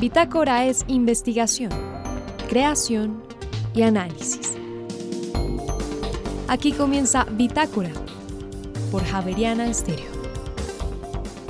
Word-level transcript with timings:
Bitácora 0.00 0.64
es 0.64 0.84
investigación, 0.86 1.72
creación 2.48 3.20
y 3.74 3.82
análisis. 3.82 4.56
Aquí 6.46 6.70
comienza 6.70 7.24
Bitácora 7.24 7.90
por 8.92 9.02
Javeriana 9.04 9.66
Estéreo. 9.66 10.06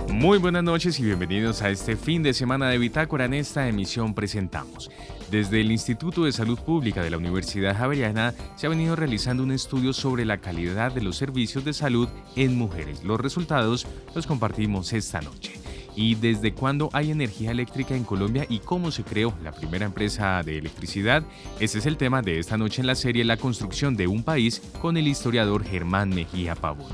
Muy 0.09 0.39
buenas 0.39 0.65
noches 0.65 0.99
y 0.99 1.05
bienvenidos 1.05 1.61
a 1.61 1.69
este 1.69 1.95
fin 1.95 2.23
de 2.23 2.33
semana 2.33 2.71
de 2.71 2.79
Bitácora. 2.79 3.27
En 3.27 3.35
esta 3.35 3.69
emisión 3.69 4.15
presentamos. 4.15 4.91
Desde 5.31 5.61
el 5.61 5.71
Instituto 5.71 6.25
de 6.25 6.33
Salud 6.33 6.59
Pública 6.59 7.03
de 7.03 7.11
la 7.11 7.19
Universidad 7.19 7.77
Javeriana 7.77 8.33
se 8.57 8.67
ha 8.67 8.71
venido 8.71 8.97
realizando 8.97 9.43
un 9.43 9.53
estudio 9.53 9.93
sobre 9.93 10.25
la 10.25 10.39
calidad 10.39 10.91
de 10.91 11.03
los 11.03 11.17
servicios 11.17 11.67
de 11.67 11.75
salud 11.75 12.09
en 12.35 12.57
mujeres. 12.57 13.05
Los 13.05 13.21
resultados 13.21 13.87
los 14.15 14.27
compartimos 14.27 14.95
esta 14.95 15.21
noche 15.21 15.58
y 15.99 16.15
desde 16.15 16.55
cuándo 16.55 16.91
hay 16.93 17.11
energía 17.11 17.51
eléctrica 17.51 17.97
en 17.97 18.05
Colombia 18.05 18.47
y 18.49 18.61
cómo 18.61 18.93
se 18.93 19.03
creó 19.03 19.35
la 19.43 19.51
primera 19.51 19.85
empresa 19.85 20.41
de 20.45 20.59
electricidad. 20.59 21.25
Ese 21.59 21.79
es 21.79 21.87
el 21.87 21.97
tema 21.97 22.23
de 22.23 22.39
esta 22.39 22.57
noche 22.57 22.83
en 22.83 22.87
la 22.87 22.95
serie 22.95 23.25
La 23.25 23.37
construcción 23.37 23.97
de 23.97 24.07
un 24.07 24.23
país 24.23 24.63
con 24.81 24.97
el 24.97 25.09
historiador 25.09 25.65
Germán 25.65 26.11
Mejía 26.11 26.55
Pavón. 26.55 26.87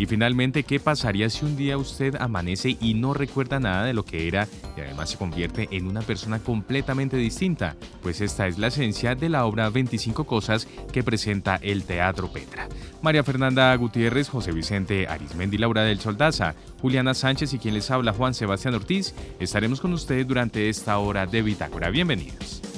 Y 0.00 0.06
finalmente, 0.06 0.62
¿qué 0.62 0.80
pasaría 0.80 1.28
si 1.28 1.44
un 1.44 1.58
día 1.58 1.76
usted 1.76 2.16
amanece 2.18 2.78
y 2.80 2.94
no 2.94 3.12
recuerda 3.12 3.60
nada 3.60 3.84
de 3.84 3.92
lo 3.92 4.02
que 4.02 4.28
era 4.28 4.48
y 4.74 4.80
además 4.80 5.10
se 5.10 5.18
convierte 5.18 5.68
en 5.72 5.86
una 5.86 6.00
persona 6.00 6.38
completamente 6.38 7.18
distinta? 7.18 7.76
Pues 8.02 8.22
esta 8.22 8.46
es 8.46 8.56
la 8.56 8.68
esencia 8.68 9.14
de 9.14 9.28
la 9.28 9.44
obra 9.44 9.68
25 9.68 10.24
cosas 10.24 10.66
que 10.90 11.02
presenta 11.02 11.56
el 11.56 11.84
Teatro 11.84 12.32
Petra. 12.32 12.66
María 13.02 13.24
Fernanda 13.24 13.76
Gutiérrez, 13.76 14.30
José 14.30 14.52
Vicente 14.52 15.06
Arismendi, 15.06 15.58
Laura 15.58 15.82
del 15.82 16.00
Soldaza, 16.00 16.54
Juliana 16.80 17.12
Sánchez 17.12 17.52
y 17.52 17.58
quien 17.58 17.74
les 17.74 17.90
habla 17.90 18.14
Juan 18.14 18.32
Sebastián 18.32 18.72
Ortiz, 18.72 19.14
estaremos 19.38 19.82
con 19.82 19.92
ustedes 19.92 20.26
durante 20.26 20.70
esta 20.70 20.96
hora 20.96 21.26
de 21.26 21.42
Bitácora. 21.42 21.90
Bienvenidos 21.90 22.69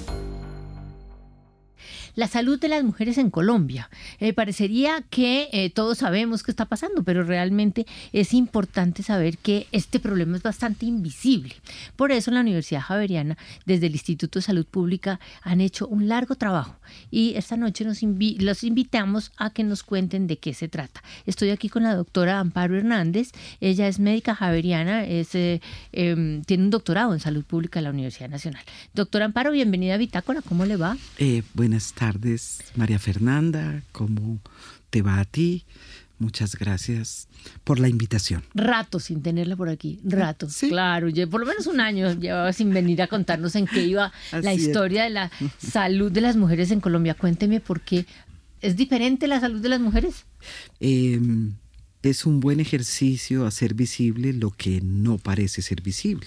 la 2.14 2.28
salud 2.28 2.60
de 2.60 2.68
las 2.68 2.84
mujeres 2.84 3.18
en 3.18 3.30
Colombia. 3.30 3.88
Eh, 4.20 4.32
parecería 4.32 5.02
que 5.10 5.48
eh, 5.52 5.70
todos 5.70 5.98
sabemos 5.98 6.42
qué 6.42 6.50
está 6.50 6.66
pasando, 6.66 7.02
pero 7.02 7.22
realmente 7.22 7.86
es 8.12 8.34
importante 8.34 9.02
saber 9.02 9.38
que 9.38 9.66
este 9.72 10.00
problema 10.00 10.36
es 10.36 10.42
bastante 10.42 10.86
invisible. 10.86 11.54
Por 11.96 12.12
eso 12.12 12.30
la 12.30 12.40
Universidad 12.40 12.82
Javeriana, 12.82 13.36
desde 13.66 13.86
el 13.86 13.92
Instituto 13.92 14.38
de 14.38 14.44
Salud 14.44 14.66
Pública, 14.66 15.20
han 15.42 15.60
hecho 15.60 15.86
un 15.86 16.08
largo 16.08 16.34
trabajo 16.34 16.76
y 17.10 17.34
esta 17.36 17.56
noche 17.56 17.84
nos 17.84 18.00
los 18.02 18.64
invitamos 18.64 19.32
a 19.36 19.50
que 19.50 19.64
nos 19.64 19.82
cuenten 19.82 20.26
de 20.26 20.38
qué 20.38 20.54
se 20.54 20.68
trata. 20.68 21.02
Estoy 21.26 21.50
aquí 21.50 21.68
con 21.68 21.82
la 21.82 21.94
doctora 21.94 22.40
Amparo 22.40 22.76
Hernández. 22.76 23.32
Ella 23.60 23.88
es 23.88 23.98
médica 23.98 24.34
javeriana, 24.34 25.04
es, 25.04 25.34
eh, 25.34 25.60
em, 25.92 26.42
tiene 26.42 26.64
un 26.64 26.70
doctorado 26.70 27.14
en 27.14 27.20
salud 27.20 27.44
pública 27.44 27.80
en 27.80 27.84
la 27.84 27.90
Universidad 27.90 28.28
Nacional. 28.28 28.62
Doctora 28.94 29.24
Amparo, 29.26 29.52
bienvenida 29.52 29.94
a 29.94 29.98
Bitácora. 29.98 30.42
¿Cómo 30.42 30.66
le 30.66 30.76
va? 30.76 30.96
buenas 31.54 31.92
tardes 31.92 32.01
tardes, 32.02 32.58
María 32.74 32.98
Fernanda. 32.98 33.80
¿Cómo 33.92 34.40
te 34.90 35.02
va 35.02 35.20
a 35.20 35.24
ti? 35.24 35.64
Muchas 36.18 36.56
gracias 36.56 37.28
por 37.62 37.78
la 37.78 37.88
invitación. 37.88 38.42
Rato 38.54 38.98
sin 38.98 39.22
tenerla 39.22 39.54
por 39.54 39.68
aquí, 39.68 40.00
rato. 40.02 40.48
Claro, 40.68 41.06
por 41.30 41.40
lo 41.40 41.46
menos 41.46 41.68
un 41.68 41.78
año 41.78 42.12
llevaba 42.14 42.52
sin 42.52 42.70
venir 42.70 43.02
a 43.02 43.06
contarnos 43.06 43.54
en 43.54 43.68
qué 43.68 43.86
iba 43.86 44.12
la 44.42 44.52
historia 44.52 45.04
de 45.04 45.10
la 45.10 45.30
salud 45.58 46.10
de 46.10 46.22
las 46.22 46.34
mujeres 46.34 46.72
en 46.72 46.80
Colombia. 46.80 47.14
Cuénteme 47.14 47.60
por 47.60 47.80
qué 47.80 48.04
es 48.60 48.74
diferente 48.74 49.28
la 49.28 49.38
salud 49.38 49.60
de 49.60 49.68
las 49.68 49.80
mujeres. 49.80 50.24
Em, 50.80 51.52
es 52.02 52.26
un 52.26 52.40
buen 52.40 52.58
ejercicio 52.58 53.46
hacer 53.46 53.74
visible 53.74 54.32
lo 54.32 54.50
que 54.50 54.80
no 54.80 55.18
parece 55.18 55.62
ser 55.62 55.82
visible 55.82 56.26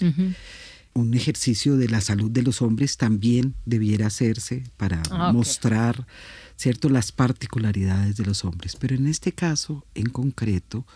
un 0.96 1.14
ejercicio 1.14 1.76
de 1.76 1.88
la 1.88 2.00
salud 2.00 2.30
de 2.30 2.42
los 2.42 2.62
hombres 2.62 2.96
también 2.96 3.54
debiera 3.64 4.06
hacerse 4.06 4.64
para 4.76 5.02
ah, 5.10 5.32
mostrar 5.32 6.06
cierto 6.56 6.88
las 6.88 7.12
particularidades 7.12 8.16
de 8.16 8.24
los 8.24 8.44
hombres. 8.44 8.76
Pero 8.76 8.96
en 8.96 9.06
este 9.06 9.32
caso 9.32 9.84
en 9.94 10.08
concreto 10.08 10.86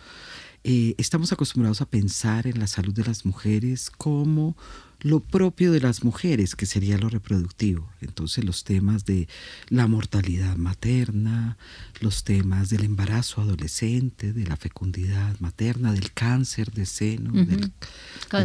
eh, 0.65 0.94
estamos 0.99 1.33
acostumbrados 1.33 1.81
a 1.81 1.87
pensar 1.87 2.47
en 2.47 2.59
la 2.59 2.66
salud 2.66 2.94
de 2.94 3.05
las 3.05 3.25
mujeres 3.25 3.91
como 3.91 4.56
lo 5.03 5.21
propio 5.21 5.72
de 5.72 5.81
las 5.81 6.05
mujeres, 6.05 6.55
que 6.56 6.66
sería 6.66 6.99
lo 6.99 7.09
reproductivo. 7.09 7.88
Entonces 8.00 8.44
los 8.44 8.65
temas 8.65 9.05
de 9.05 9.28
la 9.69 9.87
mortalidad 9.87 10.56
materna, 10.56 11.56
los 12.00 12.25
temas 12.25 12.71
del 12.71 12.84
embarazo 12.84 13.41
adolescente, 13.41 14.33
de 14.33 14.47
la 14.47 14.56
fecundidad 14.56 15.39
materna, 15.41 15.93
del 15.93 16.12
cáncer 16.12 16.71
de 16.72 16.87
seno, 16.87 17.33
del, 17.33 17.72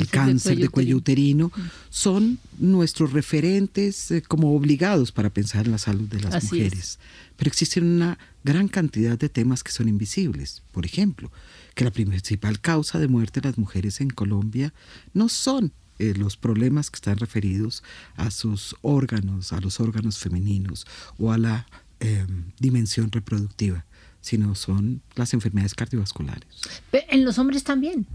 cáncer, 0.10 0.58
de 0.58 0.70
cuello, 0.70 0.98
uterino, 0.98 1.52
son 1.90 2.40
nuestros 2.58 3.12
referentes 3.12 4.12
eh, 4.12 4.22
como 4.22 4.56
obligados 4.56 5.12
para 5.12 5.30
pensar 5.30 5.66
en 5.66 5.72
la 5.72 5.78
salud 5.78 6.08
de 6.08 6.22
las 6.22 6.44
mujeres. 6.44 7.00
Pero 7.36 7.50
existen 7.50 7.84
una 7.84 8.18
gran 8.44 8.70
cantidad 8.70 9.18
de 9.18 9.28
temas 9.28 9.64
que 9.64 9.72
son 9.72 9.90
invisibles. 9.90 10.64
Por 10.72 10.86
ejemplo, 10.86 11.32
que 11.74 11.84
la 11.84 11.92
principal 11.92 12.62
causa 12.62 13.00
de 13.00 13.10
muerte 13.10 13.42
de 13.42 13.50
las 13.50 13.58
mujeres 13.58 14.00
en 14.00 14.10
Colombia 14.10 14.74
no 15.14 15.28
son 15.28 15.74
eh, 16.00 16.14
los 16.16 16.38
problemas 16.38 16.90
que 16.90 16.96
están 16.96 17.18
referidos 17.18 17.84
a 18.16 18.32
sus 18.32 18.76
órganos, 18.82 19.54
a 19.54 19.62
los 19.62 19.80
órganos 19.80 20.20
femeninos 20.20 20.86
o 21.18 21.32
a 21.32 21.38
la 21.38 21.68
em, 22.00 22.52
dimensión 22.60 23.12
reproductiva, 23.12 23.86
sino 24.22 24.56
son 24.56 25.02
las 25.16 25.34
enfermedades 25.34 25.74
cardiovasculares. 25.74 26.48
¿En 26.92 27.24
los 27.24 27.38
hombres 27.38 27.64
también? 27.64 28.06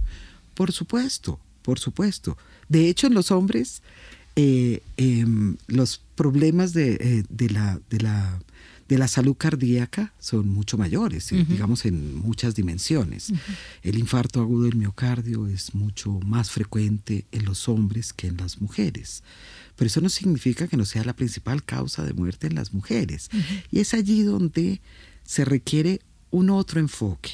Por 0.54 0.72
supuesto, 0.72 1.40
por 1.62 1.78
supuesto. 1.78 2.36
De 2.68 2.88
hecho, 2.88 3.06
en 3.06 3.14
los 3.14 3.30
hombres, 3.30 3.82
eh, 4.36 4.82
em, 4.96 5.56
los 5.66 6.02
problemas 6.14 6.72
de, 6.72 6.94
eh, 6.94 7.24
de, 7.28 7.50
la, 7.50 7.80
de 7.90 8.00
la 8.00 8.40
de 8.90 8.98
la 8.98 9.06
salud 9.06 9.36
cardíaca 9.36 10.12
son 10.18 10.48
mucho 10.48 10.76
mayores, 10.76 11.30
eh, 11.30 11.46
digamos 11.48 11.84
en 11.84 12.16
muchas 12.16 12.56
dimensiones. 12.56 13.32
El 13.84 14.00
infarto 14.00 14.40
agudo 14.40 14.64
del 14.64 14.74
miocardio 14.74 15.46
es 15.46 15.76
mucho 15.76 16.18
más 16.26 16.50
frecuente 16.50 17.24
en 17.30 17.44
los 17.44 17.68
hombres 17.68 18.12
que 18.12 18.26
en 18.26 18.38
las 18.38 18.60
mujeres. 18.60 19.22
Pero 19.76 19.86
eso 19.86 20.00
no 20.00 20.08
significa 20.08 20.66
que 20.66 20.76
no 20.76 20.84
sea 20.84 21.04
la 21.04 21.14
principal 21.14 21.62
causa 21.62 22.04
de 22.04 22.14
muerte 22.14 22.48
en 22.48 22.56
las 22.56 22.74
mujeres. 22.74 23.30
Y 23.70 23.78
es 23.78 23.94
allí 23.94 24.24
donde 24.24 24.80
se 25.22 25.44
requiere 25.44 26.00
un 26.32 26.50
otro 26.50 26.80
enfoque. 26.80 27.30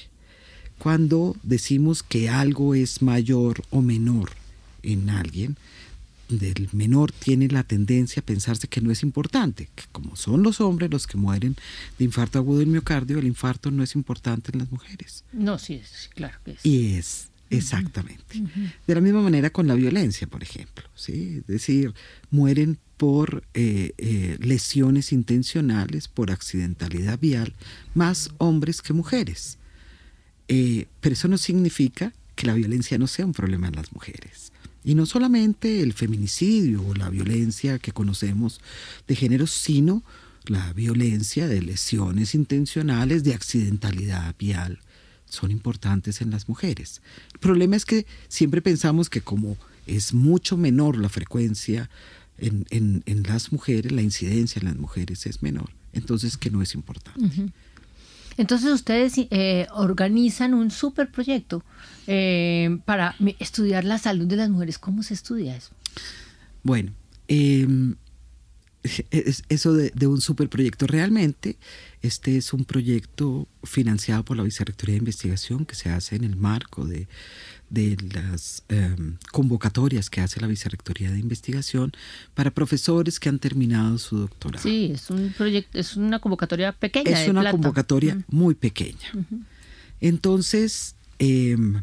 Cuando 0.78 1.34
decimos 1.42 2.02
que 2.02 2.28
algo 2.28 2.74
es 2.74 3.00
mayor 3.00 3.62
o 3.70 3.80
menor 3.80 4.32
en 4.82 5.08
alguien, 5.08 5.56
del 6.28 6.68
menor 6.72 7.12
tiene 7.12 7.48
la 7.48 7.62
tendencia 7.62 8.20
a 8.20 8.24
pensarse 8.24 8.68
que 8.68 8.80
no 8.80 8.90
es 8.90 9.02
importante, 9.02 9.68
que 9.74 9.84
como 9.92 10.16
son 10.16 10.42
los 10.42 10.60
hombres 10.60 10.90
los 10.90 11.06
que 11.06 11.16
mueren 11.16 11.56
de 11.98 12.04
infarto 12.04 12.38
agudo 12.38 12.58
del 12.60 12.68
miocardio, 12.68 13.18
el 13.18 13.26
infarto 13.26 13.70
no 13.70 13.82
es 13.82 13.94
importante 13.94 14.50
en 14.52 14.60
las 14.60 14.70
mujeres. 14.70 15.24
No, 15.32 15.58
sí, 15.58 15.74
es, 15.74 16.10
claro 16.14 16.38
que 16.44 16.52
es. 16.52 16.64
Y 16.64 16.94
es, 16.94 17.28
exactamente. 17.50 18.42
De 18.86 18.94
la 18.94 19.00
misma 19.00 19.22
manera 19.22 19.50
con 19.50 19.66
la 19.66 19.74
violencia, 19.74 20.26
por 20.26 20.42
ejemplo, 20.42 20.84
¿sí? 20.94 21.38
Es 21.40 21.46
decir, 21.46 21.94
mueren 22.30 22.78
por 22.96 23.44
eh, 23.54 23.92
eh, 23.98 24.36
lesiones 24.40 25.12
intencionales, 25.12 26.08
por 26.08 26.30
accidentalidad 26.30 27.18
vial, 27.18 27.52
más 27.94 28.30
hombres 28.38 28.82
que 28.82 28.92
mujeres. 28.92 29.58
Eh, 30.48 30.86
pero 31.00 31.12
eso 31.12 31.28
no 31.28 31.38
significa 31.38 32.12
que 32.34 32.46
la 32.46 32.54
violencia 32.54 32.98
no 32.98 33.06
sea 33.06 33.26
un 33.26 33.32
problema 33.32 33.68
en 33.68 33.76
las 33.76 33.92
mujeres. 33.92 34.52
Y 34.86 34.94
no 34.94 35.04
solamente 35.04 35.82
el 35.82 35.94
feminicidio 35.94 36.80
o 36.86 36.94
la 36.94 37.10
violencia 37.10 37.80
que 37.80 37.90
conocemos 37.90 38.60
de 39.08 39.16
género, 39.16 39.48
sino 39.48 40.04
la 40.46 40.72
violencia 40.74 41.48
de 41.48 41.60
lesiones 41.60 42.36
intencionales, 42.36 43.24
de 43.24 43.34
accidentalidad 43.34 44.36
vial, 44.38 44.78
son 45.28 45.50
importantes 45.50 46.20
en 46.20 46.30
las 46.30 46.48
mujeres. 46.48 47.02
El 47.34 47.40
problema 47.40 47.74
es 47.74 47.84
que 47.84 48.06
siempre 48.28 48.62
pensamos 48.62 49.10
que 49.10 49.22
como 49.22 49.56
es 49.88 50.14
mucho 50.14 50.56
menor 50.56 50.96
la 50.98 51.08
frecuencia 51.08 51.90
en, 52.38 53.02
las 53.26 53.50
mujeres, 53.50 53.90
la 53.90 54.02
incidencia 54.02 54.60
en 54.60 54.66
las 54.66 54.76
mujeres 54.76 55.26
es 55.26 55.42
menor, 55.42 55.70
entonces 55.94 56.36
que 56.36 56.50
no 56.50 56.62
es 56.62 56.74
importante. 56.74 57.50
Entonces 58.36 58.70
ustedes 58.72 59.14
eh, 59.16 59.66
organizan 59.72 60.54
un 60.54 60.70
super 60.70 61.10
proyecto 61.10 61.62
eh, 62.06 62.78
para 62.84 63.14
estudiar 63.38 63.84
la 63.84 63.98
salud 63.98 64.26
de 64.26 64.36
las 64.36 64.50
mujeres. 64.50 64.78
¿Cómo 64.78 65.02
se 65.02 65.14
estudia 65.14 65.56
eso? 65.56 65.70
Bueno, 66.62 66.92
em, 69.10 69.24
eso 69.48 69.72
de, 69.72 69.90
de, 69.94 70.06
un 70.06 70.20
superproyecto. 70.20 70.86
Realmente, 70.86 71.56
este 72.02 72.36
es 72.36 72.52
un 72.52 72.64
proyecto 72.64 73.48
financiado 73.64 74.24
por 74.24 74.36
la 74.36 74.42
Vicerrectoría 74.42 74.94
de 74.94 75.00
Investigación 75.00 75.64
que 75.66 75.74
se 75.74 75.90
hace 75.90 76.16
en 76.16 76.24
el 76.24 76.36
marco 76.36 76.84
de 76.84 77.08
de 77.68 77.96
las 78.14 78.62
em, 78.68 79.16
convocatorias 79.32 80.08
que 80.08 80.20
hace 80.20 80.40
la 80.40 80.46
Vicerrectoría 80.46 81.10
de 81.10 81.18
Investigación 81.18 81.92
para 82.34 82.50
profesores 82.50 83.18
que 83.18 83.28
han 83.28 83.38
terminado 83.38 83.98
su 83.98 84.18
doctorado. 84.18 84.62
Sí, 84.62 84.92
es 84.94 85.10
un 85.10 85.32
proyecto, 85.36 85.78
es 85.78 85.96
una 85.96 86.20
convocatoria 86.20 86.72
pequeña. 86.72 87.10
Es 87.10 87.28
una 87.28 87.50
convocatoria 87.50 88.18
muy 88.28 88.54
pequeña. 88.54 89.12
Entonces, 90.00 90.94
em, 91.18 91.82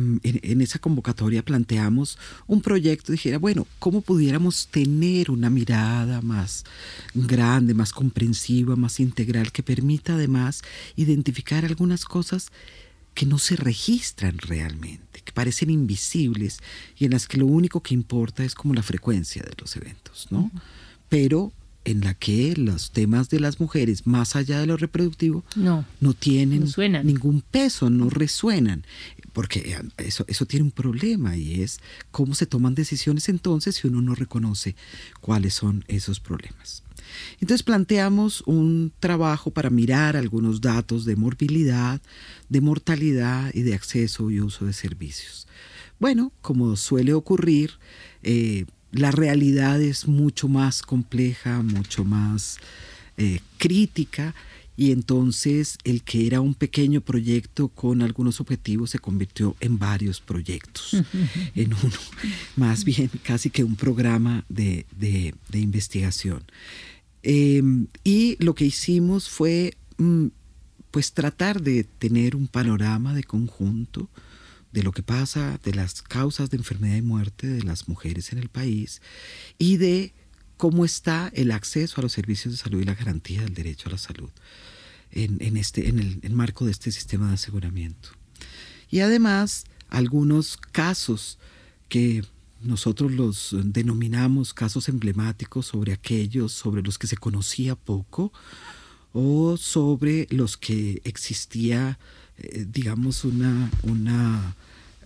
mm, 0.00 0.18
en, 0.22 0.60
esa 0.60 0.78
convocatoria 0.78 1.44
planteamos 1.44 2.18
un 2.46 2.62
proyecto, 2.62 3.12
dijera, 3.12 3.38
bueno, 3.38 3.66
¿cómo 3.78 4.00
pudiéramos 4.00 4.68
tener 4.68 5.30
una 5.30 5.50
mirada 5.50 6.20
más 6.22 6.64
grande, 7.14 7.74
más 7.74 7.92
comprensiva, 7.92 8.76
más 8.76 9.00
integral, 9.00 9.52
que 9.52 9.62
permita 9.62 10.14
además 10.14 10.62
identificar 10.96 11.64
algunas 11.64 12.04
cosas 12.04 12.50
que 13.14 13.26
no 13.26 13.38
se 13.38 13.56
registran 13.56 14.38
realmente, 14.38 15.20
que 15.24 15.32
parecen 15.32 15.70
invisibles 15.70 16.60
y 16.96 17.04
en 17.04 17.10
las 17.10 17.26
que 17.26 17.38
lo 17.38 17.46
único 17.46 17.82
que 17.82 17.94
importa 17.94 18.44
es 18.44 18.54
como 18.54 18.74
la 18.74 18.82
frecuencia 18.82 19.42
de 19.42 19.52
los 19.58 19.76
eventos, 19.76 20.28
¿no? 20.30 20.50
Pero 21.08 21.52
en 21.84 22.00
la 22.02 22.14
que 22.14 22.54
los 22.56 22.90
temas 22.90 23.30
de 23.30 23.40
las 23.40 23.60
mujeres, 23.60 24.06
más 24.06 24.36
allá 24.36 24.60
de 24.60 24.66
lo 24.66 24.76
reproductivo, 24.76 25.44
no, 25.56 25.84
no 26.00 26.14
tienen 26.14 26.64
ningún 27.04 27.42
peso, 27.42 27.90
no 27.90 28.10
resuenan, 28.10 28.84
porque 29.32 29.78
eso, 29.98 30.24
eso 30.28 30.46
tiene 30.46 30.64
un 30.64 30.70
problema 30.70 31.36
y 31.36 31.62
es 31.62 31.80
cómo 32.10 32.34
se 32.34 32.46
toman 32.46 32.74
decisiones 32.74 33.28
entonces 33.28 33.76
si 33.76 33.88
uno 33.88 34.02
no 34.02 34.14
reconoce 34.14 34.76
cuáles 35.20 35.54
son 35.54 35.84
esos 35.88 36.20
problemas. 36.20 36.82
Entonces 37.40 37.62
planteamos 37.62 38.42
un 38.46 38.92
trabajo 39.00 39.50
para 39.50 39.70
mirar 39.70 40.16
algunos 40.16 40.60
datos 40.60 41.04
de 41.04 41.16
morbilidad, 41.16 42.00
de 42.48 42.60
mortalidad 42.60 43.50
y 43.54 43.62
de 43.62 43.74
acceso 43.74 44.30
y 44.30 44.40
uso 44.40 44.66
de 44.66 44.72
servicios. 44.72 45.46
Bueno, 45.98 46.32
como 46.40 46.76
suele 46.76 47.12
ocurrir, 47.12 47.72
eh, 48.22 48.64
la 48.92 49.10
realidad 49.10 49.80
es 49.80 50.08
mucho 50.08 50.48
más 50.48 50.82
compleja, 50.82 51.62
mucho 51.62 52.04
más 52.04 52.58
eh, 53.16 53.40
crítica 53.58 54.34
y 54.76 54.92
entonces 54.92 55.76
el 55.84 56.02
que 56.02 56.26
era 56.26 56.40
un 56.40 56.54
pequeño 56.54 57.02
proyecto 57.02 57.68
con 57.68 58.00
algunos 58.00 58.40
objetivos 58.40 58.90
se 58.90 58.98
convirtió 58.98 59.54
en 59.60 59.78
varios 59.78 60.20
proyectos, 60.20 60.96
en 61.54 61.74
uno, 61.74 61.92
más 62.56 62.84
bien 62.84 63.10
casi 63.22 63.50
que 63.50 63.62
un 63.62 63.76
programa 63.76 64.44
de, 64.48 64.86
investigación. 65.52 66.42
Em, 67.22 67.88
y 68.04 68.42
lo 68.42 68.54
que 68.54 68.64
hicimos 68.64 69.28
fue 69.28 69.76
mm, 69.98 70.28
pues 70.90 71.12
tratar 71.12 71.60
de 71.60 71.84
tener 71.84 72.34
un 72.34 72.48
panorama 72.48 73.14
de 73.14 73.24
conjunto 73.24 74.08
de 74.72 74.82
lo 74.82 74.92
que 74.92 75.02
pasa, 75.02 75.58
de 75.64 75.74
las 75.74 76.02
causas 76.02 76.50
de 76.50 76.56
enfermedad 76.56 76.96
y 76.96 77.02
muerte 77.02 77.46
de 77.46 77.62
las 77.62 77.88
mujeres 77.88 78.32
en 78.32 78.38
el 78.38 78.48
país 78.48 79.02
y 79.58 79.76
de 79.76 80.12
cómo 80.56 80.84
está 80.84 81.30
el 81.34 81.50
acceso 81.50 82.00
a 82.00 82.02
los 82.02 82.12
servicios 82.12 82.54
de 82.54 82.58
salud 82.58 82.80
y 82.80 82.84
la 82.84 82.94
garantía 82.94 83.42
del 83.42 83.54
derecho 83.54 83.88
a 83.88 83.92
la 83.92 83.98
salud 83.98 84.30
en, 85.12 85.56
este, 85.56 85.88
en 85.88 86.20
el 86.22 86.32
marco 86.34 86.64
de 86.64 86.70
este 86.70 86.92
sistema 86.92 87.28
de 87.28 87.34
aseguramiento. 87.34 88.10
Y 88.90 89.00
además, 89.00 89.64
algunos 89.88 90.56
casos 90.56 91.38
que 91.88 92.22
nosotros 92.62 93.12
los 93.12 93.56
denominamos 93.64 94.52
casos 94.52 94.88
emblemáticos 94.88 95.66
sobre 95.66 95.92
aquellos 95.92 96.52
sobre 96.52 96.82
los 96.82 96.98
que 96.98 97.06
se 97.06 97.16
conocía 97.16 97.74
poco 97.74 98.32
o 99.12 99.56
sobre 99.56 100.26
los 100.30 100.56
que 100.56 101.00
existía 101.04 101.98
eh, 102.42 102.66
digamos, 102.70 103.24
una, 103.24 103.70
una 103.82 104.54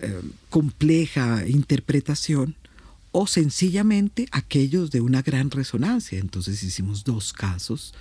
eh, 0.00 0.20
compleja 0.50 1.46
interpretación 1.46 2.56
o 3.16 3.28
sencillamente 3.28 4.26
aquellos 4.32 4.90
de 4.90 5.00
una 5.00 5.22
gran 5.22 5.50
resonancia. 5.50 6.18
Entonces 6.18 6.62
hicimos 6.64 7.04
dos 7.04 7.32
casos, 7.32 7.94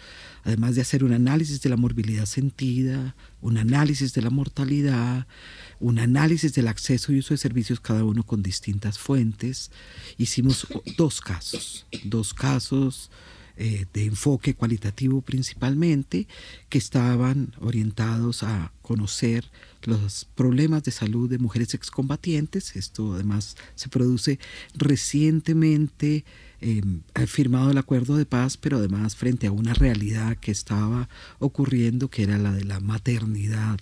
además 0.44 0.74
de 0.74 0.82
hacer 0.82 1.04
un 1.04 1.14
análisis 1.14 1.62
de 1.62 1.70
la 1.70 1.78
morbilidad 1.78 2.26
sentida, 2.26 3.16
un 3.40 3.58
análisis 3.58 4.14
de 4.14 4.24
la 4.24 4.32
mortalidad, 4.32 5.28
un 5.80 6.00
análisis 6.00 6.54
del 6.54 6.68
acceso 6.68 7.12
y 7.12 7.20
uso 7.20 7.36
de 7.36 7.38
servicios, 7.38 7.80
cada 7.80 8.04
uno 8.04 8.24
con 8.24 8.42
distintas 8.42 8.98
fuentes. 8.98 9.70
Hicimos 10.18 10.66
dos 10.98 11.22
casos, 11.22 11.86
dos 12.06 12.34
casos 12.34 13.12
eh, 13.58 13.86
de 13.94 14.06
enfoque 14.06 14.56
cualitativo 14.56 15.22
principalmente, 15.22 16.28
que 16.70 16.78
estaban 16.78 17.54
orientados 17.60 18.44
a 18.44 18.72
conocer 18.82 19.50
los 19.84 20.26
problemas 20.36 20.84
de 20.84 20.92
salud 20.92 21.30
de 21.30 21.38
mujeres 21.38 21.74
excombatientes. 21.74 22.76
Esto 22.76 23.14
además 23.14 23.56
se 23.76 23.90
produce 23.90 24.40
recientemente. 24.76 26.26
Eh, 26.66 26.82
firmado 27.28 27.72
el 27.72 27.78
acuerdo 27.78 28.16
de 28.16 28.26
paz, 28.26 28.56
pero 28.56 28.78
además 28.78 29.18
frente 29.18 29.48
a 29.48 29.52
una 29.52 29.74
realidad 29.74 30.38
que 30.38 30.52
estaba 30.52 31.10
ocurriendo, 31.40 32.10
que 32.10 32.24
era 32.24 32.38
la 32.38 32.54
de 32.54 32.64
la 32.64 32.80
maternidad 32.80 33.82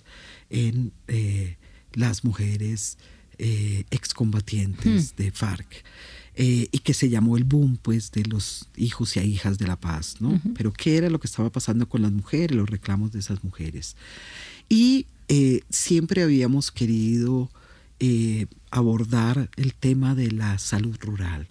en 0.50 0.92
eh, 1.06 1.58
las 1.92 2.24
mujeres 2.24 2.98
eh, 3.38 3.84
excombatientes 3.90 5.12
hmm. 5.12 5.16
de 5.16 5.30
FARC. 5.32 5.84
Eh, 6.34 6.68
y 6.72 6.78
que 6.78 6.94
se 6.94 7.10
llamó 7.10 7.36
el 7.36 7.44
boom 7.44 7.76
pues 7.76 8.10
de 8.10 8.24
los 8.24 8.66
hijos 8.74 9.16
y 9.16 9.20
hijas 9.20 9.58
de 9.58 9.66
la 9.66 9.78
paz, 9.78 10.16
¿no? 10.20 10.40
Pero 10.54 10.72
qué 10.72 10.96
era 10.96 11.10
lo 11.10 11.20
que 11.20 11.26
estaba 11.26 11.50
pasando 11.50 11.86
con 11.86 12.00
las 12.00 12.10
mujeres, 12.10 12.56
los 12.56 12.70
reclamos 12.70 13.12
de 13.12 13.18
esas 13.18 13.44
mujeres. 13.44 13.96
Y 14.70 15.04
eh, 15.28 15.60
siempre 15.68 16.22
habíamos 16.22 16.70
querido 16.70 17.50
eh, 18.00 18.46
abordar 18.70 19.50
el 19.56 19.74
tema 19.74 20.14
de 20.14 20.30
la 20.30 20.58
salud 20.58 20.96
rural 21.00 21.48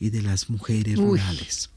y 0.00 0.08
de 0.08 0.22
las 0.22 0.48
mujeres 0.48 0.96
rurales. 0.96 1.68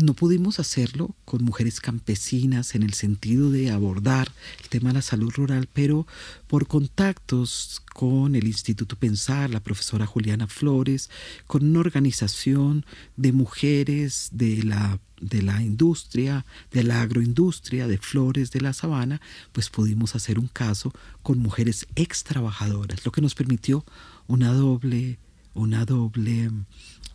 No 0.00 0.14
pudimos 0.14 0.60
hacerlo 0.60 1.16
con 1.24 1.44
mujeres 1.44 1.80
campesinas 1.80 2.76
en 2.76 2.84
el 2.84 2.94
sentido 2.94 3.50
de 3.50 3.72
abordar 3.72 4.30
el 4.62 4.68
tema 4.68 4.90
de 4.90 4.94
la 4.94 5.02
salud 5.02 5.32
rural, 5.34 5.68
pero 5.72 6.06
por 6.46 6.68
contactos 6.68 7.82
con 7.94 8.36
el 8.36 8.46
Instituto 8.46 8.94
Pensar, 8.94 9.50
la 9.50 9.58
profesora 9.58 10.06
Juliana 10.06 10.46
Flores, 10.46 11.10
con 11.48 11.68
una 11.68 11.80
organización 11.80 12.86
de 13.16 13.32
mujeres 13.32 14.28
de 14.30 14.62
la, 14.62 15.00
de 15.20 15.42
la 15.42 15.60
industria, 15.62 16.46
de 16.70 16.84
la 16.84 17.02
agroindustria, 17.02 17.88
de 17.88 17.98
flores 17.98 18.52
de 18.52 18.60
la 18.60 18.74
sabana, 18.74 19.20
pues 19.50 19.68
pudimos 19.68 20.14
hacer 20.14 20.38
un 20.38 20.46
caso 20.46 20.92
con 21.24 21.40
mujeres 21.40 21.88
ex 21.96 22.22
trabajadoras, 22.22 23.04
lo 23.04 23.10
que 23.10 23.20
nos 23.20 23.34
permitió 23.34 23.84
una 24.28 24.52
doble, 24.52 25.18
una 25.54 25.84
doble 25.84 26.52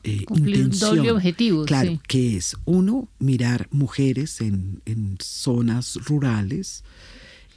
eh, 0.03 0.25
intención. 0.35 1.07
objetivo. 1.09 1.65
Claro, 1.65 2.00
que 2.07 2.38
es 2.38 2.55
uno, 2.65 3.07
mirar 3.19 3.67
mujeres 3.71 4.41
en, 4.41 4.81
zonas 5.19 5.95
rurales 6.05 6.83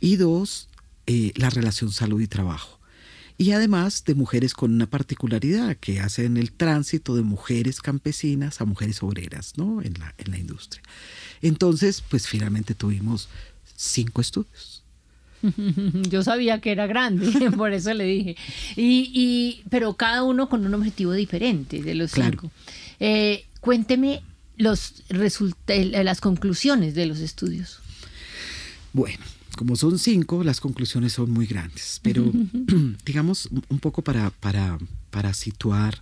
y 0.00 0.16
dos, 0.16 0.69
eh, 1.06 1.32
la 1.37 1.50
relación 1.50 1.90
salud 1.90 2.20
y 2.20 2.26
trabajo. 2.26 2.78
Y 3.38 3.50
además 3.50 4.04
de 4.04 4.14
mujeres 4.14 4.54
con 4.54 4.72
una 4.72 4.88
particularidad 4.88 5.76
que 5.76 6.00
hacen 6.00 6.38
el 6.38 6.52
tránsito 6.52 7.15
de 7.15 7.22
mujeres 7.22 7.81
campesinas 7.81 8.60
a 8.60 8.65
mujeres 8.65 9.03
obreras 9.03 9.55
¿no? 9.56 9.82
en, 9.82 9.94
la, 9.98 10.15
en 10.17 10.31
la 10.31 10.38
industria. 10.38 10.82
Entonces, 11.43 12.03
pues 12.08 12.26
finalmente 12.26 12.74
tuvimos 12.74 13.29
cinco 13.76 14.22
estudios. 14.22 14.85
Yo 16.10 16.22
sabía 16.22 16.60
que 16.60 16.72
era 16.72 16.86
grande, 16.86 17.50
por 17.56 17.72
eso 17.72 17.93
le 17.94 18.05
dije. 18.05 18.36
Y, 18.76 19.62
pero 19.70 19.94
cada 19.94 20.22
uno 20.22 20.48
con 20.48 20.65
un 20.67 20.74
objetivo 20.74 21.12
diferente 21.12 21.82
de 21.82 21.94
los 21.94 22.12
cinco. 22.12 22.50
Eh, 23.00 23.44
cuénteme 23.60 24.22
los 24.56 25.03
las 25.08 26.20
conclusiones 26.20 26.94
de 26.94 27.06
los 27.06 27.20
estudios. 27.20 27.81
Bueno, 28.93 29.24
como 29.56 29.76
son 29.76 29.98
cinco, 29.98 30.44
las 30.44 30.60
conclusiones 30.60 31.12
son 31.12 31.31
muy 31.31 31.46
grandes, 31.46 32.00
pero 32.03 32.31
digamos 33.05 33.48
un 33.69 33.79
poco 33.79 34.03
para, 34.03 34.31
para, 34.31 34.79
para 35.10 35.34
situar, 35.34 36.00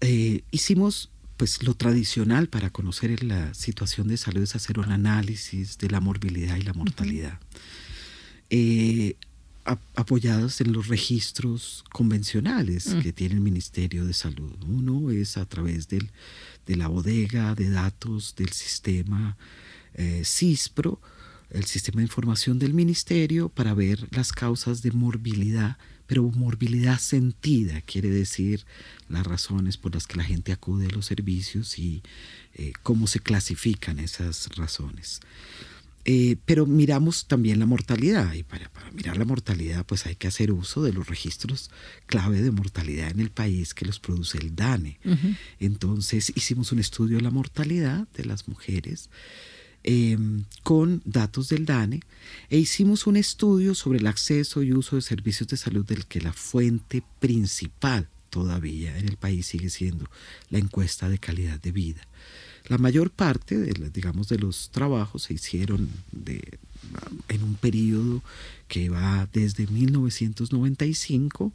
eh, 0.00 0.42
hicimos 0.50 1.10
pues 1.36 1.62
lo 1.62 1.72
tradicional 1.72 2.48
para 2.48 2.68
conocer 2.68 3.24
la 3.24 3.54
situación 3.54 4.08
de 4.08 4.18
salud 4.18 4.42
es 4.42 4.54
hacer 4.54 4.78
un 4.78 4.92
análisis 4.92 5.78
de 5.78 5.88
la 5.88 5.98
morbilidad 5.98 6.56
y 6.56 6.62
la 6.62 6.74
mortalidad. 6.74 7.38
Eh, 8.50 9.16
apoyadas 9.94 10.60
en 10.60 10.72
los 10.72 10.88
registros 10.88 11.84
convencionales 11.92 12.94
mm. 12.94 13.00
que 13.00 13.12
tiene 13.12 13.34
el 13.34 13.40
Ministerio 13.40 14.04
de 14.04 14.12
Salud. 14.12 14.52
Uno 14.66 15.10
es 15.10 15.36
a 15.36 15.46
través 15.46 15.88
del, 15.88 16.10
de 16.66 16.76
la 16.76 16.88
bodega 16.88 17.54
de 17.54 17.70
datos 17.70 18.34
del 18.36 18.50
sistema 18.50 19.36
eh, 19.94 20.22
CISPRO, 20.24 21.00
el 21.50 21.64
sistema 21.64 21.98
de 21.98 22.04
información 22.04 22.58
del 22.58 22.74
Ministerio, 22.74 23.48
para 23.48 23.74
ver 23.74 24.08
las 24.12 24.32
causas 24.32 24.82
de 24.82 24.92
morbilidad, 24.92 25.78
pero 26.06 26.22
morbilidad 26.22 26.98
sentida, 26.98 27.80
quiere 27.82 28.08
decir 28.08 28.64
las 29.08 29.26
razones 29.26 29.76
por 29.76 29.94
las 29.94 30.06
que 30.06 30.16
la 30.16 30.24
gente 30.24 30.52
acude 30.52 30.86
a 30.86 30.90
los 30.90 31.06
servicios 31.06 31.78
y 31.78 32.02
eh, 32.54 32.72
cómo 32.82 33.06
se 33.06 33.20
clasifican 33.20 33.98
esas 33.98 34.48
razones. 34.56 35.20
Eh, 36.12 36.36
pero 36.44 36.66
miramos 36.66 37.28
también 37.28 37.60
la 37.60 37.66
mortalidad 37.66 38.32
y 38.32 38.42
para, 38.42 38.68
mirar 38.92 39.16
la 39.16 39.24
mortalidad 39.24 39.86
pues 39.86 40.06
hay 40.06 40.16
que 40.16 40.26
hacer 40.26 40.50
uso 40.50 40.82
de 40.82 40.92
los 40.92 41.06
registros 41.06 41.70
clave 42.06 42.42
de 42.42 42.50
mortalidad 42.50 43.12
en 43.12 43.20
el 43.20 43.30
país 43.30 43.74
que 43.74 43.84
los 43.84 44.00
produce 44.00 44.36
el 44.38 44.56
DANE. 44.56 44.98
Entonces 45.60 46.32
hicimos 46.34 46.72
un 46.72 46.80
estudio 46.80 47.18
de 47.18 47.22
la 47.22 47.30
mortalidad 47.30 48.08
de 48.08 48.24
las 48.24 48.48
mujeres 48.48 49.08
em, 49.84 50.46
con 50.64 51.00
datos 51.04 51.48
del 51.48 51.64
DANE 51.64 52.00
e 52.48 52.58
hicimos 52.58 53.06
un 53.06 53.16
estudio 53.16 53.76
sobre 53.76 54.00
el 54.00 54.08
acceso 54.08 54.64
y 54.64 54.72
uso 54.72 54.96
de 54.96 55.02
servicios 55.02 55.48
de 55.48 55.58
salud 55.58 55.86
del 55.86 56.06
que 56.06 56.20
la 56.20 56.32
fuente 56.32 57.04
principal 57.20 58.08
todavía 58.30 58.98
en 58.98 59.08
el 59.08 59.16
país 59.16 59.46
sigue 59.46 59.70
siendo 59.70 60.10
la 60.48 60.58
encuesta 60.58 61.08
de 61.08 61.18
calidad 61.18 61.60
de 61.60 61.70
vida. 61.70 62.02
La 62.70 62.78
mayor 62.78 63.10
parte, 63.10 63.58
de, 63.58 63.90
digamos, 63.90 64.28
de 64.28 64.38
los 64.38 64.70
trabajos 64.70 65.24
se 65.24 65.34
hicieron 65.34 65.88
de, 66.12 66.60
en 67.28 67.42
un 67.42 67.56
periodo 67.56 68.22
que 68.68 68.88
va 68.88 69.28
desde 69.32 69.66
1995, 69.66 71.52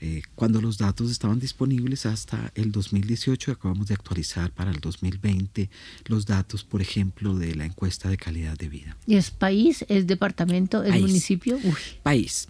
eh, 0.00 0.22
cuando 0.34 0.60
los 0.60 0.76
datos 0.76 1.12
estaban 1.12 1.38
disponibles, 1.38 2.04
hasta 2.04 2.50
el 2.56 2.72
2018. 2.72 3.52
Acabamos 3.52 3.86
de 3.86 3.94
actualizar 3.94 4.50
para 4.50 4.72
el 4.72 4.80
2020 4.80 5.70
los 6.06 6.26
datos, 6.26 6.64
por 6.64 6.82
ejemplo, 6.82 7.36
de 7.38 7.54
la 7.54 7.64
encuesta 7.64 8.08
de 8.08 8.16
calidad 8.16 8.58
de 8.58 8.68
vida. 8.68 8.96
¿Y 9.06 9.14
es 9.14 9.30
país? 9.30 9.84
¿Es 9.88 10.08
departamento? 10.08 10.82
¿Es 10.82 11.00
municipio? 11.00 11.60
País. 12.02 12.48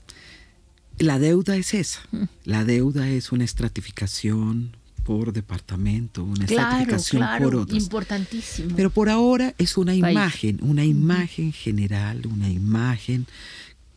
La 0.96 1.18
deuda 1.18 1.54
es 1.58 1.74
esa. 1.74 2.00
Mm. 2.12 2.24
La 2.44 2.64
deuda 2.64 3.10
es 3.10 3.30
una 3.30 3.44
estratificación 3.44 4.74
por 5.04 5.32
departamento, 5.32 6.24
una 6.24 6.46
estratificación 6.46 7.22
por 7.38 7.54
otros. 7.56 7.82
Importantísimo. 7.82 8.74
Pero 8.74 8.90
por 8.90 9.08
ahora 9.08 9.54
es 9.58 9.76
una 9.76 9.94
imagen, 9.94 10.58
una 10.62 10.84
imagen 10.84 11.52
general, 11.52 12.26
una 12.26 12.48
imagen 12.48 13.26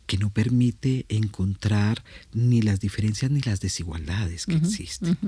que 0.06 0.18
no 0.18 0.30
permite 0.30 1.04
encontrar 1.08 2.02
ni 2.32 2.62
las 2.62 2.80
diferencias 2.80 3.30
ni 3.30 3.40
las 3.40 3.60
desigualdades 3.60 4.46
que 4.46 4.54
existen. 4.54 5.18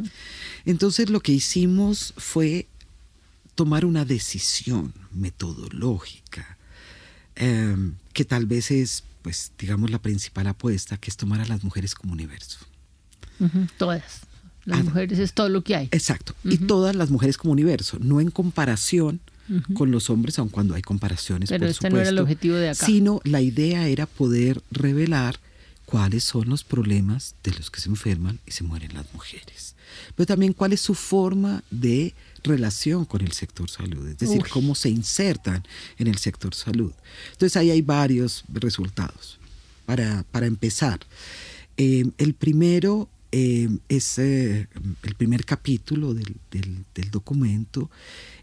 Entonces 0.64 1.10
lo 1.10 1.20
que 1.20 1.32
hicimos 1.32 2.14
fue 2.16 2.66
tomar 3.54 3.84
una 3.84 4.04
decisión 4.04 4.94
metodológica 5.12 6.56
em, 7.36 7.94
que 8.14 8.24
tal 8.24 8.46
vez 8.46 8.70
es, 8.70 9.04
pues, 9.22 9.52
digamos, 9.58 9.90
la 9.90 10.00
principal 10.00 10.46
apuesta, 10.46 10.96
que 10.96 11.10
es 11.10 11.16
tomar 11.16 11.40
a 11.40 11.46
las 11.46 11.62
mujeres 11.62 11.94
como 11.94 12.12
universo. 12.12 12.58
Todas. 13.76 14.29
Las 14.64 14.84
mujeres 14.84 15.18
es 15.18 15.32
todo 15.32 15.48
lo 15.48 15.62
que 15.62 15.74
hay. 15.76 15.88
Exacto. 15.90 16.34
Y 16.44 16.58
todas 16.58 16.94
las 16.94 17.10
mujeres 17.10 17.36
como 17.36 17.52
universo, 17.52 17.98
no 18.00 18.20
en 18.20 18.30
comparación 18.30 19.20
con 19.74 19.90
los 19.90 20.10
hombres, 20.10 20.38
aun 20.38 20.48
cuando 20.48 20.74
hay 20.74 20.82
comparaciones. 20.82 21.48
Pero 21.48 21.62
por 21.62 21.70
este 21.70 21.90
no 21.90 21.98
era 21.98 22.10
el 22.10 22.18
objetivo 22.18 22.54
de 22.54 22.70
acá. 22.70 22.86
Sino 22.86 23.20
la 23.24 23.40
idea 23.40 23.88
era 23.88 24.06
poder 24.06 24.62
revelar 24.70 25.40
cuáles 25.86 26.22
son 26.22 26.48
los 26.48 26.62
problemas 26.62 27.34
de 27.42 27.52
los 27.52 27.68
que 27.70 27.80
se 27.80 27.88
enferman 27.88 28.38
y 28.46 28.52
se 28.52 28.62
mueren 28.62 28.94
las 28.94 29.12
mujeres. 29.12 29.74
Pero 30.14 30.26
también 30.26 30.52
cuál 30.52 30.72
es 30.72 30.80
su 30.80 30.94
forma 30.94 31.64
de 31.70 32.14
relación 32.44 33.04
con 33.04 33.22
el 33.22 33.32
sector 33.32 33.68
salud, 33.68 34.06
es 34.06 34.18
decir, 34.18 34.42
cómo 34.50 34.74
se 34.74 34.88
insertan 34.88 35.64
en 35.98 36.06
el 36.06 36.18
sector 36.18 36.54
salud. 36.54 36.92
Entonces 37.32 37.56
ahí 37.56 37.70
hay 37.70 37.82
varios 37.82 38.44
resultados. 38.52 39.38
Para, 39.84 40.24
para 40.30 40.46
empezar, 40.46 41.00
eh, 41.76 42.04
el 42.18 42.34
primero 42.34 43.08
eh, 43.32 43.68
es 43.88 44.18
eh, 44.18 44.66
el 45.04 45.14
primer 45.14 45.44
capítulo 45.44 46.14
del, 46.14 46.34
documento, 47.12 47.88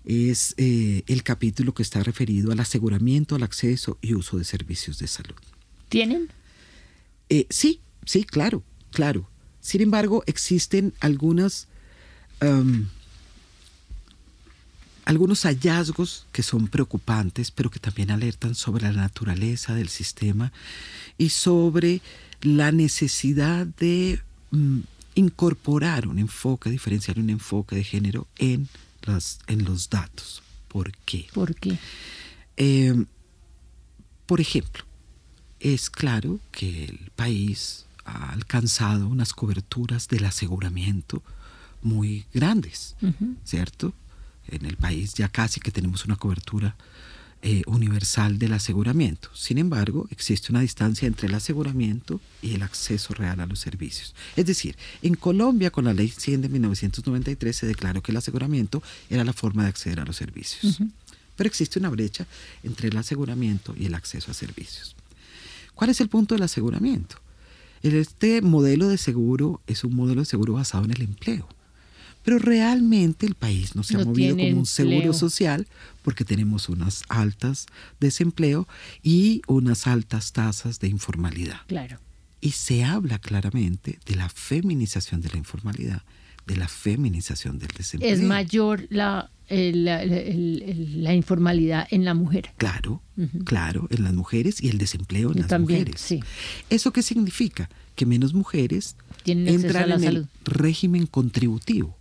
es 0.05 0.53
eh, 0.57 1.03
el 1.07 1.23
capítulo 1.23 1.73
que 1.73 1.83
está 1.83 2.01
referido 2.03 2.53
al 2.53 2.59
aseguramiento, 2.61 3.35
al 3.35 3.43
acceso 3.43 3.97
y 4.01 4.13
uso 4.13 4.37
de 4.37 4.45
servicios 4.45 4.99
de 4.99 5.07
salud. 5.07 5.35
¿Tienen? 5.89 6.29
sí, 7.49 7.81
sí, 8.05 8.23
claro, 8.23 8.63
claro. 8.91 9.29
Sin 9.59 9.81
embargo, 9.81 10.23
existen 10.27 10.93
algunas, 11.01 11.67
algunos 15.03 15.41
hallazgos 15.43 16.25
que 16.31 16.43
son 16.43 16.69
preocupantes, 16.69 17.51
pero 17.51 17.69
que 17.69 17.79
también 17.79 18.11
alertan 18.11 18.55
sobre 18.55 18.83
la 18.83 18.93
naturaleza 18.93 19.75
del 19.75 19.89
sistema 19.89 20.53
y 21.17 21.29
sobre 21.29 22.01
la 22.41 22.71
necesidad 22.71 23.67
de 23.67 24.21
Mm, 24.51 24.79
incorporar 25.15 26.07
un 26.07 26.19
enfoque, 26.19 26.69
diferenciar 26.69 27.19
un 27.19 27.29
enfoque 27.29 27.75
de 27.75 27.83
género 27.83 28.27
en, 28.37 28.69
las, 29.01 29.39
en 29.47 29.65
los 29.65 29.89
datos. 29.89 30.43
¿Por 30.67 30.91
qué? 31.05 31.27
¿Por 31.33 31.55
qué? 31.55 31.77
Eh, 32.55 33.05
por 34.27 34.41
ejemplo, 34.41 34.83
es 35.59 35.89
claro 35.89 36.39
que 36.51 36.85
el 36.85 37.11
país 37.15 37.85
ha 38.05 38.31
alcanzado 38.31 39.07
unas 39.07 39.33
coberturas 39.33 40.07
del 40.07 40.25
aseguramiento 40.25 41.23
muy 41.81 42.25
grandes, 42.33 42.95
¿cierto? 43.43 43.93
En 44.47 44.65
el 44.65 44.77
país 44.77 45.13
ya 45.13 45.29
casi 45.29 45.59
que 45.59 45.71
tenemos 45.71 46.05
una 46.05 46.15
cobertura 46.15 46.75
eh, 47.49 47.63
universal 47.65 48.39
del 48.39 48.51
aseguramiento. 48.51 49.29
Sin 49.33 49.57
embargo, 49.57 50.05
existe 50.11 50.51
una 50.51 50.59
distancia 50.59 51.07
entre 51.07 51.29
el 51.29 51.33
aseguramiento 51.33 52.19
y 52.41 52.55
el 52.55 52.61
acceso 52.61 53.13
real 53.13 53.39
a 53.39 53.45
los 53.45 53.59
servicios. 53.59 54.13
Es 54.35 54.45
decir, 54.47 54.75
en 55.01 55.15
Colombia, 55.15 55.71
con 55.71 55.85
la 55.85 55.93
ley 55.93 56.09
100 56.09 56.41
de 56.41 56.49
1993, 56.49 57.55
se 57.55 57.65
declaró 57.65 58.03
que 58.03 58.11
el 58.11 58.17
aseguramiento 58.17 58.83
era 59.09 59.23
la 59.23 59.31
forma 59.31 59.63
de 59.63 59.69
acceder 59.69 60.01
a 60.01 60.03
los 60.03 60.17
servicios. 60.17 60.79
Pero 61.37 61.47
existe 61.47 61.79
una 61.79 61.89
brecha 61.89 62.27
entre 62.63 62.89
el 62.89 62.97
aseguramiento 62.97 63.73
y 63.79 63.85
el 63.85 63.95
acceso 63.95 64.29
a 64.29 64.33
servicios. 64.33 64.97
¿Cuál 65.73 65.91
es 65.91 66.01
el 66.01 66.09
punto 66.09 66.35
del 66.35 66.43
aseguramiento? 66.43 67.15
Este 67.81 68.41
modelo 68.41 68.89
de 68.89 68.97
seguro 68.97 69.61
es 69.67 69.85
un 69.85 69.95
modelo 69.95 70.19
de 70.19 70.25
seguro 70.25 70.51
basado 70.51 70.83
en 70.83 70.91
el 70.91 71.01
empleo. 71.01 71.47
Pero 72.27 72.39
realmente 72.39 73.25
el 73.25 73.35
país 73.35 73.73
no 73.73 73.83
se 73.83 73.95
ha 73.95 74.03
movido 74.03 74.35
como 74.35 74.57
un 74.57 74.65
seguro 74.65 75.13
social 75.13 75.65
porque 76.01 76.25
tenemos 76.25 76.67
unas 76.67 77.03
altas 77.07 77.67
desempleo 78.01 78.67
y 79.01 79.41
unas 79.47 79.87
altas 79.87 80.33
tasas 80.33 80.81
de 80.81 80.89
informalidad. 80.89 81.61
Claro. 81.67 82.01
Y 82.41 82.51
se 82.51 82.83
habla 82.83 83.19
claramente 83.19 83.99
de 84.05 84.15
la 84.17 84.27
feminización 84.27 85.21
de 85.21 85.29
la 85.29 85.37
informalidad, 85.37 86.03
de 86.45 86.57
la 86.57 86.67
feminización 86.67 87.59
del 87.59 87.69
desempleo. 87.69 88.13
Es 88.13 88.21
mayor 88.21 88.87
la, 88.89 89.31
la, 89.47 91.13
informalidad 91.13 91.87
en 91.91 92.03
la 92.03 92.13
mujer. 92.13 92.51
Claro, 92.57 93.01
claro, 93.45 93.87
en 93.89 94.03
las 94.03 94.13
mujeres 94.13 94.61
y 94.61 94.67
el 94.67 94.79
desempleo 94.79 95.31
en 95.31 95.47
las 95.47 95.61
mujeres. 95.61 96.01
Sí. 96.01 96.19
¿Eso 96.69 96.91
qué 96.91 97.03
significa? 97.03 97.69
Que 97.95 98.05
menos 98.05 98.33
mujeres 98.33 98.97
entran 99.25 99.93
en 99.93 100.03
el 100.03 100.27
régimen 100.43 101.05
contributivo. 101.05 101.96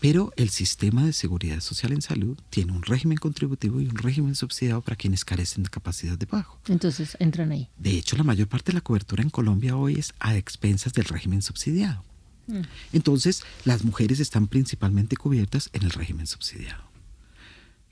Pero 0.00 0.32
el 0.36 0.50
sistema 0.50 1.06
de 1.06 1.12
seguridad 1.12 1.60
social 1.60 1.92
en 1.92 2.02
salud 2.02 2.36
tiene 2.50 2.72
un 2.72 2.82
régimen 2.82 3.18
contributivo 3.18 3.80
y 3.80 3.86
un 3.86 3.96
régimen 3.96 4.34
subsidiado 4.34 4.80
para 4.80 4.96
quienes 4.96 5.24
carecen 5.24 5.62
de 5.62 5.70
capacidad 5.70 6.18
de 6.18 6.26
pago. 6.26 6.58
Entonces 6.66 7.16
entran 7.20 7.52
ahí. 7.52 7.68
De 7.78 7.96
hecho, 7.96 8.16
la 8.16 8.24
mayor 8.24 8.48
parte 8.48 8.72
de 8.72 8.78
la 8.78 8.80
cobertura 8.80 9.22
en 9.22 9.30
Colombia 9.30 9.76
hoy 9.76 9.94
es 9.94 10.12
a 10.18 10.36
expensas 10.36 10.92
del 10.92 11.04
régimen 11.04 11.40
subsidiado. 11.40 12.02
Mm. 12.48 12.62
Entonces, 12.92 13.44
las 13.64 13.84
mujeres 13.84 14.18
están 14.18 14.48
principalmente 14.48 15.16
cubiertas 15.16 15.70
en 15.72 15.84
el 15.84 15.90
régimen 15.90 16.26
subsidiado. 16.26 16.82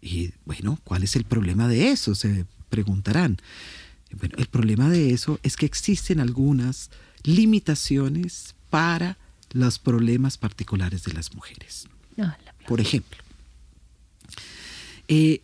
Y 0.02 0.32
bueno, 0.44 0.80
¿cuál 0.82 1.04
es 1.04 1.14
el 1.14 1.24
problema 1.24 1.68
de 1.68 1.92
eso? 1.92 2.14
Se 2.14 2.46
preguntarán. 2.70 3.36
Bueno, 4.18 4.34
el 4.38 4.46
problema 4.46 4.88
de 4.88 5.12
eso 5.12 5.38
es 5.42 5.56
que 5.56 5.66
existen 5.66 6.18
algunas 6.18 6.90
limitaciones 7.22 8.56
para 8.70 9.18
los 9.52 9.78
problemas 9.78 10.38
particulares 10.38 11.04
de 11.04 11.12
las 11.12 11.34
mujeres. 11.34 11.88
Ah, 12.18 12.36
Por 12.66 12.80
ejemplo, 12.80 13.18
eh, 15.08 15.42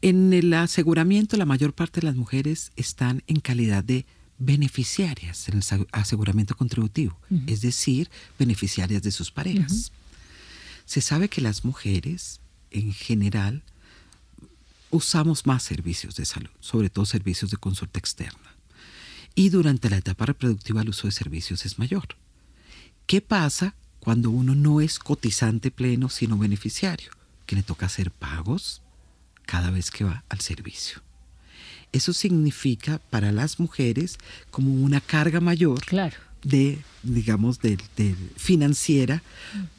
en 0.00 0.32
el 0.32 0.52
aseguramiento 0.54 1.36
la 1.36 1.44
mayor 1.44 1.74
parte 1.74 2.00
de 2.00 2.06
las 2.06 2.16
mujeres 2.16 2.72
están 2.76 3.22
en 3.26 3.40
calidad 3.40 3.84
de 3.84 4.06
beneficiarias 4.38 5.48
en 5.48 5.58
el 5.58 5.86
aseguramiento 5.92 6.56
contributivo, 6.56 7.16
es 7.46 7.60
decir, 7.60 8.10
beneficiarias 8.38 9.02
de 9.02 9.12
sus 9.12 9.30
parejas. 9.30 9.92
Se 10.84 11.00
sabe 11.00 11.28
que 11.28 11.40
las 11.40 11.64
mujeres 11.64 12.40
en 12.70 12.92
general 12.92 13.62
usamos 14.90 15.46
más 15.46 15.62
servicios 15.62 16.16
de 16.16 16.24
salud, 16.24 16.50
sobre 16.60 16.90
todo 16.90 17.06
servicios 17.06 17.50
de 17.50 17.56
consulta 17.56 17.98
externa. 17.98 18.56
Y 19.34 19.48
durante 19.48 19.88
la 19.88 19.98
etapa 19.98 20.26
reproductiva 20.26 20.82
el 20.82 20.88
uso 20.88 21.06
de 21.06 21.12
servicios 21.12 21.64
es 21.64 21.78
mayor. 21.78 22.16
¿Qué 23.06 23.20
pasa 23.20 23.74
cuando 24.00 24.30
uno 24.30 24.54
no 24.54 24.80
es 24.80 24.98
cotizante 24.98 25.70
pleno, 25.70 26.08
sino 26.08 26.38
beneficiario? 26.38 27.10
Que 27.46 27.56
le 27.56 27.62
toca 27.62 27.86
hacer 27.86 28.10
pagos 28.10 28.82
cada 29.46 29.70
vez 29.70 29.90
que 29.90 30.04
va 30.04 30.24
al 30.28 30.40
servicio. 30.40 31.02
Eso 31.92 32.12
significa 32.14 32.98
para 33.10 33.32
las 33.32 33.60
mujeres 33.60 34.16
como 34.50 34.72
una 34.72 35.00
carga 35.00 35.40
mayor 35.40 35.80
de, 36.42 36.78
digamos, 37.02 37.60
de, 37.60 37.76
financiera 38.36 39.22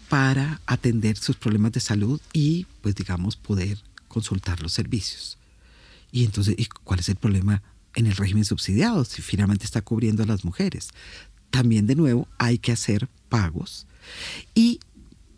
para 0.10 0.62
atender 0.68 1.18
sus 1.18 1.36
problemas 1.36 1.72
de 1.72 1.80
salud 1.80 2.22
y, 2.32 2.68
pues, 2.82 2.96
digamos, 2.96 3.36
poder 3.36 3.80
consultar 4.08 4.62
los 4.62 4.74
servicios. 4.74 5.38
Y 6.12 6.24
entonces, 6.24 6.56
¿cuál 6.84 7.00
es 7.00 7.10
el 7.10 7.16
problema 7.16 7.64
en 7.96 8.06
el 8.06 8.16
régimen 8.16 8.46
subsidiado 8.46 9.04
si 9.06 9.22
finalmente 9.24 9.66
está 9.66 9.82
cubriendo 9.82 10.22
a 10.22 10.28
las 10.28 10.46
mujeres? 10.46 10.90
También 11.54 11.86
de 11.86 11.96
nuevo 11.96 12.28
hay 12.40 12.58
que 12.58 12.72
hacer 12.72 13.10
pagos 13.30 13.86
y 14.56 14.80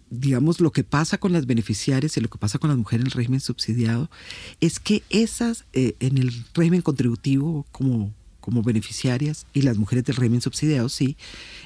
digamos, 0.09 0.61
lo 0.61 0.71
que 0.71 0.85
pasa 0.85 1.17
con 1.17 1.33
las 1.33 1.45
beneficiarias 1.45 2.15
y 2.15 2.21
lo 2.21 2.29
que 2.29 2.37
pasa 2.37 2.57
con 2.57 2.69
las 2.69 2.77
mujeres 2.77 3.01
en 3.01 3.07
el 3.07 3.11
régimen 3.11 3.41
subsidiado 3.41 4.09
es 4.61 4.79
que 4.79 5.03
esas 5.09 5.65
eh, 5.73 5.95
en 5.99 6.17
el 6.17 6.31
régimen 6.53 6.81
contributivo 6.81 7.65
como, 7.73 8.13
como 8.39 8.63
beneficiarias 8.63 9.45
y 9.51 9.63
las 9.63 9.77
mujeres 9.77 10.05
del 10.05 10.15
régimen 10.15 10.39
subsidiado, 10.39 10.87
sí, 10.87 11.17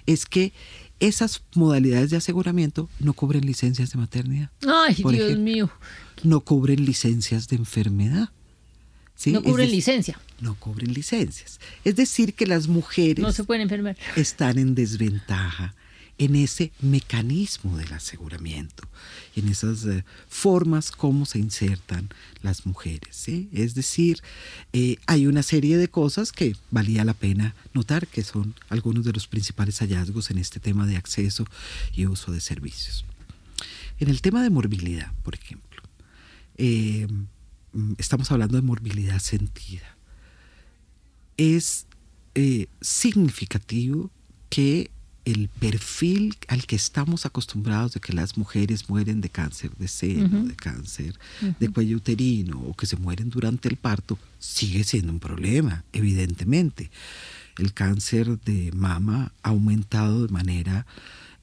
es 0.08 0.26
que 0.26 0.52
esas 1.00 1.44
modalidades 1.54 2.10
de 2.10 2.18
aseguramiento 2.18 2.90
no 3.00 3.14
cubren 3.14 3.46
licencias 3.46 3.92
de 3.92 4.00
maternidad. 4.00 4.50
Ay, 4.68 4.96
Dios 4.96 5.38
mío. 5.38 5.70
No 6.24 6.40
cubren 6.40 6.86
licencias 6.86 7.48
de 7.50 7.58
enfermedad. 7.58 8.30
No 9.28 9.44
cubren 9.44 9.70
licencia. 9.70 10.20
No 10.40 10.56
cubren 10.56 10.94
licencias. 10.94 11.60
Es 11.84 11.96
decir, 11.96 12.34
que 12.34 12.48
las 12.48 12.68
mujeres 12.68 13.20
no 13.20 13.32
se 13.32 13.44
pueden 13.44 13.64
enfermar. 13.64 13.98
están 14.16 14.58
en 14.58 14.76
desventaja 14.76 15.76
en 16.20 16.36
ese 16.36 16.72
mecanismo 16.82 17.78
del 17.78 17.94
aseguramiento, 17.94 18.84
en 19.38 19.48
esas 19.48 19.86
eh, 19.86 20.04
formas 20.28 20.92
como 20.92 21.26
se 21.26 21.40
insertan 21.40 22.10
las 22.42 22.66
mujeres. 22.66 23.26
Es 23.54 23.74
decir, 23.74 24.22
eh, 24.74 24.98
hay 25.08 25.28
una 25.28 25.44
serie 25.44 25.78
de 25.78 25.88
cosas 25.88 26.34
que 26.34 26.56
valía 26.72 27.06
la 27.06 27.14
pena 27.14 27.56
notar 27.74 28.06
que 28.06 28.24
son 28.24 28.54
algunos 28.68 29.06
de 29.06 29.14
los 29.14 29.28
principales 29.28 29.80
hallazgos 29.80 30.30
en 30.30 30.40
este 30.40 30.60
tema 30.60 30.86
de 30.86 30.98
acceso 30.98 31.46
y 31.94 32.06
uso 32.06 32.34
de 32.34 32.42
servicios. 32.42 33.06
En 33.98 34.10
el 34.10 34.22
tema 34.22 34.44
de 34.44 34.50
morbilidad, 34.50 35.14
por 35.24 35.36
ejemplo, 35.36 35.82
eh, 36.58 37.08
estamos 37.98 38.32
hablando 38.32 38.58
de 38.58 38.64
morbilidad 38.64 39.20
sentida. 39.20 39.98
Es 41.38 41.88
significativo 42.82 44.12
que 44.50 44.92
el 45.26 45.50
perfil 45.50 46.38
al 46.48 46.66
que 46.66 46.76
estamos 46.76 47.26
acostumbrados 47.26 47.94
de 47.94 48.00
que 48.00 48.14
las 48.14 48.38
mujeres 48.38 48.90
mueren 48.90 49.22
de 49.22 49.30
cáncer 49.30 49.72
de 49.78 49.88
seno, 49.88 50.46
de 50.46 50.56
cáncer 50.56 51.20
de 51.60 51.70
cuello 51.70 51.98
uterino 51.98 52.60
o 52.62 52.74
que 52.74 52.86
se 52.86 52.96
mueren 52.96 53.30
durante 53.30 53.68
el 53.68 53.76
parto, 53.76 54.18
sigue 54.40 54.84
siendo 54.84 55.12
un 55.12 55.20
problema, 55.20 55.84
evidentemente. 55.94 56.90
El 57.58 57.74
cáncer 57.74 58.40
de 58.42 58.72
mama 58.72 59.34
ha 59.44 59.50
aumentado 59.50 60.26
de 60.26 60.34
manera 60.34 60.88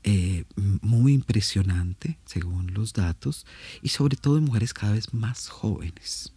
eh, 0.06 0.44
muy 0.82 1.12
impresionante, 1.12 2.16
según 2.24 2.72
los 2.72 2.92
datos, 2.92 3.44
y 3.82 3.88
sobre 3.88 4.16
todo 4.16 4.38
en 4.38 4.44
mujeres 4.44 4.72
cada 4.72 4.92
vez 4.92 5.12
más 5.12 5.48
jóvenes, 5.48 6.32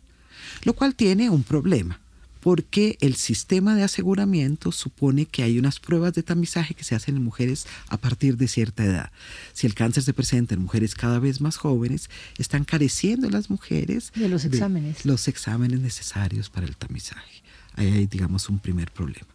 lo 0.64 0.74
cual 0.74 0.96
tiene 0.96 1.30
un 1.30 1.44
problema 1.44 2.02
porque 2.40 2.98
el 3.02 3.16
sistema 3.16 3.76
de 3.76 3.84
aseguramiento 3.84 4.72
supone 4.72 5.26
que 5.26 5.44
hay 5.44 5.60
unas 5.60 5.80
pruebas 5.80 6.14
de 6.14 6.24
tamizaje 6.24 6.74
que 6.74 6.84
se 6.84 6.96
hacen 6.96 7.18
en 7.18 7.24
mujeres 7.24 7.68
a 7.88 7.98
partir 7.98 8.38
de 8.38 8.48
cierta 8.48 8.84
edad. 8.84 9.12
Si 9.54 9.68
el 9.68 9.74
cáncer 9.74 10.04
se 10.04 10.14
presenta 10.14 10.56
en 10.56 10.62
mujeres 10.62 10.96
cada 10.96 11.20
vez 11.20 11.42
más 11.42 11.58
jóvenes, 11.58 12.10
están 12.38 12.64
careciendo 12.64 13.30
las 13.30 13.50
mujeres 13.50 14.12
de 14.16 14.30
los 14.30 14.46
exámenes. 14.46 15.06
los 15.06 15.28
exámenes 15.28 15.82
necesarios 15.82 16.50
para 16.50 16.66
el 16.66 16.76
tamizaje. 16.76 17.44
Ahí 17.76 17.92
hay, 17.92 18.08
digamos, 18.08 18.50
un 18.50 18.60
primer 18.60 18.90
problema. 18.92 19.28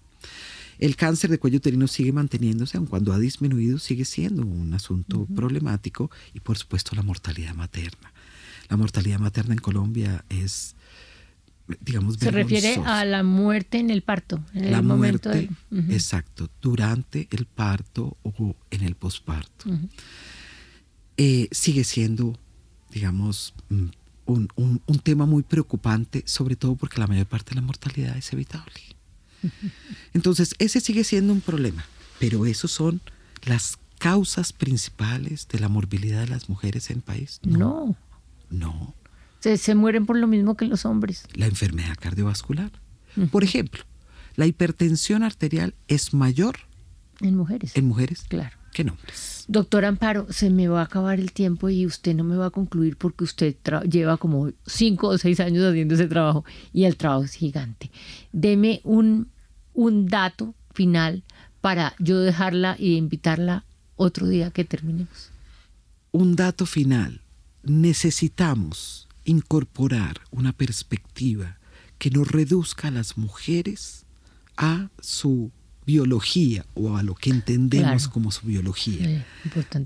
El 0.79 0.97
cáncer 0.97 1.31
de 1.31 1.39
cuello 1.39 1.59
uterino 1.59 1.87
sigue 1.87 2.13
manteniéndose, 2.13 2.77
aun 2.77 2.87
cuando 2.87 3.13
ha 3.13 3.19
disminuido, 3.19 3.79
sigue 3.79 4.05
siendo 4.05 4.43
un 4.43 4.75
asunto 4.75 5.27
problemático 5.35 6.11
y, 6.33 6.41
por 6.41 6.59
supuesto, 6.59 6.95
la 6.97 7.03
mortalidad 7.03 7.55
materna. 7.55 8.13
La 8.69 8.77
mortalidad 8.77 9.19
materna 9.19 9.55
en 9.55 9.61
Colombia 9.61 10.25
es 10.29 10.75
digamos, 11.81 12.17
Se 12.19 12.31
refiere 12.31 12.77
a 12.85 13.05
la 13.05 13.23
muerte 13.23 13.79
en 13.79 13.91
el 13.91 14.03
parto. 14.03 14.45
En 14.53 14.71
la 14.71 14.79
el 14.79 14.85
muerte, 14.85 15.49
exacto, 15.91 16.51
durante 16.61 17.29
el 17.31 17.47
parto 17.47 18.17
o 18.23 18.55
en 18.71 18.83
el 18.83 18.95
posparto. 18.95 19.71
Eh, 21.17 21.49
sigue 21.53 21.85
siendo, 21.85 22.39
digamos, 22.91 23.55
mm, 23.69 23.85
un, 24.27 24.49
un, 24.87 24.99
tema 24.99 25.27
muy 25.27 25.43
preocupante, 25.43 26.23
sobre 26.27 26.57
todo 26.57 26.77
porque 26.77 26.99
la 26.99 27.07
mayor 27.07 27.27
parte 27.27 27.51
de 27.51 27.57
la 27.57 27.63
mortalidad 27.63 28.17
es 28.17 28.33
evitable. 28.33 28.73
Entonces, 30.13 30.55
ese 30.59 30.81
sigue 30.81 31.05
siendo 31.05 31.33
un 31.33 31.41
problema, 31.41 31.85
pero 32.19 32.47
esos 32.47 32.71
son 32.71 33.01
las 33.45 33.79
causas 33.99 34.53
principales 34.53 35.49
de 35.49 35.61
la 35.61 35.69
morbilidad 35.69 36.21
de 36.21 36.29
las 36.29 36.49
mujeres 36.49 36.91
en 36.91 36.97
el 36.97 37.03
país. 37.03 37.41
No. 37.45 37.97
No 38.51 38.95
se, 39.57 39.75
mueren 39.75 40.07
por 40.07 40.17
lo 40.17 40.27
mismo 40.27 40.57
que 40.57 40.65
los 40.65 40.85
hombres. 40.85 41.27
La 41.35 41.47
enfermedad 41.47 41.97
cardiovascular. 42.01 42.71
Por 43.31 43.45
ejemplo, 43.45 43.85
la 44.35 44.47
hipertensión 44.47 45.23
arterial 45.23 45.75
es 45.87 46.15
mayor 46.15 46.57
en 47.21 47.37
mujeres. 47.37 47.77
En 47.77 47.87
mujeres. 47.87 48.25
Claro. 48.29 48.57
Que 48.73 48.83
en 48.83 48.91
hombres. 48.91 49.45
Doctor 49.47 49.85
Amparo, 49.85 50.27
se 50.31 50.51
me 50.51 50.67
va 50.67 50.81
a 50.81 50.85
acabar 50.85 51.21
el 51.21 51.31
tiempo 51.31 51.69
y 51.69 51.87
usted 51.87 52.15
no 52.17 52.25
me 52.25 52.37
va 52.37 52.47
a 52.47 52.51
concluir 52.51 52.97
porque 52.97 53.23
usted 53.23 53.55
lleva 53.89 54.17
como 54.17 54.51
cinco 54.67 55.09
o 55.09 55.19
seis 55.19 55.39
años 55.39 55.65
haciendo 55.65 55.95
ese 55.95 56.09
trabajo 56.09 56.45
y 56.73 56.85
el 56.85 56.97
trabajo 56.97 57.23
es 57.23 57.35
gigante. 57.35 57.93
Deme 58.33 58.81
un, 58.83 59.29
un 59.75 60.07
dato 60.07 60.55
final 60.73 61.23
para 61.61 61.95
yo 61.99 62.21
dejarla 62.21 62.77
y 62.79 62.97
invitarla 62.97 63.65
otro 63.97 64.27
día 64.27 64.51
que 64.51 64.65
terminemos. 64.65 65.31
Un 66.13 66.37
dato 66.37 66.67
final. 66.67 67.21
Necesitamos 67.63 69.09
incorporar 69.25 70.21
una 70.31 70.53
perspectiva 70.53 71.59
que 71.99 72.11
no 72.11 72.25
reduzca 72.25 72.89
a 72.89 72.91
las 72.91 73.17
mujeres 73.17 74.05
a 74.57 74.91
su 75.01 75.51
biología 75.87 76.65
o 76.75 76.97
a 76.97 77.03
lo 77.03 77.15
que 77.15 77.31
entendemos 77.31 78.09
como 78.09 78.31
su 78.31 78.47
biología. 78.47 79.25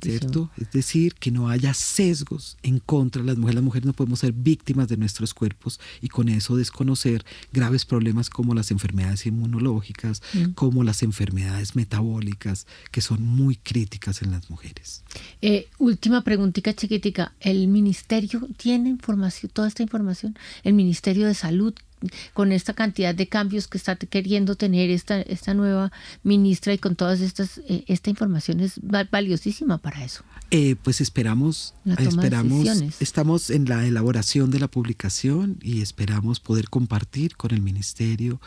¿Cierto? 0.02 0.50
Es 0.56 0.70
decir, 0.70 1.14
que 1.14 1.30
no 1.30 1.48
haya 1.48 1.74
sesgos 1.74 2.56
en 2.62 2.78
contra 2.78 3.22
de 3.22 3.26
las 3.26 3.36
mujeres. 3.36 3.56
Las 3.56 3.64
mujeres 3.64 3.86
no 3.86 3.92
podemos 3.92 4.20
ser 4.20 4.32
víctimas 4.32 4.88
de 4.88 4.96
nuestros 4.96 5.34
cuerpos 5.34 5.80
y 6.00 6.08
con 6.08 6.28
eso 6.28 6.56
desconocer 6.56 7.24
graves 7.52 7.84
problemas 7.84 8.30
como 8.30 8.54
las 8.54 8.70
enfermedades 8.70 9.26
inmunológicas, 9.26 10.22
mm. 10.34 10.52
como 10.52 10.84
las 10.84 11.02
enfermedades 11.02 11.74
metabólicas, 11.76 12.66
que 12.90 13.00
son 13.00 13.22
muy 13.22 13.56
críticas 13.56 14.22
en 14.22 14.30
las 14.30 14.50
mujeres. 14.50 15.02
Eh, 15.42 15.68
última 15.78 16.22
preguntita 16.22 16.74
chiquitica. 16.74 17.32
¿El 17.40 17.68
ministerio 17.68 18.46
tiene 18.56 18.88
información, 18.88 19.50
toda 19.52 19.68
esta 19.68 19.82
información? 19.82 20.36
¿El 20.62 20.74
Ministerio 20.74 21.26
de 21.26 21.34
Salud 21.34 21.74
con 22.34 22.52
esta 22.52 22.74
cantidad 22.74 23.14
de 23.14 23.28
cambios 23.28 23.68
que 23.68 23.78
está 23.78 23.96
queriendo 23.96 24.54
tener 24.54 24.90
esta, 24.90 25.20
esta 25.20 25.54
nueva 25.54 25.92
ministra 26.22 26.72
y 26.72 26.78
con 26.78 26.96
todas 26.96 27.20
estas, 27.20 27.58
eh, 27.68 27.84
esta 27.86 28.10
información 28.10 28.60
es 28.60 28.80
valiosísima 29.10 29.78
para 29.78 30.04
eso. 30.04 30.24
Eh, 30.50 30.76
pues 30.82 31.00
esperamos, 31.00 31.74
esperamos, 31.84 32.66
estamos 33.00 33.50
en 33.50 33.66
la 33.66 33.86
elaboración 33.86 34.50
de 34.50 34.60
la 34.60 34.68
publicación 34.68 35.58
y 35.62 35.82
esperamos 35.82 36.40
poder 36.40 36.70
compartir 36.70 37.36
con 37.36 37.52
el 37.52 37.60
ministerio 37.60 38.40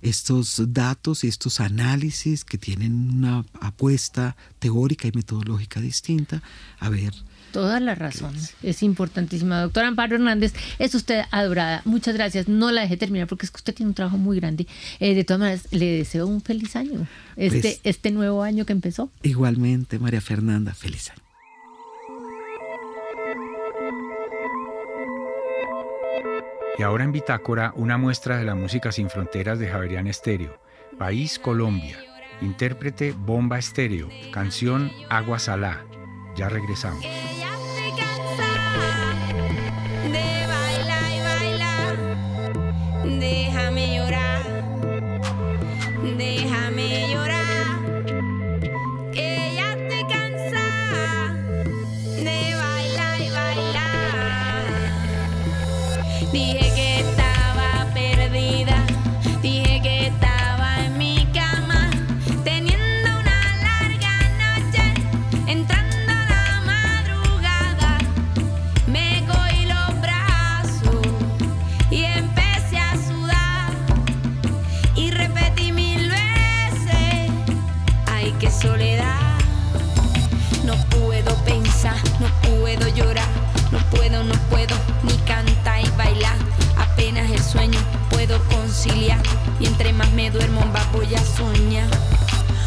estos 0.00 0.62
datos 0.68 1.24
y 1.24 1.28
estos 1.28 1.60
análisis 1.60 2.44
que 2.44 2.58
tienen 2.58 3.10
una 3.14 3.44
apuesta 3.60 4.36
teórica 4.58 5.08
y 5.08 5.12
metodológica 5.12 5.80
distinta, 5.80 6.42
a 6.78 6.88
ver 6.88 7.14
Toda 7.54 7.78
la 7.78 7.94
razón. 7.94 8.34
Es 8.64 8.82
importantísima. 8.82 9.60
Doctora 9.60 9.86
Amparo 9.86 10.16
Hernández, 10.16 10.54
es 10.80 10.92
usted 10.96 11.22
adorada. 11.30 11.82
Muchas 11.84 12.16
gracias. 12.16 12.48
No 12.48 12.72
la 12.72 12.80
dejé 12.80 12.96
terminar 12.96 13.28
porque 13.28 13.46
es 13.46 13.52
que 13.52 13.58
usted 13.58 13.72
tiene 13.72 13.90
un 13.90 13.94
trabajo 13.94 14.16
muy 14.16 14.40
grande. 14.40 14.66
Eh, 14.98 15.14
de 15.14 15.22
todas 15.22 15.38
maneras, 15.38 15.68
le 15.70 15.98
deseo 15.98 16.26
un 16.26 16.42
feliz 16.42 16.74
año. 16.74 17.06
Este, 17.36 17.60
pues 17.60 17.80
este 17.84 18.10
nuevo 18.10 18.42
año 18.42 18.66
que 18.66 18.72
empezó. 18.72 19.08
Igualmente, 19.22 20.00
María 20.00 20.20
Fernanda, 20.20 20.74
feliz 20.74 21.10
año. 21.10 21.22
Y 26.76 26.82
ahora 26.82 27.04
en 27.04 27.12
Bitácora, 27.12 27.72
una 27.76 27.98
muestra 27.98 28.36
de 28.36 28.44
la 28.44 28.56
música 28.56 28.90
sin 28.90 29.08
fronteras 29.10 29.60
de 29.60 29.68
Javerian 29.68 30.08
Estéreo. 30.08 30.58
País 30.98 31.38
Colombia. 31.38 31.98
Intérprete 32.40 33.12
Bomba 33.12 33.60
Estéreo. 33.60 34.08
Canción 34.32 34.90
Agua 35.08 35.38
Salá. 35.38 35.84
Ya 36.34 36.48
regresamos. 36.48 37.04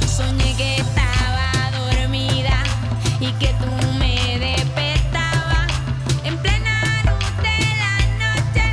Soñé 0.06 0.56
que 0.56 0.76
estaba 0.78 1.72
dormida 1.72 2.64
y 3.20 3.32
que 3.34 3.48
tú 3.60 3.72
me 4.00 4.38
despertabas 4.40 5.68
en 6.24 6.38
plena 6.38 6.82
luz 7.06 7.28
de 7.44 7.58
la 7.82 7.96
noche, 8.24 8.66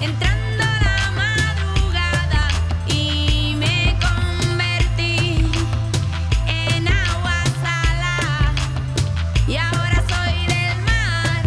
entrando 0.00 0.64
la 0.64 1.10
madrugada 1.20 2.48
y 2.86 3.54
me 3.56 3.96
convertí 4.00 5.44
en 6.46 6.88
agua 6.88 7.44
salada. 7.62 8.52
Y 9.46 9.56
ahora 9.56 10.02
soy 10.08 10.46
del 10.46 10.76
mar, 10.82 11.42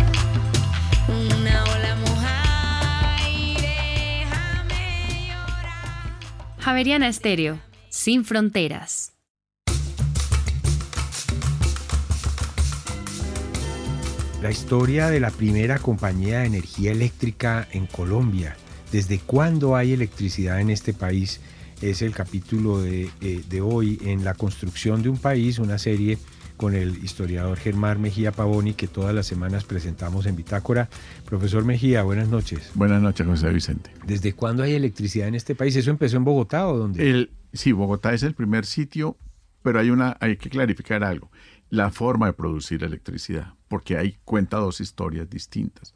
una 1.09 1.63
ola 1.63 1.95
mojada 1.95 3.29
y 3.29 3.55
déjame 3.55 5.27
llorar. 5.27 6.11
Javeriana 6.59 7.07
Estéreo, 7.09 7.59
sin 7.93 8.25
fronteras. 8.25 9.13
La 14.41 14.49
historia 14.49 15.11
de 15.11 15.19
la 15.19 15.29
primera 15.29 15.77
compañía 15.77 16.39
de 16.39 16.47
energía 16.47 16.91
eléctrica 16.91 17.67
en 17.71 17.85
Colombia. 17.85 18.57
¿Desde 18.91 19.19
cuándo 19.19 19.75
hay 19.75 19.93
electricidad 19.93 20.59
en 20.59 20.71
este 20.71 20.93
país? 20.93 21.39
Es 21.83 22.01
el 22.01 22.15
capítulo 22.15 22.81
de, 22.81 23.11
eh, 23.21 23.43
de 23.47 23.61
hoy 23.61 23.99
en 24.03 24.23
La 24.23 24.33
construcción 24.33 25.03
de 25.03 25.09
un 25.09 25.17
país, 25.17 25.59
una 25.59 25.77
serie 25.77 26.17
con 26.57 26.73
el 26.73 27.03
historiador 27.03 27.57
Germán 27.59 28.01
Mejía 28.01 28.31
Pavoni 28.31 28.73
que 28.73 28.87
todas 28.87 29.13
las 29.13 29.27
semanas 29.27 29.65
presentamos 29.65 30.25
en 30.25 30.35
Bitácora. 30.35 30.89
Profesor 31.25 31.63
Mejía, 31.63 32.01
buenas 32.01 32.27
noches. 32.27 32.71
Buenas 32.73 33.03
noches, 33.03 33.27
José 33.27 33.49
Vicente. 33.51 33.91
¿Desde 34.07 34.33
cuándo 34.33 34.63
hay 34.63 34.73
electricidad 34.73 35.27
en 35.27 35.35
este 35.35 35.53
país? 35.53 35.75
¿Eso 35.75 35.91
empezó 35.91 36.17
en 36.17 36.23
Bogotá 36.23 36.67
o 36.67 36.77
dónde? 36.77 37.07
El, 37.07 37.29
sí, 37.53 37.71
Bogotá 37.71 38.13
es 38.13 38.23
el 38.23 38.33
primer 38.33 38.65
sitio, 38.65 39.17
pero 39.61 39.79
hay, 39.79 39.89
una, 39.89 40.17
hay 40.19 40.37
que 40.37 40.49
clarificar 40.49 41.03
algo. 41.03 41.31
La 41.69 41.89
forma 41.89 42.27
de 42.27 42.33
producir 42.33 42.83
electricidad, 42.83 43.53
porque 43.67 43.97
ahí 43.97 44.17
cuenta 44.25 44.57
dos 44.57 44.81
historias 44.81 45.29
distintas. 45.29 45.95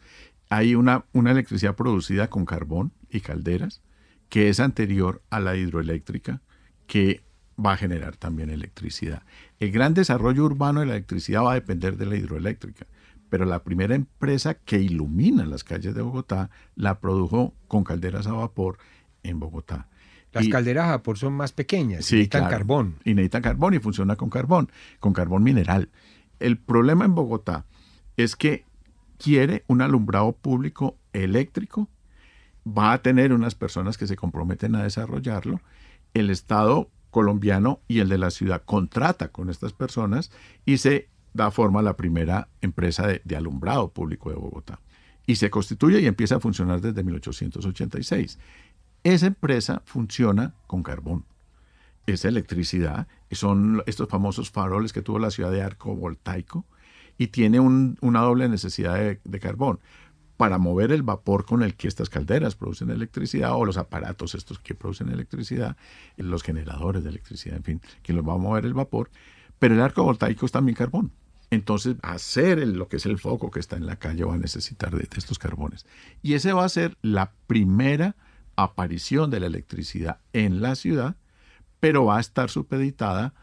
Hay 0.50 0.76
una, 0.76 1.06
una 1.14 1.32
electricidad 1.32 1.76
producida 1.76 2.30
con 2.30 2.46
carbón 2.46 2.94
y 3.10 3.20
calderas, 3.20 3.82
que 4.30 4.50
es 4.50 4.60
anterior 4.60 5.22
a 5.30 5.40
la 5.40 5.56
hidroeléctrica, 5.56 6.42
que 6.88 7.24
va 7.64 7.74
a 7.74 7.78
generar 7.78 8.16
también 8.16 8.50
electricidad. 8.50 9.24
El 9.60 9.72
gran 9.72 9.94
desarrollo 9.94 10.46
urbano 10.46 10.80
de 10.80 10.86
la 10.86 10.94
electricidad 10.94 11.44
va 11.44 11.52
a 11.52 11.56
depender 11.56 11.98
de 11.98 12.06
la 12.06 12.16
hidroeléctrica, 12.16 12.86
pero 13.30 13.46
la 13.46 13.64
primera 13.64 13.96
empresa 13.96 14.54
que 14.54 14.80
ilumina 14.80 15.46
las 15.46 15.64
calles 15.64 15.96
de 15.96 16.02
Bogotá 16.02 16.50
la 16.76 17.00
produjo 17.00 17.54
con 17.68 17.84
calderas 17.84 18.28
a 18.28 18.34
vapor 18.34 18.78
en 19.24 19.40
Bogotá. 19.40 19.90
Las 20.34 20.46
Y- 20.46 20.50
calderas 20.50 20.88
a 20.88 20.92
vapor 20.92 21.18
son 21.18 21.34
más 21.34 21.52
pequeñas, 21.54 22.06
Sí, 22.06 22.16
necesitan 22.16 22.42
claro. 22.42 22.58
carbón. 22.58 22.96
Y 23.06 23.14
necesitan 23.14 23.42
carbón 23.42 23.74
y 23.74 23.80
funciona 23.80 24.16
con 24.16 24.30
carbón, 24.30 24.70
con 25.00 25.14
carbón 25.14 25.44
mineral. 25.44 25.90
El 26.40 26.58
problema 26.58 27.06
en 27.06 27.16
Bogotá 27.16 27.66
es 28.18 28.36
que 28.36 28.66
quiere 29.18 29.64
un 29.68 29.82
alumbrado 29.82 30.34
público 30.34 30.98
eléctrico, 31.14 31.90
va 32.68 32.94
a 32.94 33.02
tener 33.02 33.32
unas 33.34 33.56
personas 33.56 33.98
que 33.98 34.06
se 34.08 34.16
comprometen 34.16 34.76
a 34.76 34.84
desarrollarlo. 34.84 35.62
El 36.14 36.30
Estado 36.30 36.90
colombiano 37.10 37.80
y 37.88 38.00
el 38.00 38.10
de 38.10 38.18
la 38.18 38.30
ciudad 38.30 38.62
contrata 38.66 39.30
con 39.30 39.50
estas 39.50 39.74
personas 39.74 40.30
y 40.66 40.78
se 40.78 41.10
da 41.34 41.50
forma 41.52 41.80
a 41.80 41.84
la 41.84 41.96
primera 41.96 42.50
empresa 42.62 43.08
de, 43.08 43.22
de 43.24 43.36
alumbrado 43.38 43.90
público 43.92 44.30
de 44.30 44.36
Bogotá. 44.36 44.82
Y 45.26 45.38
se 45.38 45.50
constituye 45.50 46.00
y 46.02 46.06
empieza 46.06 46.36
a 46.36 46.40
funcionar 46.40 46.82
desde 46.82 47.04
1886. 47.04 48.38
Esa 49.04 49.28
empresa 49.28 49.82
funciona 49.86 50.54
con 50.68 50.84
carbón 50.84 51.26
es 52.08 52.24
electricidad, 52.24 53.08
son 53.32 53.84
estos 53.86 54.08
famosos 54.08 54.50
faroles 54.50 54.94
que 54.94 55.02
tuvo 55.02 55.20
la 55.20 55.30
ciudad 55.30 55.52
de 55.52 55.62
arco 55.62 55.94
voltaico 55.94 56.66
y 57.18 57.28
tiene 57.28 57.60
un- 57.60 57.98
una 58.00 58.22
doble 58.22 58.48
necesidad 58.48 58.96
de, 58.96 59.20
de 59.24 59.40
carbón 59.42 59.82
para 60.38 60.58
mover 60.58 60.94
el 60.94 61.04
vapor 61.04 61.46
con 61.46 61.64
el 61.64 61.76
que 61.76 61.90
estas 61.90 62.10
calderas 62.10 62.56
producen 62.56 62.92
electricidad 62.92 63.56
o 63.56 63.66
los 63.66 63.76
aparatos 63.78 64.36
estos 64.36 64.60
que 64.60 64.74
producen 64.74 65.10
electricidad, 65.10 65.76
los 66.16 66.44
generadores 66.44 67.04
de 67.04 67.10
electricidad, 67.10 67.58
en 67.58 67.64
fin, 67.64 67.82
que 68.04 68.14
los 68.14 68.26
va 68.26 68.36
a 68.36 68.38
mover 68.38 68.66
el 68.66 68.74
vapor, 68.74 69.10
pero 69.60 69.74
el 69.76 69.82
arco 69.82 70.04
voltaico 70.04 70.46
es 70.46 70.52
también 70.54 70.76
carbón. 70.78 71.12
Entonces, 71.50 71.98
hacer 72.04 72.60
el- 72.60 72.74
lo 72.78 72.88
que 72.88 72.98
es 72.98 73.06
el 73.06 73.18
foco 73.20 73.52
que 73.52 73.60
está 73.60 73.76
en 73.76 73.86
la 73.86 73.98
calle 73.98 74.24
va 74.24 74.36
a 74.36 74.38
necesitar 74.38 74.92
de, 74.92 75.00
de 75.00 75.18
estos 75.18 75.40
carbones. 75.40 75.86
Y 76.22 76.36
ese 76.36 76.54
va 76.54 76.64
a 76.64 76.70
ser 76.70 76.98
la 77.02 77.34
primera 77.48 78.16
aparición 78.58 79.32
de 79.32 79.40
la 79.40 79.46
electricidad 79.46 80.20
en 80.34 80.62
la 80.62 80.76
ciudad 80.76 81.16
pero 81.80 82.06
va 82.06 82.18
a 82.18 82.22
estar 82.22 82.50
supeditada 82.50 83.34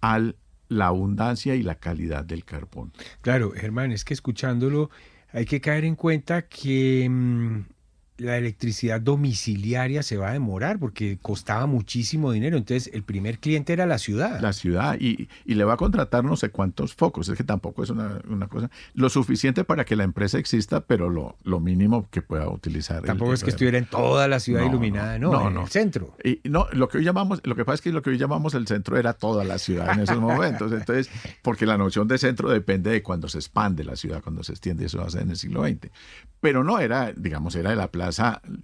a 0.00 0.20
la 0.68 0.86
abundancia 0.86 1.54
y 1.54 1.62
la 1.62 1.74
calidad 1.76 2.24
del 2.24 2.44
carbón. 2.44 2.92
Claro, 3.20 3.52
Germán, 3.52 3.92
es 3.92 4.04
que 4.04 4.14
escuchándolo 4.14 4.90
hay 5.32 5.44
que 5.44 5.60
caer 5.60 5.84
en 5.84 5.96
cuenta 5.96 6.48
que 6.48 7.06
mm, 7.08 7.60
la 8.22 8.36
electricidad 8.38 9.00
domiciliaria 9.00 10.02
se 10.02 10.16
va 10.16 10.30
a 10.30 10.32
demorar 10.32 10.78
porque 10.78 11.18
costaba 11.20 11.66
muchísimo 11.66 12.32
dinero. 12.32 12.56
Entonces, 12.56 12.90
el 12.94 13.02
primer 13.02 13.38
cliente 13.38 13.72
era 13.72 13.86
la 13.86 13.98
ciudad. 13.98 14.40
La 14.40 14.52
ciudad 14.52 14.96
y, 15.00 15.28
y 15.44 15.54
le 15.54 15.64
va 15.64 15.74
a 15.74 15.76
contratar 15.76 16.24
no 16.24 16.36
sé 16.36 16.50
cuántos 16.50 16.94
focos, 16.94 17.28
es 17.28 17.36
que 17.36 17.44
tampoco 17.44 17.82
es 17.82 17.90
una, 17.90 18.20
una 18.28 18.46
cosa 18.48 18.70
lo 18.94 19.08
suficiente 19.08 19.64
para 19.64 19.84
que 19.84 19.96
la 19.96 20.04
empresa 20.04 20.38
exista, 20.38 20.80
pero 20.80 21.10
lo, 21.10 21.36
lo 21.44 21.60
mínimo 21.60 22.08
que 22.10 22.22
pueda 22.22 22.48
utilizar. 22.48 22.98
el- 22.98 23.04
Tampoco 23.06 23.32
es 23.34 23.40
que 23.42 23.50
el- 23.50 23.54
estuviera 23.54 23.78
en 23.78 23.86
toda 23.86 24.28
la 24.28 24.40
ciudad 24.40 24.60
No, 24.62 24.68
iluminada, 24.68 25.18
no, 25.18 25.32
no, 25.32 25.40
no, 25.40 25.48
en 25.48 25.54
no. 25.54 25.62
el 25.62 25.68
centro. 25.68 26.16
Y 26.24 26.40
no, 26.48 26.66
lo 26.72 26.88
que 26.88 26.98
hoy 26.98 27.04
llamamos, 27.04 27.40
lo 27.44 27.54
que 27.56 27.64
pasa 27.64 27.76
es 27.76 27.80
que 27.80 27.92
lo 27.92 28.02
que 28.02 28.10
hoy 28.10 28.18
llamamos 28.18 28.54
el 28.54 28.66
centro 28.66 28.96
era 28.98 29.12
toda 29.14 29.44
la 29.44 29.58
ciudad 29.58 29.92
en 29.92 30.00
esos 30.00 30.20
momentos. 30.20 30.70
Entonces, 30.82 31.08
porque 31.42 31.66
la 31.66 31.78
noción 31.78 32.06
de 32.08 32.18
centro 32.18 32.50
depende 32.50 32.90
de 32.90 33.02
cuando 33.02 33.28
se 33.28 33.38
expande 33.38 33.84
la 33.84 33.96
ciudad, 33.96 34.22
cuando 34.22 34.42
se 34.42 34.52
extiende, 34.52 34.86
eso 34.86 34.98
va 34.98 35.04
a 35.06 35.10
ser 35.10 35.22
en 35.22 35.30
el 35.30 35.36
siglo 35.36 35.62
XX. 35.66 35.90
Pero 36.40 36.64
no 36.64 36.78
era, 36.80 37.12
digamos, 37.12 37.54
era 37.54 37.70
de 37.70 37.76
la 37.76 37.88
plaza, 37.88 38.11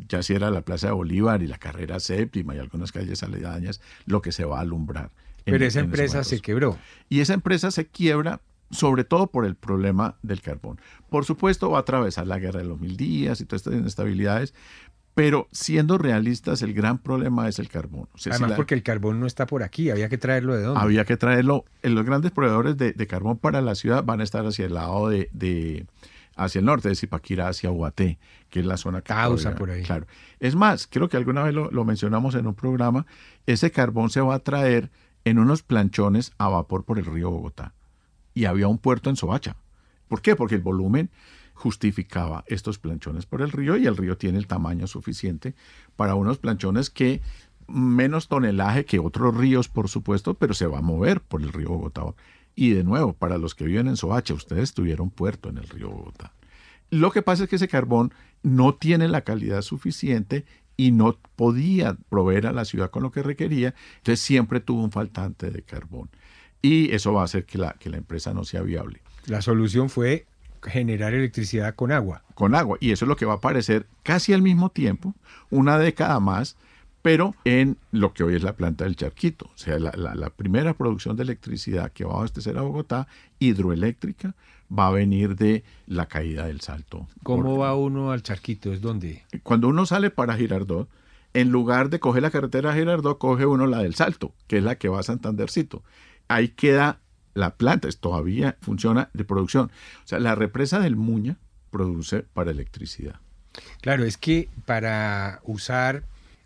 ya 0.09 0.23
si 0.23 0.35
era 0.35 0.51
la 0.51 0.63
plaza 0.63 0.89
de 0.89 0.93
Bolívar 0.93 1.43
y 1.43 1.47
la 1.47 1.59
carrera 1.59 2.01
séptima 2.01 2.55
y 2.55 2.59
algunas 2.59 2.93
calles 2.93 3.23
aledañas, 3.23 3.81
lo 4.07 4.23
que 4.23 4.33
se 4.33 4.45
va 4.45 4.59
a 4.59 4.61
alumbrar. 4.63 5.11
en- 5.47 5.53
Pero 5.53 5.65
esa 5.65 5.81
en 5.81 5.87
esos 5.87 5.99
empresa 6.01 6.25
se 6.25 6.41
quebró. 6.41 6.79
Y 7.09 7.21
esa 7.21 7.33
empresa 7.35 7.71
se 7.71 7.87
quiebra 7.87 8.41
sobre 8.71 9.05
todo 9.05 9.29
por 9.29 9.47
el 9.47 9.55
problema 9.55 10.17
del 10.23 10.43
carbón. 10.43 10.79
Por 11.09 11.25
supuesto, 11.25 11.71
va 11.71 11.79
a 11.79 11.81
atravesar 11.81 12.27
la 12.27 12.39
guerra 12.39 12.61
de 12.61 12.67
los 12.67 12.79
mil 12.79 12.99
días 12.99 13.41
y 13.41 13.47
todas 13.47 13.61
estas 13.63 13.73
inestabilidades, 13.81 14.53
pero 15.15 15.49
siendo 15.53 15.97
realistas, 15.97 16.61
el 16.63 16.75
gran 16.75 16.99
problema 16.99 17.49
es 17.49 17.59
el 17.59 17.69
carbón. 17.71 18.09
O 18.13 18.19
sea, 18.19 18.33
si 18.33 18.35
Además, 18.35 18.51
la- 18.51 18.57
porque 18.57 18.75
el 18.75 18.83
carbón 18.83 19.21
no 19.21 19.27
está 19.27 19.47
por 19.47 19.63
aquí, 19.63 19.89
había 19.91 20.09
que 20.11 20.19
traerlo 20.19 20.55
de 20.55 20.63
dónde. 20.65 20.81
había 20.81 21.05
que 21.07 21.17
traerlo. 21.17 21.65
eh, 21.83 21.89
Los 21.89 22.05
grandes 22.05 22.31
proveedores 22.31 22.77
de, 22.77 22.93
de 22.93 23.07
carbón 23.07 23.39
para 23.39 23.63
la 23.63 23.75
ciudad 23.75 24.05
van 24.05 24.21
a 24.21 24.25
estar 24.25 24.45
hacia 24.47 24.67
el 24.67 24.75
lado 24.75 25.09
de, 25.09 25.31
de- 25.33 25.87
hacia 26.39 26.61
el 26.61 26.65
norte, 26.65 26.89
de 26.89 26.95
Zipaquirá 26.95 27.49
hacia 27.49 27.71
Ubaté, 27.71 28.19
que 28.49 28.61
es 28.61 28.67
la 28.67 28.77
zona 28.77 29.03
que 29.03 29.09
Causa 29.13 29.55
por 29.55 29.71
ahí. 29.71 29.83
Claro. 29.83 30.07
Es 30.41 30.55
más, 30.55 30.87
creo 30.87 31.09
que 31.09 31.17
alguna 31.17 31.43
vez 31.43 31.55
lo, 31.55 31.71
lo 31.71 31.85
mencionamos 31.85 32.35
en 32.35 32.47
un 32.47 32.55
programa, 32.55 33.07
ese 33.47 33.71
carbón 33.71 34.11
se 34.11 34.21
va 34.21 34.37
a 34.37 34.39
traer 34.39 34.91
en 35.25 35.39
unos 35.39 35.63
planchones 35.63 36.33
a 36.39 36.49
vapor 36.49 36.85
por 36.85 36.99
el 36.99 37.05
río 37.05 37.31
Bogotá. 37.31 37.75
Y 38.35 38.45
había 38.47 38.69
un 38.69 38.79
puerto 38.79 39.11
en 39.11 39.17
Soacha. 39.17 39.57
¿Por 40.09 40.23
qué? 40.23 40.37
Porque 40.37 40.55
el 40.55 40.63
volumen 40.63 41.11
justificaba 41.55 42.45
estos 42.47 42.79
planchones 42.79 43.27
por 43.27 43.43
el 43.43 43.51
río 43.51 43.77
y 43.77 43.87
el 43.87 43.97
río 43.97 44.17
tiene 44.17 44.39
el 44.39 44.47
tamaño 44.47 44.87
suficiente 44.87 45.55
para 45.97 46.15
unos 46.15 46.39
planchones 46.39 46.89
que 46.89 47.21
menos 47.67 48.29
tonelaje 48.29 48.85
que 48.85 48.99
otros 48.99 49.37
ríos, 49.37 49.69
por 49.69 49.89
supuesto, 49.89 50.35
pero 50.35 50.55
se 50.55 50.67
va 50.67 50.79
a 50.79 50.83
mover 50.83 51.21
por 51.21 51.43
el 51.43 51.53
río 51.53 51.71
Bogotá. 51.71 52.03
Y 52.61 52.71
de 52.71 52.83
nuevo, 52.83 53.13
para 53.13 53.39
los 53.39 53.55
que 53.55 53.65
viven 53.65 53.87
en 53.87 53.97
Soacha, 53.97 54.35
ustedes 54.35 54.75
tuvieron 54.75 55.11
puerto 55.11 55.49
en 55.49 55.59
el 55.59 55.69
río 55.69 55.91
Bogotá. 55.91 56.33
Lo 56.91 57.13
que 57.13 57.23
pasa 57.23 57.45
es 57.45 57.49
que 57.49 57.55
ese 57.55 57.69
carbón 57.69 58.13
no 58.43 58.75
tiene 58.75 59.07
la 59.07 59.21
calidad 59.21 59.63
suficiente 59.63 60.45
y 60.77 60.91
no 60.91 61.17
podía 61.37 61.97
proveer 62.09 62.49
a 62.49 62.53
la 62.53 62.65
ciudad 62.65 62.91
con 62.91 63.05
lo 63.05 63.13
que 63.13 63.23
requería, 63.23 63.77
entonces 63.99 64.19
siempre 64.19 64.59
tuvo 64.59 64.83
un 64.83 64.91
faltante 64.91 65.53
de 65.53 65.63
carbón. 65.63 66.11
Y 66.61 66.93
eso 66.93 67.13
va 67.13 67.21
a 67.21 67.27
hacer 67.27 67.45
que 67.45 67.59
la, 67.59 67.75
que 67.75 67.91
la 67.91 67.97
empresa 67.97 68.35
no 68.35 68.43
sea 68.43 68.63
viable 68.63 69.03
La 69.27 69.41
solución 69.41 69.89
fue 69.89 70.27
generar 70.61 71.15
electricidad 71.15 71.77
con 71.77 71.93
agua. 71.93 72.25
con 72.35 72.57
agua. 72.57 72.77
Y 72.81 72.91
eso 72.91 73.05
es 73.05 73.09
lo 73.09 73.15
que 73.15 73.25
va 73.25 73.35
a 73.35 73.37
aparecer 73.37 73.87
casi 74.03 74.33
al 74.33 74.43
mismo 74.43 74.71
tiempo, 74.71 75.15
una 75.51 75.79
década 75.79 76.19
más, 76.19 76.57
pero 77.03 77.35
en 77.45 77.77
lo 77.93 78.13
que 78.13 78.25
hoy 78.25 78.35
es 78.35 78.43
la 78.43 78.57
planta 78.57 78.85
del 78.85 78.97
Charquito. 78.97 79.47
O 79.47 79.57
sea, 79.59 79.79
la, 79.79 79.93
la- 79.97 80.15
la 80.15 80.31
primera 80.31 80.75
producción 80.75 81.17
de 81.17 81.23
electricidad 81.23 81.93
que 81.93 82.05
va 82.05 82.15
a 82.15 82.17
abastecer 82.19 82.59
a 82.59 82.63
Bogotá, 82.63 83.07
hidroeléctrica, 83.39 84.35
va 84.77 84.89
a 84.89 84.91
venir 84.91 85.35
de 85.37 85.65
la 85.87 86.07
caída 86.07 86.47
del 86.47 86.61
salto. 86.61 87.09
¿Cómo 87.23 87.57
va 87.59 87.75
uno 87.75 88.11
al 88.13 88.23
charquito? 88.23 88.73
¿Es 88.73 88.81
donde? 88.81 89.25
Cuando 89.43 89.69
uno 89.69 89.87
sale 89.87 90.11
para 90.11 90.35
Girardot, 90.37 90.89
en 91.35 91.51
lugar 91.51 91.89
de 91.91 92.01
coger 92.01 92.23
la 92.23 92.31
carretera 92.31 92.75
Girardot, 92.75 93.19
coge 93.19 93.47
uno 93.47 93.67
la 93.67 93.79
del 93.83 93.95
Salto, 93.95 94.33
que 94.47 94.59
es 94.59 94.65
la 94.65 94.77
que 94.77 94.89
va 94.89 95.01
a 95.01 95.03
Santandercito. 95.03 95.83
Ahí 96.27 96.49
queda 96.49 97.01
la 97.35 97.55
planta, 97.57 97.89
es, 97.89 97.99
todavía 97.99 98.57
funciona 98.61 99.11
de 99.15 99.25
producción. 99.25 99.67
O 100.05 100.07
sea, 100.09 100.19
la 100.19 100.35
represa 100.35 100.81
del 100.81 100.97
Muña 100.97 101.37
produce 101.71 102.21
para 102.35 102.51
electricidad. 102.51 103.17
Claro, 103.81 104.05
es 104.05 104.17
que 104.17 104.49
para 104.67 105.41
usar 105.45 106.03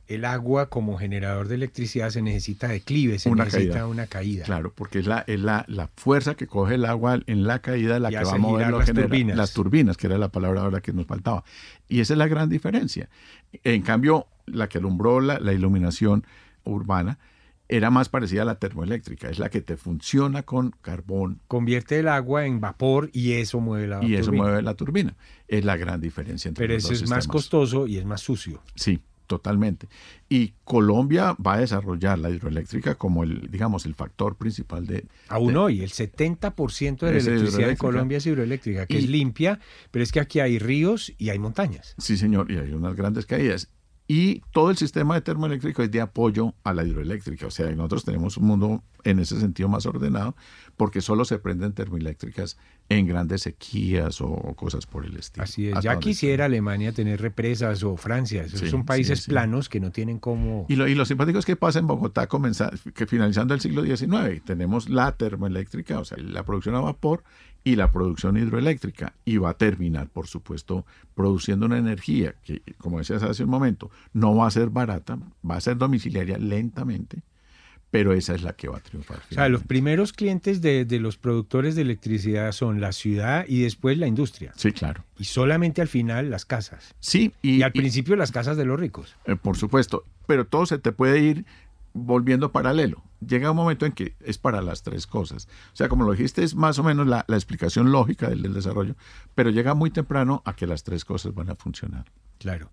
el 0.09 0.25
agua 0.25 0.69
como 0.69 0.99
generador 0.99 1.49
de 1.49 1.55
electricidad 1.55 2.11
se 2.11 2.21
necesita 2.23 2.69
declive, 2.69 3.19
se 3.19 3.31
Una 3.31 3.45
necesita 3.45 3.73
caída. 3.75 3.87
una 3.87 4.07
caída. 4.07 4.45
Claro, 4.45 4.73
porque 4.75 4.99
es 4.99 5.07
la, 5.07 5.25
es 5.27 5.41
la, 5.41 5.65
la 5.69 5.89
fuerza 5.97 6.35
que 6.35 6.47
coge 6.47 6.75
el 6.75 6.85
agua 6.85 7.21
en 7.27 7.45
la 7.47 7.61
caída 7.61 7.99
la 7.99 8.11
Y 8.11 8.17
que 8.17 8.25
va 8.25 8.33
a 8.33 8.39
mover 8.39 8.71
las 8.73 8.87
genera- 8.87 9.07
turbinas. 9.07 9.37
Las 9.37 9.53
turbinas, 9.53 9.97
que 9.97 10.07
era 10.09 10.19
la 10.19 10.29
palabra 10.31 10.63
ahora 10.63 10.81
que 10.81 10.93
nos 10.93 11.07
faltaba. 11.07 11.45
Y 11.89 12.01
esa 12.01 12.15
es 12.15 12.19
la 12.19 12.27
gran 12.29 12.49
diferencia. 12.49 13.09
En 13.65 13.83
cambio, 13.83 14.27
la 14.47 14.69
que 14.69 14.79
alumbró 14.79 15.21
la, 15.21 15.39
la 15.39 15.53
iluminación 15.53 16.25
urbana 16.65 17.19
era 17.69 17.91
más 17.91 18.11
parecida 18.11 18.43
a 18.43 18.45
la 18.45 18.57
termoeléctrica. 18.57 19.31
Es 19.31 19.39
la 19.39 19.49
que 19.49 19.63
te 19.63 19.79
funciona 19.79 20.43
con 20.43 20.73
carbón 20.83 21.41
Convierte 21.49 22.01
el 22.01 22.09
agua 22.09 22.45
en 22.45 22.61
vapor 22.61 23.09
y 23.15 23.33
eso 23.35 23.61
mueve 23.61 23.87
la 23.87 24.05
y 24.05 24.15
eso 24.15 24.27
turbina. 24.27 24.43
mueve 24.43 24.63
la 24.63 24.75
turbina. 24.75 25.17
Es 25.49 25.65
la 25.65 25.77
gran 25.79 26.01
diferencia 26.01 26.49
entre 26.51 26.65
Pero 26.67 26.75
los 26.75 26.85
eso 26.85 26.93
dos 26.93 27.03
es 27.03 27.09
más 27.09 27.27
costoso 27.27 27.87
y 27.87 27.97
es 27.97 28.05
más 28.05 28.21
sucio. 28.21 28.61
Sí, 28.75 29.01
totalmente. 29.37 29.89
Y 30.29 30.53
Colombia 30.65 31.35
va 31.45 31.55
a 31.55 31.59
desarrollar 31.61 32.19
la 32.19 32.29
hidroeléctrica 32.31 32.95
como 32.97 33.23
el, 33.25 33.51
digamos, 33.51 33.87
el 33.87 33.95
factor 33.95 34.37
principal 34.37 34.87
de... 34.87 35.07
Aún 35.29 35.53
de- 35.55 35.59
hoy, 35.59 35.81
el 35.83 35.91
70% 35.91 36.99
de 37.01 37.07
la 37.07 37.11
electricidad 37.19 37.47
hidroeléctrica. 37.47 37.77
Colombia 37.79 38.19
es 38.19 38.27
hidroeléctrica, 38.27 38.87
que 38.87 38.95
Y- 38.95 38.99
es 39.05 39.09
limpia, 39.09 39.59
pero 39.91 40.03
es 40.03 40.13
que 40.13 40.21
aquí 40.21 40.41
hay 40.41 40.59
ríos 40.59 41.13
y 41.17 41.31
hay 41.31 41.39
montañas. 41.39 41.95
Sí, 41.99 42.17
señor, 42.17 42.51
y 42.51 42.59
hay 42.59 42.73
unas 42.73 42.95
grandes 42.95 43.25
caídas. 43.27 43.69
Y 44.09 44.43
todo 44.53 44.71
el 44.71 44.77
sistema 44.77 45.15
de 45.15 45.21
termoeléctrico 45.21 45.83
es 45.83 45.91
de 45.91 46.01
apoyo 46.01 46.55
a 46.65 46.75
la 46.75 46.85
hidroeléctrica. 46.85 47.47
O 47.47 47.51
sea, 47.51 47.71
nosotros 47.71 48.05
tenemos 48.05 48.37
un 48.37 48.47
mundo 48.47 48.83
en 49.05 49.19
ese 49.19 49.39
sentido 49.41 49.69
más 49.69 49.87
ordenado 49.87 50.37
porque 50.77 51.01
solo 51.01 51.25
se 51.25 51.39
prenden 51.39 51.73
termoeléctricas 51.73 52.59
en 52.89 53.07
grandes 53.07 53.43
sequías 53.43 54.21
o, 54.21 54.27
o 54.27 54.55
cosas 54.55 54.87
por 54.87 55.07
el 55.07 55.17
estilo. 55.17 55.45
Así 55.45 55.69
es. 55.69 55.81
Ya 55.83 55.99
quisiera 55.99 56.47
Alemania 56.47 56.93
tener 56.93 57.21
represas 57.21 57.83
o 57.85 57.97
Francia. 57.97 58.43
Esos 58.43 58.61
Sí, 58.61 58.69
son 58.69 58.85
países 58.85 59.21
sí, 59.21 59.25
sí. 59.27 59.31
planos 59.31 59.69
que 59.69 59.81
no 59.81 59.93
tienen 59.93 60.19
cómo... 60.19 60.67
Y 60.69 60.77
lo, 60.77 60.89
y 60.89 60.95
lo 60.95 61.05
simpático 61.05 61.39
es 61.39 61.47
que 61.47 61.57
pasa 61.57 61.79
en 61.79 61.87
Bogotá, 61.87 62.27
comenzar, 62.27 62.79
que 62.95 63.07
finalizando 63.07 63.55
el 63.55 63.61
siglo 63.61 63.83
XIX, 63.85 64.43
tenemos 64.45 64.89
la 64.89 65.17
termoeléctrica, 65.17 66.01
o 66.01 66.05
sea, 66.05 66.19
la 66.19 66.45
producción 66.45 66.75
a 66.75 66.81
vapor 66.81 67.23
y 67.65 67.77
la 67.77 67.93
producción 67.93 68.37
hidroeléctrica. 68.37 69.15
Y 69.25 69.37
va 69.37 69.51
a 69.51 69.55
terminar, 69.59 70.09
por 70.09 70.27
supuesto, 70.27 70.85
produciendo 71.15 71.67
una 71.67 71.79
energía 71.79 72.35
que, 72.45 72.63
como 72.79 72.99
decías 72.99 73.23
hace 73.23 73.45
un 73.45 73.51
momento, 73.51 73.91
no 74.13 74.35
va 74.35 74.47
a 74.47 74.51
ser 74.51 74.71
barata, 74.71 75.19
va 75.49 75.57
a 75.57 75.61
ser 75.61 75.77
domiciliaria 75.77 76.39
lentamente, 76.39 77.23
pero 77.91 78.15
esa 78.15 78.35
es 78.35 78.43
la 78.43 78.55
que 78.55 78.69
va 78.69 78.79
a 78.79 78.81
triunfar. 78.81 79.19
O 79.31 79.35
sea, 79.35 79.49
los 79.51 79.63
primeros 79.65 80.13
clientes 80.15 80.63
de, 80.63 80.85
de 80.87 80.99
los 80.99 81.19
productores 81.19 81.75
de 81.77 81.83
electricidad 81.83 82.51
son 82.53 82.81
la 82.81 82.93
ciudad 82.93 83.45
y 83.47 83.61
después 83.63 83.99
la 83.99 84.07
industria. 84.07 84.53
Sí, 84.57 84.73
claro. 84.73 85.05
Y 85.19 85.25
solamente 85.25 85.83
al 85.83 85.89
final 85.89 86.31
las 86.31 86.45
casas. 86.47 86.95
Sí, 87.01 87.33
Y, 87.43 87.57
y, 87.59 87.63
al 87.63 87.71
y- 87.75 87.79
principio 87.79 88.17
las 88.17 88.33
casas 88.33 88.57
de 88.57 88.65
los 88.65 88.81
ricos. 88.81 89.15
Eh, 89.27 89.37
por 89.37 89.57
supuesto, 89.59 90.05
pero 90.27 90.47
todo 90.47 90.65
se 90.67 90.79
te 90.79 90.91
puede 90.93 91.21
ir 91.21 91.45
volviendo 91.93 92.53
paralelo. 92.53 93.03
Llega 93.27 93.51
un 93.51 93.57
momento 93.57 93.87
en 93.87 93.93
que 93.93 94.17
es 94.21 94.39
para 94.39 94.63
las 94.63 94.83
tres 94.83 95.07
cosas. 95.07 95.49
O 95.73 95.77
sea, 95.77 95.89
como 95.89 96.05
lo 96.05 96.13
dijiste, 96.13 96.43
es 96.43 96.55
más 96.55 96.79
o 96.79 96.83
menos 96.83 97.07
la, 97.07 97.25
la 97.29 97.37
explicación 97.37 97.93
lógica 97.93 98.29
del, 98.29 98.43
del 98.43 98.55
desarrollo, 98.55 98.97
pero 99.35 99.51
llega 99.51 99.75
muy 99.75 99.91
temprano 99.91 100.43
a 100.45 100.55
que 100.55 100.67
las 100.67 100.83
tres 100.83 101.05
cosas 101.05 101.35
van 101.35 101.51
a 101.51 101.55
funcionar. 101.55 102.07
Claro. 102.39 102.71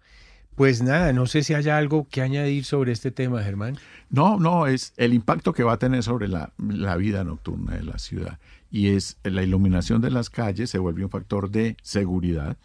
Pues 0.59 0.81
nada, 0.81 1.13
no 1.13 1.25
sé 1.25 1.43
si 1.43 1.53
haya 1.53 1.77
algo 1.77 2.07
que 2.09 2.21
añadir 2.21 2.65
sobre 2.65 2.91
este 2.91 3.11
tema, 3.11 3.41
Germán. 3.41 3.77
No, 4.09 4.37
no, 4.37 4.67
es 4.67 4.91
el 4.97 5.13
impacto 5.13 5.53
que 5.53 5.63
va 5.63 5.71
a 5.73 5.79
tener 5.79 6.03
sobre 6.03 6.27
la, 6.27 6.51
la 6.57 6.97
vida 6.97 7.23
nocturna 7.23 7.75
de 7.75 7.83
la 7.83 7.97
ciudad. 7.97 8.39
Y 8.69 8.89
es 8.89 9.17
la 9.23 9.41
iluminación 9.41 10.01
de 10.01 10.11
las 10.11 10.29
calles 10.29 10.69
se 10.69 10.77
vuelve 10.77 11.05
un 11.05 11.09
factor 11.09 11.49
de 11.49 11.77
seguridad. 11.81 12.57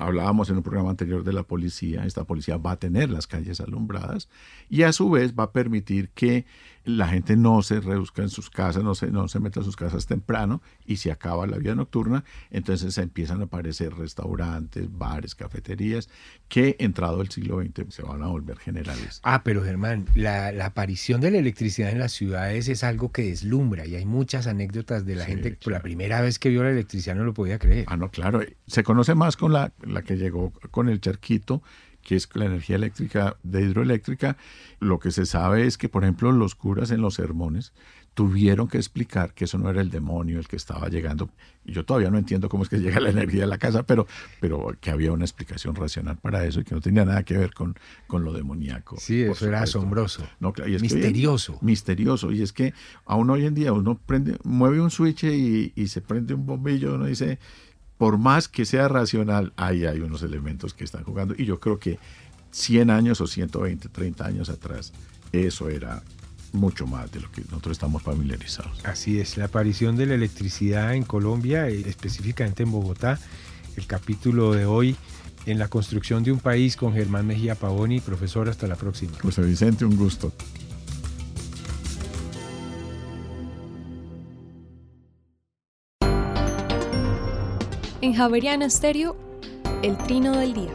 Hablábamos 0.00 0.48
en 0.48 0.56
un 0.56 0.62
programa 0.62 0.90
anterior 0.90 1.24
de 1.24 1.32
la 1.32 1.42
policía, 1.42 2.04
esta 2.04 2.24
policía 2.24 2.56
va 2.56 2.72
a 2.72 2.78
tener 2.78 3.10
las 3.10 3.26
calles 3.26 3.60
alumbradas 3.60 4.28
y 4.68 4.82
a 4.82 4.92
su 4.92 5.10
vez 5.10 5.34
va 5.36 5.44
a 5.44 5.52
permitir 5.52 6.10
que 6.10 6.46
la 6.88 7.06
gente 7.08 7.36
no 7.36 7.60
se 7.62 7.80
reduzca 7.80 8.22
en 8.22 8.30
sus 8.30 8.48
casas, 8.48 8.82
no 8.82 8.94
se, 8.94 9.10
no 9.10 9.28
se 9.28 9.40
meta 9.40 9.60
a 9.60 9.62
sus 9.62 9.76
casas 9.76 10.06
temprano 10.06 10.62
y 10.86 10.96
se 10.96 11.12
acaba 11.12 11.46
la 11.46 11.58
vida 11.58 11.74
nocturna, 11.74 12.24
entonces 12.50 12.96
empiezan 12.96 13.42
a 13.42 13.44
aparecer 13.44 13.94
restaurantes, 13.94 14.88
bares, 14.90 15.34
cafeterías 15.34 16.08
que 16.48 16.76
entrado 16.78 17.20
el 17.20 17.28
siglo 17.28 17.60
XX 17.60 17.94
se 17.94 18.02
van 18.02 18.22
a 18.22 18.28
volver 18.28 18.58
generales. 18.58 19.20
Ah, 19.22 19.42
pero 19.44 19.62
Germán, 19.62 20.06
la, 20.14 20.50
la 20.50 20.66
aparición 20.66 21.20
de 21.20 21.30
la 21.30 21.38
electricidad 21.38 21.90
en 21.90 21.98
las 21.98 22.12
ciudades 22.12 22.68
es 22.68 22.82
algo 22.82 23.12
que 23.12 23.22
deslumbra 23.22 23.86
y 23.86 23.96
hay 23.96 24.06
muchas 24.06 24.46
anécdotas 24.46 25.04
de 25.04 25.14
la 25.16 25.26
Sí, 25.26 25.32
gente 25.32 25.50
que 25.50 25.64
por 25.64 25.74
la 25.74 25.80
primera 25.80 26.22
vez 26.22 26.38
que 26.38 26.48
vio 26.48 26.62
la 26.62 26.70
electricidad 26.70 27.16
no 27.16 27.24
lo 27.24 27.34
podía 27.34 27.58
creer. 27.58 27.84
Ah, 27.88 27.98
no, 27.98 28.10
claro. 28.10 28.40
Se 28.66 28.82
conoce 28.82 29.14
más 29.14 29.36
con 29.36 29.52
la, 29.52 29.72
la 29.82 30.02
que 30.02 30.16
llegó 30.16 30.52
con 30.70 30.88
el 30.88 31.02
charquito, 31.02 31.62
que 32.08 32.16
es 32.16 32.26
la 32.32 32.46
energía 32.46 32.76
eléctrica 32.76 33.36
de 33.42 33.60
hidroeléctrica. 33.60 34.38
Lo 34.80 34.98
que 34.98 35.10
se 35.10 35.26
sabe 35.26 35.66
es 35.66 35.76
que, 35.76 35.90
por 35.90 36.04
ejemplo, 36.04 36.32
los 36.32 36.54
curas 36.54 36.90
en 36.90 37.02
los 37.02 37.16
sermones 37.16 37.74
tuvieron 38.14 38.66
que 38.66 38.78
explicar 38.78 39.34
que 39.34 39.44
eso 39.44 39.58
no 39.58 39.68
era 39.68 39.82
el 39.82 39.90
demonio 39.90 40.38
el 40.38 40.48
que 40.48 40.56
estaba 40.56 40.88
llegando. 40.88 41.28
Yo 41.66 41.84
todavía 41.84 42.10
no 42.10 42.16
entiendo 42.16 42.48
cómo 42.48 42.62
es 42.62 42.70
que 42.70 42.78
llega 42.78 42.98
la 42.98 43.10
energía 43.10 43.44
a 43.44 43.46
la 43.46 43.58
casa, 43.58 43.82
pero, 43.82 44.06
pero 44.40 44.74
que 44.80 44.90
había 44.90 45.12
una 45.12 45.26
explicación 45.26 45.74
racional 45.74 46.16
para 46.16 46.46
eso 46.46 46.60
y 46.60 46.64
que 46.64 46.74
no 46.74 46.80
tenía 46.80 47.04
nada 47.04 47.22
que 47.24 47.36
ver 47.36 47.52
con, 47.52 47.76
con 48.06 48.24
lo 48.24 48.32
demoníaco. 48.32 48.96
Sí, 48.98 49.20
eso 49.20 49.46
era 49.46 49.60
asombroso. 49.60 50.26
No, 50.40 50.54
claro, 50.54 50.70
y 50.70 50.76
es 50.76 50.82
que 50.82 50.88
Misterioso. 50.94 51.58
misterioso. 51.60 52.32
Y 52.32 52.40
es 52.40 52.54
que 52.54 52.72
aún 53.04 53.28
hoy 53.28 53.44
en 53.44 53.54
día 53.54 53.74
uno 53.74 54.00
prende, 54.06 54.38
mueve 54.44 54.80
un 54.80 54.90
switch 54.90 55.24
y, 55.24 55.74
y 55.76 55.88
se 55.88 56.00
prende 56.00 56.32
un 56.32 56.46
bombillo, 56.46 56.94
uno 56.94 57.04
dice, 57.04 57.38
por 57.98 58.16
más 58.16 58.48
que 58.48 58.64
sea 58.64 58.88
racional, 58.88 59.52
ahí 59.56 59.84
hay 59.84 60.00
unos 60.00 60.22
elementos 60.22 60.72
que 60.72 60.84
están 60.84 61.02
jugando. 61.02 61.34
Y 61.36 61.44
yo 61.44 61.58
creo 61.58 61.78
que 61.78 61.98
100 62.52 62.90
años 62.90 63.20
o 63.20 63.26
120, 63.26 63.88
30 63.88 64.24
años 64.24 64.48
atrás, 64.48 64.92
eso 65.32 65.68
era 65.68 66.02
mucho 66.52 66.86
más 66.86 67.10
de 67.12 67.20
lo 67.20 67.30
que 67.30 67.42
nosotros 67.42 67.72
estamos 67.72 68.02
familiarizados. 68.02 68.84
Así 68.84 69.20
es, 69.20 69.36
la 69.36 69.46
aparición 69.46 69.96
de 69.96 70.06
la 70.06 70.14
electricidad 70.14 70.94
en 70.94 71.02
Colombia, 71.02 71.68
eh, 71.68 71.82
específicamente 71.86 72.62
en 72.62 72.70
Bogotá, 72.70 73.18
el 73.76 73.86
capítulo 73.86 74.52
de 74.54 74.64
hoy 74.64 74.96
en 75.46 75.58
la 75.58 75.68
construcción 75.68 76.22
de 76.22 76.32
un 76.32 76.40
país 76.40 76.76
con 76.76 76.92
Germán 76.92 77.26
Mejía 77.26 77.54
Pavoni. 77.54 78.00
Profesor, 78.00 78.48
hasta 78.48 78.66
la 78.66 78.76
próxima. 78.76 79.12
José 79.20 79.42
Vicente, 79.42 79.84
un 79.84 79.96
gusto. 79.96 80.32
En 88.08 88.14
Javeriana 88.14 88.64
Estéreo, 88.64 89.18
el 89.82 89.98
trino 89.98 90.34
del 90.34 90.54
día. 90.54 90.70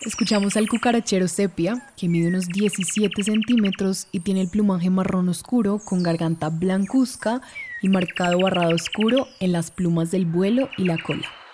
Escuchamos 0.00 0.56
al 0.56 0.68
cucarachero 0.68 1.28
sepia, 1.28 1.92
que 1.96 2.08
mide 2.08 2.26
unos 2.26 2.48
17 2.48 3.22
centímetros 3.22 4.08
y 4.10 4.18
tiene 4.18 4.40
el 4.40 4.48
plumaje 4.48 4.90
marrón 4.90 5.28
oscuro 5.28 5.78
con 5.78 6.02
garganta 6.02 6.48
blancuzca 6.48 7.40
y 7.82 7.88
marcado 7.88 8.40
barrado 8.40 8.74
oscuro 8.74 9.28
en 9.38 9.52
las 9.52 9.70
plumas 9.70 10.10
del 10.10 10.26
vuelo 10.26 10.68
y 10.76 10.86
la 10.86 10.98
cola. 10.98 11.45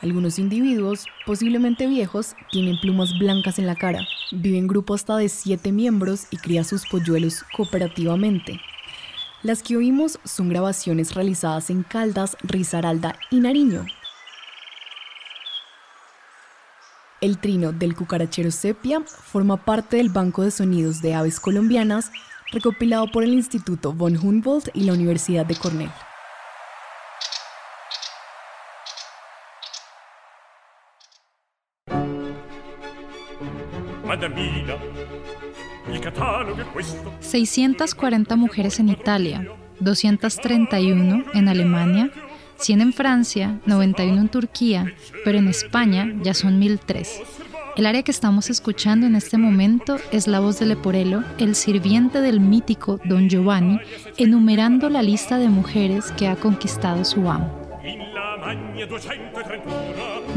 Algunos 0.00 0.38
individuos, 0.38 1.06
posiblemente 1.26 1.86
viejos, 1.86 2.36
tienen 2.52 2.78
plumas 2.80 3.18
blancas 3.18 3.58
en 3.58 3.66
la 3.66 3.74
cara. 3.74 4.06
Vive 4.30 4.58
en 4.58 4.68
grupo 4.68 4.94
hasta 4.94 5.16
de 5.16 5.28
7 5.28 5.72
miembros 5.72 6.26
y 6.30 6.36
cría 6.36 6.62
sus 6.64 6.86
polluelos 6.86 7.44
cooperativamente. 7.56 8.60
Las 9.42 9.62
que 9.62 9.76
oímos 9.76 10.18
son 10.24 10.48
grabaciones 10.48 11.14
realizadas 11.14 11.70
en 11.70 11.82
Caldas, 11.82 12.36
Risaralda 12.42 13.16
y 13.30 13.40
Nariño, 13.40 13.86
El 17.20 17.38
trino 17.38 17.72
del 17.72 17.96
cucarachero 17.96 18.52
sepia 18.52 19.00
forma 19.00 19.56
parte 19.64 19.96
del 19.96 20.08
Banco 20.08 20.42
de 20.42 20.52
Sonidos 20.52 21.02
de 21.02 21.14
Aves 21.14 21.40
Colombianas 21.40 22.12
recopilado 22.52 23.10
por 23.10 23.24
el 23.24 23.32
Instituto 23.32 23.92
von 23.92 24.16
Humboldt 24.16 24.68
y 24.72 24.84
la 24.84 24.92
Universidad 24.92 25.44
de 25.44 25.56
Cornell. 25.56 25.90
640 37.20 38.36
mujeres 38.36 38.80
en 38.80 38.88
Italia, 38.88 39.46
231 39.80 41.24
en 41.34 41.48
Alemania, 41.48 42.10
100 42.56 42.80
en 42.80 42.92
Francia, 42.92 43.60
91 43.66 44.20
en 44.20 44.28
Turquía, 44.28 44.94
pero 45.24 45.38
en 45.38 45.48
España 45.48 46.12
ya 46.22 46.34
son 46.34 46.58
1003. 46.58 47.22
El 47.76 47.86
área 47.86 48.02
que 48.02 48.10
estamos 48.10 48.50
escuchando 48.50 49.06
en 49.06 49.14
este 49.14 49.38
momento 49.38 49.98
es 50.10 50.26
la 50.26 50.40
voz 50.40 50.58
de 50.58 50.66
Leporello, 50.66 51.22
el 51.38 51.54
sirviente 51.54 52.20
del 52.20 52.40
mítico 52.40 52.98
Don 53.04 53.28
Giovanni, 53.28 53.78
enumerando 54.16 54.90
la 54.90 55.00
lista 55.00 55.38
de 55.38 55.48
mujeres 55.48 56.10
que 56.12 56.26
ha 56.26 56.34
conquistado 56.34 57.04
su 57.04 57.30
amo. 57.30 57.56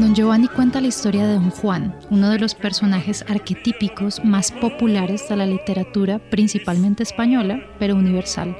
Don 0.02 0.16
Giovanni 0.16 0.48
cuenta 0.48 0.80
la 0.80 0.88
historia 0.88 1.28
de 1.28 1.34
Don 1.34 1.50
Juan, 1.50 1.94
uno 2.10 2.30
de 2.30 2.40
los 2.40 2.56
personajes 2.56 3.24
arquetípicos 3.28 4.24
más 4.24 4.50
populares 4.50 5.28
de 5.28 5.36
la 5.36 5.46
literatura, 5.46 6.18
principalmente 6.18 7.04
española, 7.04 7.60
pero 7.78 7.94
universal. 7.94 8.56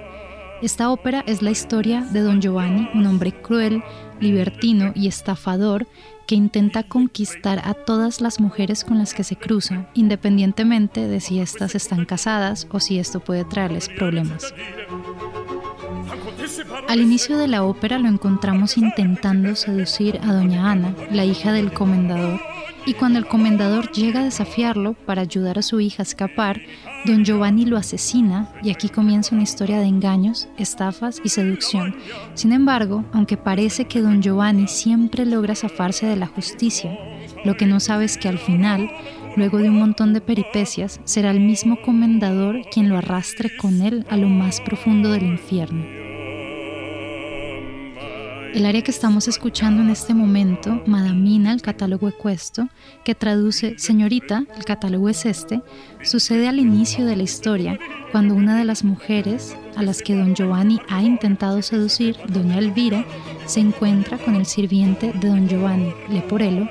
Esta 0.62 0.92
ópera 0.92 1.24
es 1.26 1.42
la 1.42 1.50
historia 1.50 2.02
de 2.02 2.20
Don 2.20 2.40
Giovanni, 2.40 2.88
un 2.94 3.06
hombre 3.06 3.32
cruel, 3.32 3.82
libertino 4.20 4.92
y 4.94 5.08
estafador 5.08 5.88
que 6.28 6.36
intenta 6.36 6.84
conquistar 6.84 7.60
a 7.64 7.74
todas 7.74 8.20
las 8.20 8.38
mujeres 8.38 8.84
con 8.84 8.98
las 8.98 9.12
que 9.12 9.24
se 9.24 9.34
cruza, 9.34 9.88
independientemente 9.94 11.08
de 11.08 11.18
si 11.18 11.40
éstas 11.40 11.74
están 11.74 12.04
casadas 12.04 12.68
o 12.70 12.78
si 12.78 13.00
esto 13.00 13.18
puede 13.18 13.44
traerles 13.44 13.88
problemas. 13.88 14.54
Al 16.88 17.00
inicio 17.00 17.38
de 17.38 17.48
la 17.48 17.64
ópera 17.64 17.98
lo 17.98 18.08
encontramos 18.08 18.76
intentando 18.76 19.54
seducir 19.56 20.18
a 20.22 20.32
doña 20.32 20.70
Ana, 20.70 20.94
la 21.10 21.24
hija 21.24 21.52
del 21.52 21.72
comendador, 21.72 22.40
y 22.84 22.94
cuando 22.94 23.18
el 23.18 23.26
comendador 23.26 23.90
llega 23.92 24.20
a 24.20 24.24
desafiarlo 24.24 24.94
para 24.94 25.22
ayudar 25.22 25.58
a 25.58 25.62
su 25.62 25.80
hija 25.80 26.02
a 26.02 26.04
escapar, 26.04 26.60
don 27.04 27.24
Giovanni 27.24 27.64
lo 27.64 27.76
asesina 27.76 28.52
y 28.62 28.70
aquí 28.70 28.88
comienza 28.88 29.34
una 29.34 29.44
historia 29.44 29.78
de 29.78 29.86
engaños, 29.86 30.48
estafas 30.58 31.20
y 31.24 31.28
seducción. 31.28 31.94
Sin 32.34 32.52
embargo, 32.52 33.04
aunque 33.12 33.36
parece 33.36 33.84
que 33.86 34.00
don 34.00 34.20
Giovanni 34.20 34.66
siempre 34.66 35.24
logra 35.24 35.54
zafarse 35.54 36.06
de 36.06 36.16
la 36.16 36.26
justicia, 36.26 36.98
lo 37.44 37.56
que 37.56 37.66
no 37.66 37.80
sabe 37.80 38.04
es 38.04 38.18
que 38.18 38.28
al 38.28 38.38
final, 38.38 38.90
luego 39.36 39.58
de 39.58 39.68
un 39.68 39.78
montón 39.78 40.12
de 40.12 40.20
peripecias, 40.20 41.00
será 41.04 41.30
el 41.30 41.40
mismo 41.40 41.80
comendador 41.82 42.62
quien 42.72 42.88
lo 42.88 42.98
arrastre 42.98 43.56
con 43.56 43.80
él 43.82 44.04
a 44.10 44.16
lo 44.16 44.28
más 44.28 44.60
profundo 44.60 45.12
del 45.12 45.24
infierno. 45.24 46.11
El 48.54 48.66
área 48.66 48.82
que 48.82 48.90
estamos 48.90 49.28
escuchando 49.28 49.82
en 49.82 49.88
este 49.88 50.12
momento, 50.12 50.82
Madamina, 50.86 51.54
el 51.54 51.62
catálogo 51.62 52.06
ecuesto, 52.06 52.68
que 53.02 53.14
traduce 53.14 53.78
Señorita, 53.78 54.44
el 54.54 54.64
catálogo 54.66 55.08
es 55.08 55.24
este, 55.24 55.62
sucede 56.02 56.48
al 56.48 56.58
inicio 56.58 57.06
de 57.06 57.16
la 57.16 57.22
historia, 57.22 57.78
cuando 58.12 58.34
una 58.34 58.58
de 58.58 58.66
las 58.66 58.84
mujeres 58.84 59.56
a 59.74 59.82
las 59.82 60.02
que 60.02 60.14
don 60.14 60.34
Giovanni 60.34 60.80
ha 60.90 61.02
intentado 61.02 61.62
seducir, 61.62 62.18
doña 62.28 62.58
Elvira, 62.58 63.06
se 63.46 63.60
encuentra 63.60 64.18
con 64.18 64.34
el 64.34 64.44
sirviente 64.44 65.12
de 65.14 65.28
don 65.28 65.48
Giovanni, 65.48 65.94
Leporello, 66.10 66.68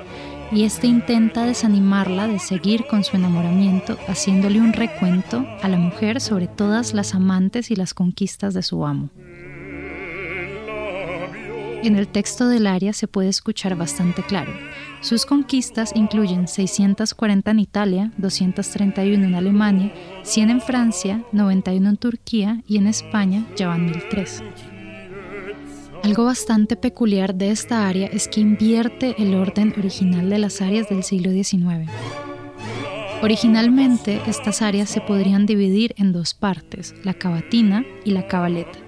y 0.52 0.62
este 0.62 0.86
intenta 0.86 1.46
desanimarla 1.46 2.28
de 2.28 2.38
seguir 2.38 2.86
con 2.86 3.02
su 3.02 3.16
enamoramiento, 3.16 3.98
haciéndole 4.06 4.60
un 4.60 4.72
recuento 4.72 5.44
a 5.60 5.68
la 5.68 5.78
mujer 5.78 6.20
sobre 6.20 6.46
todas 6.46 6.94
las 6.94 7.14
amantes 7.14 7.72
y 7.72 7.76
las 7.76 7.92
conquistas 7.92 8.54
de 8.54 8.62
su 8.62 8.86
amo. 8.86 9.10
En 11.82 11.96
el 11.96 12.06
texto 12.06 12.46
del 12.46 12.68
área 12.68 12.92
se 12.92 13.08
puede 13.08 13.28
escuchar 13.28 13.74
bastante 13.74 14.22
claro. 14.22 14.52
Sus 15.00 15.26
conquistas 15.26 15.92
incluyen 15.96 16.46
640 16.46 17.50
en 17.50 17.58
Italia, 17.58 18.12
231 18.18 19.26
en 19.26 19.34
Alemania, 19.34 19.92
100 20.22 20.50
en 20.50 20.60
Francia, 20.60 21.24
91 21.32 21.88
en 21.88 21.96
Turquía 21.96 22.62
y 22.68 22.76
en 22.76 22.86
España 22.86 23.44
ya 23.56 23.66
van 23.66 23.86
1003. 23.86 24.44
Algo 26.04 26.24
bastante 26.24 26.76
peculiar 26.76 27.34
de 27.34 27.50
esta 27.50 27.88
área 27.88 28.06
es 28.06 28.28
que 28.28 28.40
invierte 28.40 29.16
el 29.18 29.34
orden 29.34 29.74
original 29.76 30.30
de 30.30 30.38
las 30.38 30.60
áreas 30.60 30.88
del 30.88 31.02
siglo 31.02 31.32
XIX. 31.32 31.90
Originalmente, 33.22 34.20
estas 34.28 34.62
áreas 34.62 34.88
se 34.88 35.00
podrían 35.00 35.46
dividir 35.46 35.94
en 35.96 36.12
dos 36.12 36.34
partes, 36.34 36.94
la 37.02 37.14
cavatina 37.14 37.84
y 38.04 38.12
la 38.12 38.28
cabaleta. 38.28 38.78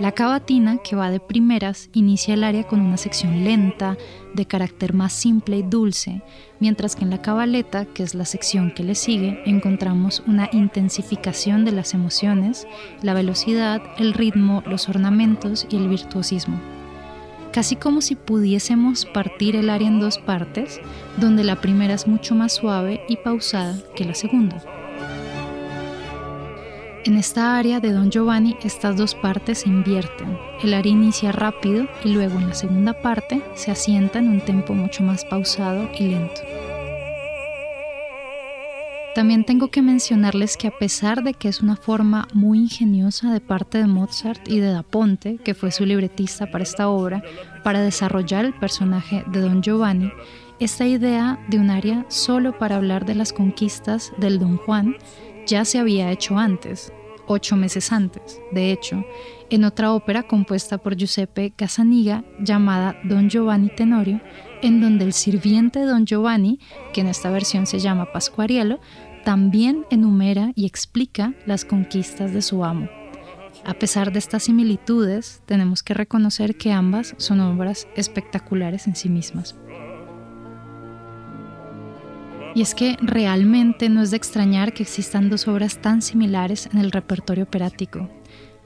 La 0.00 0.12
cavatina, 0.12 0.78
que 0.78 0.96
va 0.96 1.10
de 1.10 1.20
primeras, 1.20 1.90
inicia 1.92 2.32
el 2.32 2.42
área 2.42 2.66
con 2.66 2.80
una 2.80 2.96
sección 2.96 3.44
lenta, 3.44 3.98
de 4.32 4.46
carácter 4.46 4.94
más 4.94 5.12
simple 5.12 5.58
y 5.58 5.62
dulce, 5.62 6.22
mientras 6.58 6.96
que 6.96 7.04
en 7.04 7.10
la 7.10 7.20
cabaleta, 7.20 7.84
que 7.84 8.02
es 8.02 8.14
la 8.14 8.24
sección 8.24 8.72
que 8.72 8.82
le 8.82 8.94
sigue, 8.94 9.42
encontramos 9.44 10.22
una 10.26 10.48
intensificación 10.52 11.66
de 11.66 11.72
las 11.72 11.92
emociones, 11.92 12.66
la 13.02 13.12
velocidad, 13.12 13.82
el 13.98 14.14
ritmo, 14.14 14.62
los 14.64 14.88
ornamentos 14.88 15.66
y 15.68 15.76
el 15.76 15.90
virtuosismo. 15.90 16.58
Casi 17.52 17.76
como 17.76 18.00
si 18.00 18.14
pudiésemos 18.14 19.04
partir 19.04 19.54
el 19.54 19.68
área 19.68 19.88
en 19.88 20.00
dos 20.00 20.16
partes, 20.16 20.80
donde 21.18 21.44
la 21.44 21.60
primera 21.60 21.92
es 21.92 22.08
mucho 22.08 22.34
más 22.34 22.54
suave 22.54 23.02
y 23.06 23.16
pausada 23.16 23.76
que 23.94 24.06
la 24.06 24.14
segunda. 24.14 24.79
En 27.06 27.16
esta 27.16 27.56
área 27.56 27.80
de 27.80 27.92
Don 27.92 28.10
Giovanni 28.10 28.56
estas 28.62 28.94
dos 28.94 29.14
partes 29.14 29.60
se 29.60 29.70
invierten. 29.70 30.36
El 30.62 30.74
área 30.74 30.92
inicia 30.92 31.32
rápido 31.32 31.86
y 32.04 32.10
luego 32.10 32.38
en 32.38 32.48
la 32.48 32.54
segunda 32.54 32.92
parte 33.00 33.40
se 33.54 33.70
asienta 33.70 34.18
en 34.18 34.28
un 34.28 34.42
tempo 34.42 34.74
mucho 34.74 35.02
más 35.02 35.24
pausado 35.24 35.88
y 35.98 36.08
lento. 36.08 36.42
También 39.14 39.44
tengo 39.44 39.68
que 39.68 39.80
mencionarles 39.80 40.58
que 40.58 40.68
a 40.68 40.78
pesar 40.78 41.22
de 41.22 41.32
que 41.32 41.48
es 41.48 41.62
una 41.62 41.76
forma 41.76 42.28
muy 42.34 42.58
ingeniosa 42.58 43.32
de 43.32 43.40
parte 43.40 43.78
de 43.78 43.86
Mozart 43.86 44.46
y 44.46 44.60
de 44.60 44.70
Da 44.70 44.82
Ponte, 44.82 45.38
que 45.38 45.54
fue 45.54 45.72
su 45.72 45.86
libretista 45.86 46.50
para 46.50 46.64
esta 46.64 46.90
obra, 46.90 47.22
para 47.64 47.80
desarrollar 47.80 48.44
el 48.44 48.52
personaje 48.52 49.24
de 49.32 49.40
Don 49.40 49.62
Giovanni, 49.62 50.12
esta 50.60 50.86
idea 50.86 51.38
de 51.48 51.58
un 51.58 51.70
área 51.70 52.04
solo 52.08 52.58
para 52.58 52.76
hablar 52.76 53.06
de 53.06 53.14
las 53.14 53.32
conquistas 53.32 54.12
del 54.18 54.38
Don 54.38 54.58
Juan 54.58 54.96
ya 55.50 55.64
se 55.64 55.80
había 55.80 56.12
hecho 56.12 56.38
antes, 56.38 56.92
ocho 57.26 57.56
meses 57.56 57.90
antes, 57.90 58.40
de 58.52 58.70
hecho, 58.70 59.04
en 59.50 59.64
otra 59.64 59.92
ópera 59.92 60.22
compuesta 60.22 60.78
por 60.78 60.96
Giuseppe 60.96 61.50
Casaniga 61.50 62.24
llamada 62.38 62.96
Don 63.02 63.28
Giovanni 63.28 63.68
Tenorio, 63.68 64.20
en 64.62 64.80
donde 64.80 65.04
el 65.04 65.12
sirviente 65.12 65.84
Don 65.84 66.06
Giovanni, 66.06 66.60
que 66.92 67.00
en 67.00 67.08
esta 67.08 67.30
versión 67.30 67.66
se 67.66 67.80
llama 67.80 68.12
Pasquariello, 68.12 68.78
también 69.24 69.86
enumera 69.90 70.52
y 70.54 70.66
explica 70.66 71.34
las 71.46 71.64
conquistas 71.64 72.32
de 72.32 72.42
su 72.42 72.64
amo. 72.64 72.88
A 73.64 73.74
pesar 73.74 74.12
de 74.12 74.20
estas 74.20 74.44
similitudes, 74.44 75.42
tenemos 75.46 75.82
que 75.82 75.94
reconocer 75.94 76.56
que 76.56 76.70
ambas 76.70 77.14
son 77.18 77.40
obras 77.40 77.88
espectaculares 77.96 78.86
en 78.86 78.94
sí 78.94 79.08
mismas. 79.08 79.56
Y 82.54 82.62
es 82.62 82.74
que 82.74 82.96
realmente 83.00 83.88
no 83.88 84.02
es 84.02 84.10
de 84.10 84.16
extrañar 84.16 84.72
que 84.72 84.82
existan 84.82 85.30
dos 85.30 85.46
obras 85.46 85.80
tan 85.80 86.02
similares 86.02 86.68
en 86.72 86.78
el 86.78 86.90
repertorio 86.90 87.44
operático. 87.44 88.08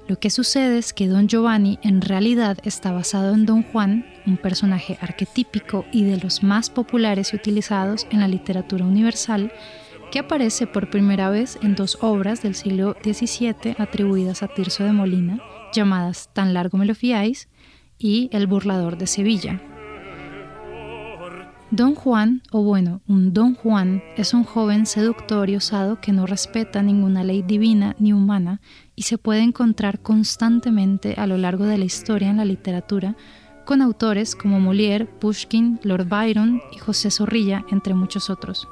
Lo 0.07 0.19
que 0.19 0.31
sucede 0.31 0.79
es 0.79 0.93
que 0.93 1.09
Don 1.09 1.29
Giovanni 1.29 1.79
en 1.83 2.03
realidad 2.03 2.59
está 2.65 2.93
basado 2.93 3.35
en 3.35 3.47
Don 3.47 3.63
Juan, 3.63 4.07
un 4.27 4.37
personaje 4.37 4.99
arquetípico 5.01 5.87
y 5.93 6.05
de 6.05 6.19
los 6.19 6.43
más 6.43 6.69
populares 6.69 7.33
y 7.33 7.37
utilizados 7.37 8.07
en 8.11 8.21
la 8.21 8.29
literatura 8.29 8.85
universal, 8.85 9.51
que 10.11 10.19
aparece 10.19 10.67
por 10.67 10.91
primera 10.91 11.31
vez 11.31 11.59
en 11.63 11.75
dos 11.75 11.99
obras 12.03 12.43
del 12.43 12.55
siglo 12.55 12.97
XVII 13.03 13.77
atribuidas 13.79 14.43
a 14.43 14.49
Tirso 14.49 14.85
de 14.85 14.93
Molina, 14.93 15.41
llamadas 15.73 16.31
Tan 16.33 16.53
largo 16.53 16.79
me 16.79 16.87
lo 16.87 16.95
fiáis 16.95 17.49
y 17.99 18.29
El 18.33 18.47
burlador 18.47 18.99
de 18.99 19.07
Sevilla, 19.07 19.61
Don 21.71 21.95
Juan, 21.95 22.43
o 22.53 22.63
bueno, 22.63 23.01
un 23.09 23.33
Don 23.33 23.55
Juan, 23.55 24.03
es 24.17 24.35
un 24.35 24.45
joven 24.45 24.87
seductor 24.87 25.49
y 25.49 25.57
osado 25.57 26.01
que 26.01 26.13
no 26.13 26.27
respeta 26.27 26.83
ninguna 26.83 27.25
ley 27.25 27.43
divina 27.43 27.97
ni 27.99 28.13
humana 28.13 28.61
y 28.95 29.03
se 29.03 29.19
puede 29.19 29.41
encontrar 29.41 30.01
constantemente 30.01 31.15
a 31.17 31.27
lo 31.27 31.39
largo 31.39 31.65
de 31.65 31.79
la 31.79 31.85
historia 31.85 32.31
en 32.31 32.37
la 32.37 32.45
literatura 32.45 33.17
con 33.65 33.81
autores 33.81 34.37
como 34.37 34.61
Molière, 34.61 35.07
Pushkin, 35.07 35.81
Lord 35.83 36.07
Byron 36.07 36.61
y 36.71 36.79
José 36.79 37.11
Zorrilla, 37.11 37.65
entre 37.71 37.95
muchos 37.95 38.29
otros. 38.29 38.69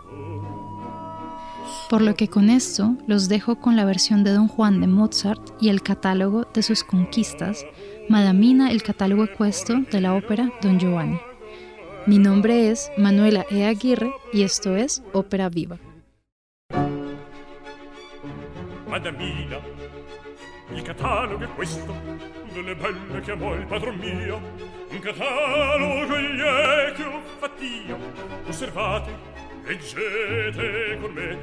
Por 1.88 2.02
lo 2.02 2.14
que 2.14 2.28
con 2.28 2.50
esto 2.50 2.96
los 3.06 3.28
dejo 3.28 3.56
con 3.56 3.74
la 3.74 3.86
versión 3.86 4.22
de 4.22 4.32
Don 4.32 4.48
Juan 4.48 4.80
de 4.80 4.86
Mozart 4.86 5.40
y 5.60 5.70
el 5.70 5.82
catálogo 5.82 6.46
de 6.54 6.62
sus 6.62 6.84
conquistas, 6.84 7.64
Madamina 8.08 8.70
el 8.70 8.82
catálogo 8.82 9.24
ecuesto 9.24 9.80
de 9.90 10.00
la 10.00 10.14
ópera 10.14 10.52
Don 10.60 10.78
Giovanni. 10.78 11.18
Mi 12.04 12.18
nombre 12.18 12.68
es 12.68 12.90
Manuela 12.96 13.46
E. 13.48 13.64
Aguirre 13.64 14.12
y 14.32 14.42
esto 14.42 14.74
es 14.74 15.04
Ópera 15.12 15.48
Viva. 15.48 15.78
Madamina, 18.88 19.60
il 20.74 20.82
catalogo 20.82 21.44
è 21.44 21.48
questo, 21.54 21.94
delle 22.52 22.74
belle 22.74 23.20
che 23.20 23.30
amò 23.30 23.54
il 23.54 23.66
padron 23.66 23.96
mio, 23.98 24.40
un 24.90 24.98
catalogo 24.98 26.18
gli 26.18 26.40
è 26.40 26.92
che 26.92 27.04
ho 27.04 27.20
fatt'io. 27.38 27.96
Osservate, 28.48 29.12
leggete 29.62 30.98
con 31.00 31.12
me, 31.12 31.38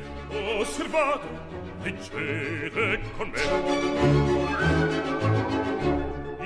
osservate, 0.60 1.28
leggete 1.84 3.00
con 3.16 3.30
me. 3.30 3.42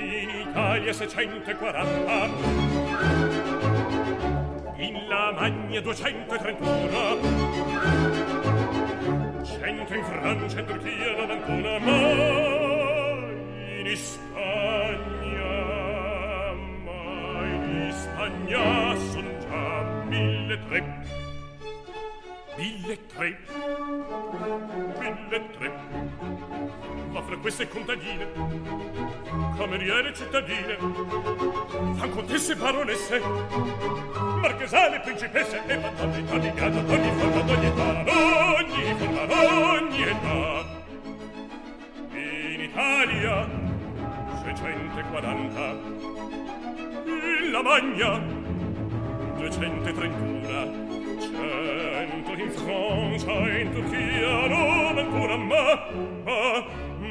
In 0.00 0.48
Italia 0.48 0.92
640 0.92 2.63
in 4.86 5.08
la 5.08 5.32
magna 5.32 5.80
231 5.80 6.62
cento 9.42 9.94
in 9.94 10.04
Francia 10.04 10.58
e 10.58 10.64
Turchia 10.64 11.16
non 11.16 11.30
ancora 11.30 11.78
mai 11.78 13.40
in 13.80 13.96
Spagna 13.96 15.52
mai 16.84 17.54
in 17.54 17.92
Spagna 17.92 18.94
son 19.10 19.28
già 19.40 20.04
mille 20.04 20.58
tre 20.68 20.82
mille 22.56 23.06
tre 23.06 23.38
mille 25.00 25.50
tre. 25.56 25.83
Fra 27.26 27.36
queste 27.38 27.68
contadine 27.68 28.26
Cameriere 29.56 30.12
cittadine 30.14 30.76
Fan 31.96 32.10
contesse 32.10 32.54
baronesse 32.56 33.20
Marchesane, 34.40 35.00
principesse 35.00 35.62
E 35.66 35.76
madame 35.76 36.18
italiana 36.18 36.80
D'ogni 36.80 37.10
forma, 37.18 37.40
d'ogni 37.40 37.66
età 37.66 38.02
D'ogni 38.02 38.94
forma, 38.98 39.24
d'ogni 39.26 40.02
età. 40.02 40.64
In 42.12 42.60
Italia 42.60 43.48
640 44.44 45.76
In 47.06 47.50
Lamagna 47.50 48.18
231 49.36 50.92
Cento 51.20 52.32
in 52.32 52.50
Francia, 52.50 53.32
in 53.58 53.72
Turchia, 53.72 54.46
non 54.48 54.94
ma, 55.26 55.36
ma, 55.36 55.88
ma, 56.24 56.64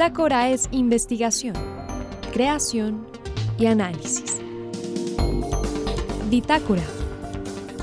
Bitácora 0.00 0.48
es 0.48 0.66
investigación, 0.72 1.52
creación 2.32 3.06
y 3.58 3.66
análisis. 3.66 4.40
Bitácora. 6.30 6.86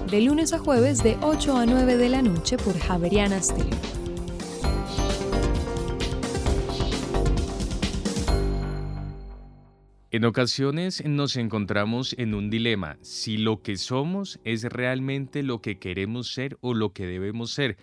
De 0.09 0.21
lunes 0.21 0.51
a 0.51 0.57
jueves 0.57 1.03
de 1.03 1.15
8 1.21 1.55
a 1.55 1.67
9 1.67 1.95
de 1.95 2.09
la 2.09 2.23
noche 2.23 2.57
por 2.57 2.75
Javeriana 2.79 3.39
Stereo. 3.39 3.69
En 10.09 10.25
ocasiones 10.25 11.05
nos 11.05 11.35
encontramos 11.35 12.15
en 12.17 12.33
un 12.33 12.49
dilema, 12.49 12.97
si 13.03 13.37
lo 13.37 13.61
que 13.61 13.77
somos 13.77 14.39
es 14.43 14.63
realmente 14.63 15.43
lo 15.43 15.61
que 15.61 15.77
queremos 15.77 16.33
ser 16.33 16.57
o 16.61 16.73
lo 16.73 16.93
que 16.93 17.05
debemos 17.05 17.51
ser. 17.51 17.77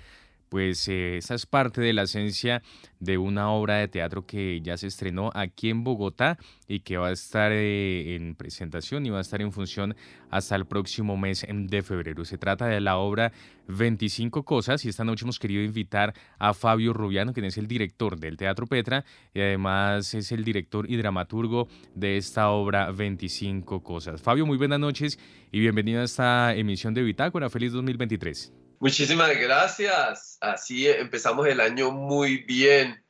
Pues 0.54 0.86
eh, 0.86 1.16
esa 1.16 1.34
es 1.34 1.46
parte 1.46 1.80
de 1.80 1.92
la 1.92 2.02
esencia 2.02 2.62
de 3.00 3.18
una 3.18 3.50
obra 3.50 3.78
de 3.78 3.88
teatro 3.88 4.24
que 4.24 4.60
ya 4.60 4.76
se 4.76 4.86
estrenó 4.86 5.32
aquí 5.34 5.68
en 5.68 5.82
Bogotá 5.82 6.38
y 6.68 6.78
que 6.78 6.96
va 6.96 7.08
a 7.08 7.10
estar 7.10 7.50
eh, 7.50 8.14
en 8.14 8.36
presentación 8.36 9.04
y 9.04 9.10
va 9.10 9.18
a 9.18 9.22
estar 9.22 9.42
en 9.42 9.50
función 9.50 9.96
hasta 10.30 10.54
el 10.54 10.64
próximo 10.64 11.16
mes 11.16 11.44
de 11.50 11.82
febrero. 11.82 12.24
Se 12.24 12.38
trata 12.38 12.68
de 12.68 12.80
la 12.80 12.98
obra 12.98 13.32
25 13.66 14.44
Cosas 14.44 14.84
y 14.84 14.90
esta 14.90 15.02
noche 15.02 15.24
hemos 15.24 15.40
querido 15.40 15.60
invitar 15.60 16.14
a 16.38 16.54
Fabio 16.54 16.92
Rubiano, 16.92 17.32
quien 17.32 17.46
es 17.46 17.58
el 17.58 17.66
director 17.66 18.16
del 18.16 18.36
Teatro 18.36 18.68
Petra 18.68 19.04
y 19.34 19.40
además 19.40 20.14
es 20.14 20.30
el 20.30 20.44
director 20.44 20.88
y 20.88 20.96
dramaturgo 20.96 21.66
de 21.96 22.16
esta 22.16 22.50
obra 22.50 22.92
25 22.92 23.82
Cosas. 23.82 24.22
Fabio, 24.22 24.46
muy 24.46 24.56
buenas 24.56 24.78
noches 24.78 25.18
y 25.50 25.58
bienvenido 25.58 26.00
a 26.00 26.04
esta 26.04 26.54
emisión 26.54 26.94
de 26.94 27.02
Bitácora. 27.02 27.50
Feliz 27.50 27.72
2023. 27.72 28.63
Muchísimas 28.84 29.34
gracias. 29.38 30.36
Así 30.42 30.86
empezamos 30.86 31.46
el 31.46 31.58
año 31.62 31.90
muy 31.90 32.44
bien. 32.44 33.02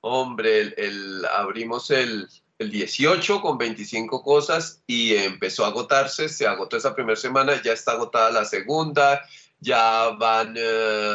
Hombre, 0.00 0.60
el, 0.60 0.74
el- 0.76 1.24
abrimos 1.24 1.92
el, 1.92 2.26
el 2.58 2.70
18 2.72 3.40
con 3.40 3.56
25 3.56 4.24
cosas 4.24 4.82
y 4.88 5.14
empezó 5.14 5.64
a 5.64 5.68
agotarse. 5.68 6.28
Se 6.28 6.48
agotó 6.48 6.76
esa 6.76 6.96
primera 6.96 7.14
semana, 7.14 7.62
ya 7.62 7.72
está 7.72 7.92
agotada 7.92 8.32
la 8.32 8.44
segunda. 8.44 9.22
Ya 9.60 10.08
van, 10.18 10.56
eh, 10.56 11.14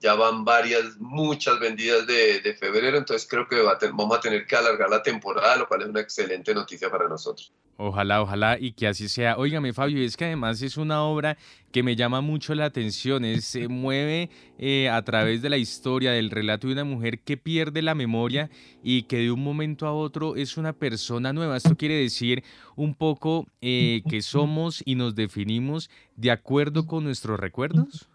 ya 0.00 0.12
van 0.14 0.44
varias, 0.44 0.98
muchas 0.98 1.58
vendidas 1.58 2.06
de, 2.06 2.40
de 2.42 2.54
febrero. 2.54 2.98
Entonces 2.98 3.26
creo 3.26 3.48
que 3.48 3.62
va 3.62 3.72
a 3.72 3.78
ten- 3.78 3.96
vamos 3.96 4.18
a 4.18 4.20
tener 4.20 4.46
que 4.46 4.56
alargar 4.56 4.90
la 4.90 5.02
temporada, 5.02 5.56
lo 5.56 5.66
cual 5.66 5.80
es 5.80 5.88
una 5.88 6.00
excelente 6.02 6.52
noticia 6.54 6.90
para 6.90 7.08
nosotros. 7.08 7.50
Ojalá, 7.80 8.20
ojalá 8.22 8.58
y 8.58 8.72
que 8.72 8.88
así 8.88 9.08
sea. 9.08 9.36
Óigame, 9.38 9.72
Fabio, 9.72 10.02
es 10.04 10.16
que 10.16 10.24
además 10.24 10.60
es 10.62 10.76
una 10.76 11.04
obra 11.04 11.38
que 11.70 11.84
me 11.84 11.94
llama 11.94 12.20
mucho 12.20 12.52
la 12.56 12.64
atención. 12.64 13.24
es- 13.24 13.44
se 13.44 13.68
mueve 13.68 14.30
eh, 14.58 14.88
a 14.88 15.00
través 15.04 15.42
de 15.42 15.48
la 15.48 15.58
historia, 15.58 16.10
del 16.10 16.30
relato 16.30 16.66
de 16.66 16.72
una 16.72 16.82
mujer 16.82 17.20
que 17.20 17.36
pierde 17.36 17.80
la 17.82 17.94
memoria 17.94 18.50
y 18.82 19.02
que 19.04 19.18
de 19.18 19.30
un 19.30 19.44
momento 19.44 19.86
a 19.86 19.92
otro 19.92 20.34
es 20.34 20.56
una 20.56 20.72
persona 20.72 21.32
nueva. 21.32 21.56
Esto 21.56 21.76
quiere 21.76 21.94
decir 21.94 22.42
un 22.74 22.94
poco 22.96 23.46
eh, 23.60 24.02
que 24.10 24.22
somos 24.22 24.82
y 24.84 24.96
nos 24.96 25.14
definimos 25.14 25.88
de 26.16 26.32
acuerdo 26.32 26.84
con 26.84 27.04
nuestros 27.04 27.38
recuerdos. 27.38 28.08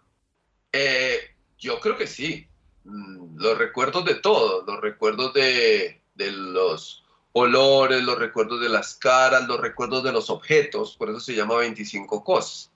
Eh, 0.72 1.16
yo 1.58 1.80
creo 1.80 1.96
que 1.96 2.06
sí. 2.06 2.48
Mm, 2.84 3.36
Los 3.38 3.56
recuerdos 3.56 4.04
de 4.04 4.16
todo, 4.16 4.62
los 4.66 4.78
recuerdos 4.82 5.32
de, 5.32 6.02
de 6.16 6.32
los 6.32 7.03
olores, 7.34 8.02
los 8.02 8.18
recuerdos 8.18 8.60
de 8.60 8.68
las 8.68 8.94
caras, 8.94 9.46
los 9.46 9.60
recuerdos 9.60 10.04
de 10.04 10.12
los 10.12 10.30
objetos, 10.30 10.96
por 10.96 11.10
eso 11.10 11.20
se 11.20 11.34
llama 11.34 11.56
25 11.56 12.22
cosas. 12.22 12.70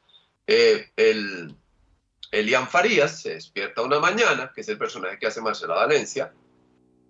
Eh, 0.46 0.90
el, 0.96 1.54
Elian 2.32 2.68
Farías 2.68 3.22
se 3.22 3.34
despierta 3.34 3.82
una 3.82 4.00
mañana, 4.00 4.52
que 4.52 4.62
es 4.62 4.68
el 4.68 4.76
personaje 4.76 5.18
que 5.18 5.28
hace 5.28 5.40
Marcela 5.40 5.76
Valencia, 5.76 6.32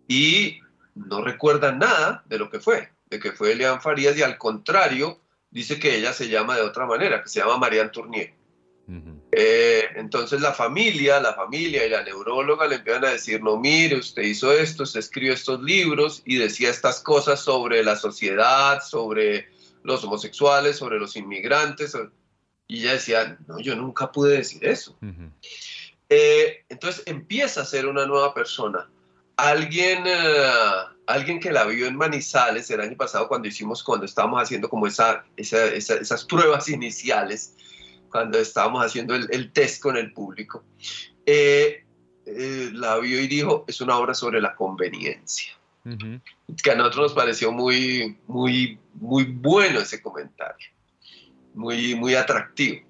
y 0.06 0.60
no 0.94 1.22
recuerda 1.22 1.72
nada 1.72 2.22
de 2.26 2.38
lo 2.38 2.50
que 2.50 2.60
fue, 2.60 2.92
de 3.08 3.18
que 3.18 3.32
fue 3.32 3.52
Elian 3.52 3.80
Farías, 3.80 4.16
y 4.18 4.22
al 4.22 4.36
contrario, 4.36 5.18
dice 5.50 5.80
que 5.80 5.96
ella 5.96 6.12
se 6.12 6.28
llama 6.28 6.54
de 6.54 6.62
otra 6.62 6.84
manera, 6.84 7.22
que 7.22 7.30
se 7.30 7.40
llama 7.40 7.56
Marianne 7.56 7.90
Tournier. 7.90 8.34
Eh, 9.32 9.84
entonces 9.96 10.40
la 10.40 10.54
familia, 10.54 11.20
la 11.20 11.34
familia 11.34 11.84
y 11.84 11.90
la 11.90 12.02
neuróloga 12.02 12.66
le 12.66 12.76
empiezan 12.76 13.04
a 13.04 13.10
decir, 13.10 13.42
no, 13.42 13.58
mire, 13.58 13.96
usted 13.96 14.22
hizo 14.22 14.50
esto, 14.52 14.84
usted 14.84 15.00
escribió 15.00 15.34
estos 15.34 15.62
libros 15.62 16.22
y 16.24 16.36
decía 16.36 16.70
estas 16.70 17.00
cosas 17.00 17.40
sobre 17.40 17.84
la 17.84 17.96
sociedad, 17.96 18.80
sobre 18.82 19.48
los 19.82 20.02
homosexuales, 20.04 20.76
sobre 20.76 20.98
los 20.98 21.16
inmigrantes. 21.16 21.96
Y 22.66 22.80
ella 22.82 22.92
decía, 22.94 23.38
no, 23.46 23.58
yo 23.60 23.76
nunca 23.76 24.10
pude 24.10 24.38
decir 24.38 24.64
eso. 24.66 24.96
Eh, 26.08 26.64
entonces 26.70 27.02
empieza 27.06 27.60
a 27.60 27.64
ser 27.66 27.86
una 27.86 28.06
nueva 28.06 28.32
persona. 28.32 28.88
Alguien, 29.36 30.04
eh, 30.06 30.50
alguien 31.06 31.38
que 31.38 31.52
la 31.52 31.64
vio 31.64 31.86
en 31.86 31.96
Manizales 31.96 32.70
el 32.70 32.80
año 32.80 32.96
pasado 32.96 33.28
cuando 33.28 33.46
hicimos, 33.48 33.82
cuando 33.84 34.06
estábamos 34.06 34.42
haciendo 34.42 34.68
como 34.68 34.86
esa, 34.86 35.24
esa- 35.36 35.66
esa- 35.66 35.96
esas 35.96 36.24
pruebas 36.24 36.68
iniciales, 36.70 37.54
cuando 38.10 38.38
estábamos 38.38 38.84
haciendo 38.84 39.14
el, 39.14 39.28
el 39.30 39.52
test 39.52 39.82
con 39.82 39.96
el 39.96 40.12
público, 40.12 40.64
eh, 41.26 41.84
eh, 42.26 42.70
la 42.72 42.98
vio 42.98 43.20
y 43.20 43.26
dijo, 43.26 43.64
es 43.66 43.80
una 43.80 43.96
obra 43.96 44.14
sobre 44.14 44.40
la 44.40 44.54
conveniencia. 44.54 45.52
Que 46.62 46.70
a 46.70 46.74
nosotros 46.74 47.04
nos 47.04 47.14
pareció 47.14 47.50
muy, 47.52 48.18
muy, 48.26 48.78
muy 48.94 49.24
bueno 49.24 49.80
ese 49.80 50.02
comentario, 50.02 50.68
muy, 51.54 51.94
muy 51.94 52.14
atractivo. 52.14 52.86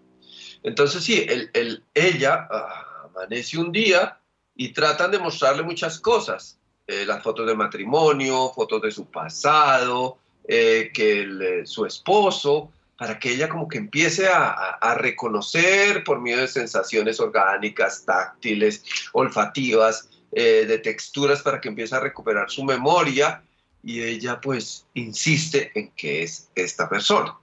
Entonces 0.63 1.05
sí, 1.05 1.25
el- 1.29 1.51
el- 1.55 1.85
ella 1.95 2.49
ah, 2.51 3.07
amanece 3.07 3.59
un 3.59 3.71
día 3.71 4.19
y 4.57 4.71
tratan 4.73 5.13
de 5.13 5.19
mostrarle 5.21 5.63
muchas 5.63 6.01
cosas, 6.01 6.59
eh, 6.89 7.05
las 7.07 7.23
fotos 7.23 7.47
de 7.47 7.55
matrimonio, 7.55 8.51
fotos 8.55 8.83
de 8.83 8.91
su 8.91 9.07
pasado, 9.07 10.19
eh, 10.49 10.91
que 10.93 11.21
el, 11.21 11.43
eh, 11.43 11.67
su 11.67 11.87
esposo, 11.87 12.73
para 12.99 13.19
que 13.19 13.31
ella 13.33 13.49
como 13.49 13.69
que 13.69 13.79
empiece 13.79 14.27
a, 14.29 14.49
a- 14.49 14.71
a 14.81 14.95
reconocer 14.97 16.03
por 16.05 16.21
medio 16.21 16.39
de 16.39 16.49
sensaciones 16.49 17.21
orgánicas, 17.21 18.05
táctiles, 18.05 18.83
olfativas, 19.13 20.11
eh, 20.33 20.67
de 20.67 20.79
texturas, 20.79 21.41
para 21.41 21.61
que 21.61 21.69
empiece 21.69 21.95
a 21.95 22.01
recuperar 22.01 22.51
su 22.51 22.65
memoria 22.65 23.43
y 23.83 24.03
ella 24.03 24.41
pues 24.41 24.85
insiste 24.95 25.71
en 25.75 25.93
que 25.93 26.25
es 26.25 26.51
esta 26.55 26.89
persona. 26.89 27.35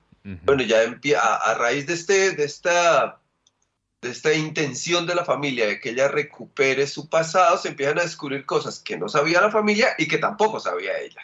Bueno, 0.46 0.64
ya 0.64 0.80
a, 1.22 1.36
a 1.52 1.54
raíz 1.56 1.86
de, 1.88 1.94
este, 1.94 2.32
de, 2.32 2.44
esta, 2.44 3.20
de 4.02 4.10
esta 4.10 4.34
intención 4.34 5.06
de 5.08 5.16
la 5.16 5.24
familia 5.24 5.68
de 5.68 5.80
que 5.80 5.92
ella 5.92 6.08
recupere 6.10 6.86
su 6.88 7.08
pasado, 7.10 7.58
se 7.58 7.70
empiezan 7.70 8.00
a 8.00 8.04
descubrir 8.04 8.46
cosas 8.46 8.80
que 8.80 8.98
no 8.98 9.08
sabía 9.08 9.40
la 9.40 9.52
familia 9.52 9.90
y 9.98 10.08
que 10.08 10.18
tampoco 10.18 10.60
sabía 10.60 11.00
ella. 11.00 11.22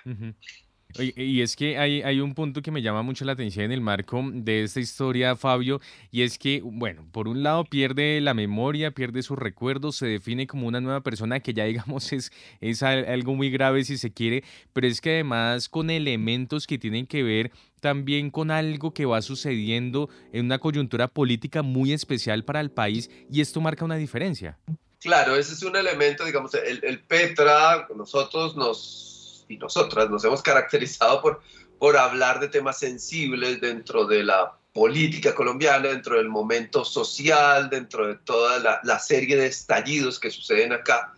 Y 0.99 1.41
es 1.41 1.55
que 1.55 1.77
hay, 1.77 2.01
hay 2.01 2.19
un 2.19 2.33
punto 2.33 2.61
que 2.61 2.71
me 2.71 2.81
llama 2.81 3.01
mucho 3.01 3.25
la 3.25 3.33
atención 3.33 3.65
en 3.65 3.71
el 3.71 3.81
marco 3.81 4.23
de 4.33 4.63
esta 4.63 4.79
historia, 4.79 5.35
Fabio, 5.35 5.81
y 6.11 6.21
es 6.23 6.37
que, 6.37 6.61
bueno, 6.63 7.07
por 7.11 7.27
un 7.27 7.43
lado 7.43 7.65
pierde 7.65 8.19
la 8.21 8.33
memoria, 8.33 8.91
pierde 8.91 9.23
sus 9.23 9.37
recuerdos, 9.37 9.95
se 9.95 10.07
define 10.07 10.47
como 10.47 10.67
una 10.67 10.81
nueva 10.81 11.01
persona 11.01 11.39
que 11.39 11.53
ya 11.53 11.65
digamos 11.71 12.11
es, 12.13 12.31
es 12.59 12.83
algo 12.83 13.35
muy 13.35 13.49
grave 13.49 13.83
si 13.83 13.97
se 13.97 14.11
quiere, 14.11 14.43
pero 14.73 14.87
es 14.87 15.01
que 15.01 15.11
además 15.11 15.69
con 15.69 15.89
elementos 15.89 16.67
que 16.67 16.77
tienen 16.77 17.07
que 17.07 17.23
ver 17.23 17.51
también 17.79 18.29
con 18.29 18.51
algo 18.51 18.93
que 18.93 19.05
va 19.05 19.21
sucediendo 19.21 20.09
en 20.31 20.45
una 20.45 20.59
coyuntura 20.59 21.07
política 21.07 21.63
muy 21.63 21.93
especial 21.93 22.45
para 22.45 22.61
el 22.61 22.71
país 22.71 23.09
y 23.29 23.41
esto 23.41 23.59
marca 23.59 23.83
una 23.83 23.95
diferencia. 23.95 24.57
Claro, 24.99 25.35
ese 25.35 25.53
es 25.53 25.63
un 25.63 25.75
elemento, 25.75 26.23
digamos, 26.23 26.53
el, 26.53 26.79
el 26.83 26.99
Petra, 26.99 27.87
nosotros 27.95 28.55
nos 28.55 29.20
y 29.51 29.57
nosotras 29.57 30.09
nos 30.09 30.23
hemos 30.23 30.41
caracterizado 30.41 31.21
por, 31.21 31.41
por 31.77 31.97
hablar 31.97 32.39
de 32.39 32.47
temas 32.47 32.79
sensibles 32.79 33.59
dentro 33.61 34.05
de 34.05 34.23
la 34.23 34.57
política 34.73 35.35
colombiana, 35.35 35.89
dentro 35.89 36.17
del 36.17 36.29
momento 36.29 36.85
social, 36.85 37.69
dentro 37.69 38.07
de 38.07 38.15
toda 38.15 38.59
la, 38.59 38.79
la 38.83 38.99
serie 38.99 39.35
de 39.35 39.47
estallidos 39.47 40.19
que 40.19 40.31
suceden 40.31 40.71
acá. 40.71 41.13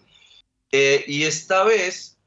Eh, 0.72 1.06
y 1.08 1.24
esta 1.24 1.64
vez 1.64 2.18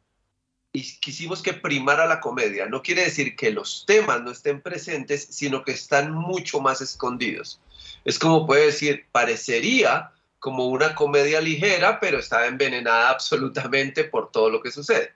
quisimos 1.00 1.42
que 1.42 1.54
primara 1.54 2.06
la 2.06 2.20
comedia. 2.20 2.66
No 2.66 2.82
quiere 2.82 3.04
decir 3.04 3.34
que 3.34 3.50
los 3.50 3.84
temas 3.86 4.22
no 4.22 4.30
estén 4.30 4.60
presentes, 4.60 5.26
sino 5.30 5.64
que 5.64 5.72
están 5.72 6.12
mucho 6.12 6.60
más 6.60 6.80
escondidos. 6.80 7.60
Es 8.04 8.18
como 8.18 8.46
puede 8.46 8.66
decir, 8.66 9.06
parecería 9.10 10.12
como 10.38 10.68
una 10.68 10.94
comedia 10.94 11.40
ligera, 11.40 11.98
pero 11.98 12.18
está 12.18 12.46
envenenada 12.46 13.10
absolutamente 13.10 14.04
por 14.04 14.30
todo 14.30 14.50
lo 14.50 14.62
que 14.62 14.70
sucede. 14.70 15.15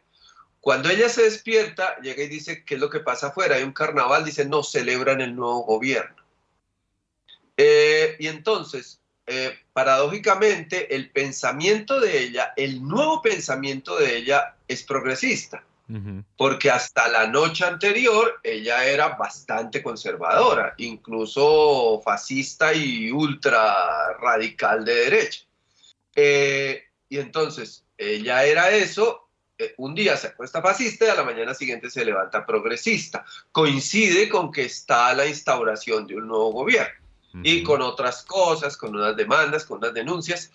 Cuando 0.61 0.91
ella 0.91 1.09
se 1.09 1.23
despierta, 1.23 1.97
llega 2.01 2.23
y 2.23 2.29
dice, 2.29 2.65
¿qué 2.65 2.75
es 2.75 2.81
lo 2.81 2.91
que 2.91 3.01
pasa 3.01 3.29
afuera? 3.29 3.57
Hay 3.57 3.63
un 3.63 3.73
carnaval, 3.73 4.25
dice, 4.25 4.45
no, 4.45 4.63
celebran 4.63 5.21
el 5.23 5.35
nuevo 5.35 5.65
gobierno. 5.65 6.17
Eh, 7.57 8.17
y 8.19 8.27
entonces, 8.27 9.01
eh, 9.27 9.59
paradójicamente, 9.73 10.95
el 10.95 11.11
pensamiento 11.11 11.99
de 12.01 12.19
ella, 12.19 12.53
el 12.57 12.87
nuevo 12.87 13.23
pensamiento 13.23 13.97
de 13.97 14.17
ella 14.17 14.57
es 14.69 14.83
progresista, 14.83 15.65
porque 16.37 16.71
hasta 16.71 17.09
la 17.09 17.27
noche 17.27 17.65
anterior 17.65 18.39
ella 18.45 18.85
era 18.85 19.09
bastante 19.09 19.83
conservadora, 19.83 20.75
incluso 20.79 22.01
fascista 22.05 22.73
y 22.73 23.11
ultra 23.11 24.13
radical 24.21 24.85
de 24.85 24.95
derecha. 24.95 25.41
Eh, 26.15 26.85
y 27.09 27.19
entonces, 27.19 27.85
ella 27.99 28.45
era 28.45 28.71
eso 28.71 29.20
un 29.77 29.95
día 29.95 30.17
se 30.17 30.29
acuesta 30.29 30.63
fascista 30.63 31.07
y 31.07 31.09
a 31.09 31.15
la 31.15 31.25
mañana 31.25 31.55
siguiente 31.55 31.91
se 31.91 32.05
levanta 32.05 32.47
progresista. 32.47 33.25
Coincide 33.53 34.29
con 34.29 34.51
que 34.53 34.65
está 34.65 35.13
la 35.15 35.27
instauración 35.27 36.07
de 36.07 36.17
un 36.17 36.29
nuevo 36.29 36.53
gobierno 36.53 37.01
y 37.43 37.63
con 37.63 37.81
otras 37.81 38.25
cosas, 38.25 38.77
con 38.77 38.95
unas 38.95 39.17
demandas, 39.17 39.65
con 39.65 39.79
unas 39.79 39.95
denuncias. 39.95 40.51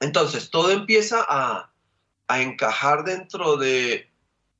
Entonces, 0.00 0.50
todo 0.50 0.70
empieza 0.70 1.24
a, 1.28 1.72
a 2.28 2.40
encajar 2.40 3.04
dentro 3.04 3.56
de, 3.56 4.10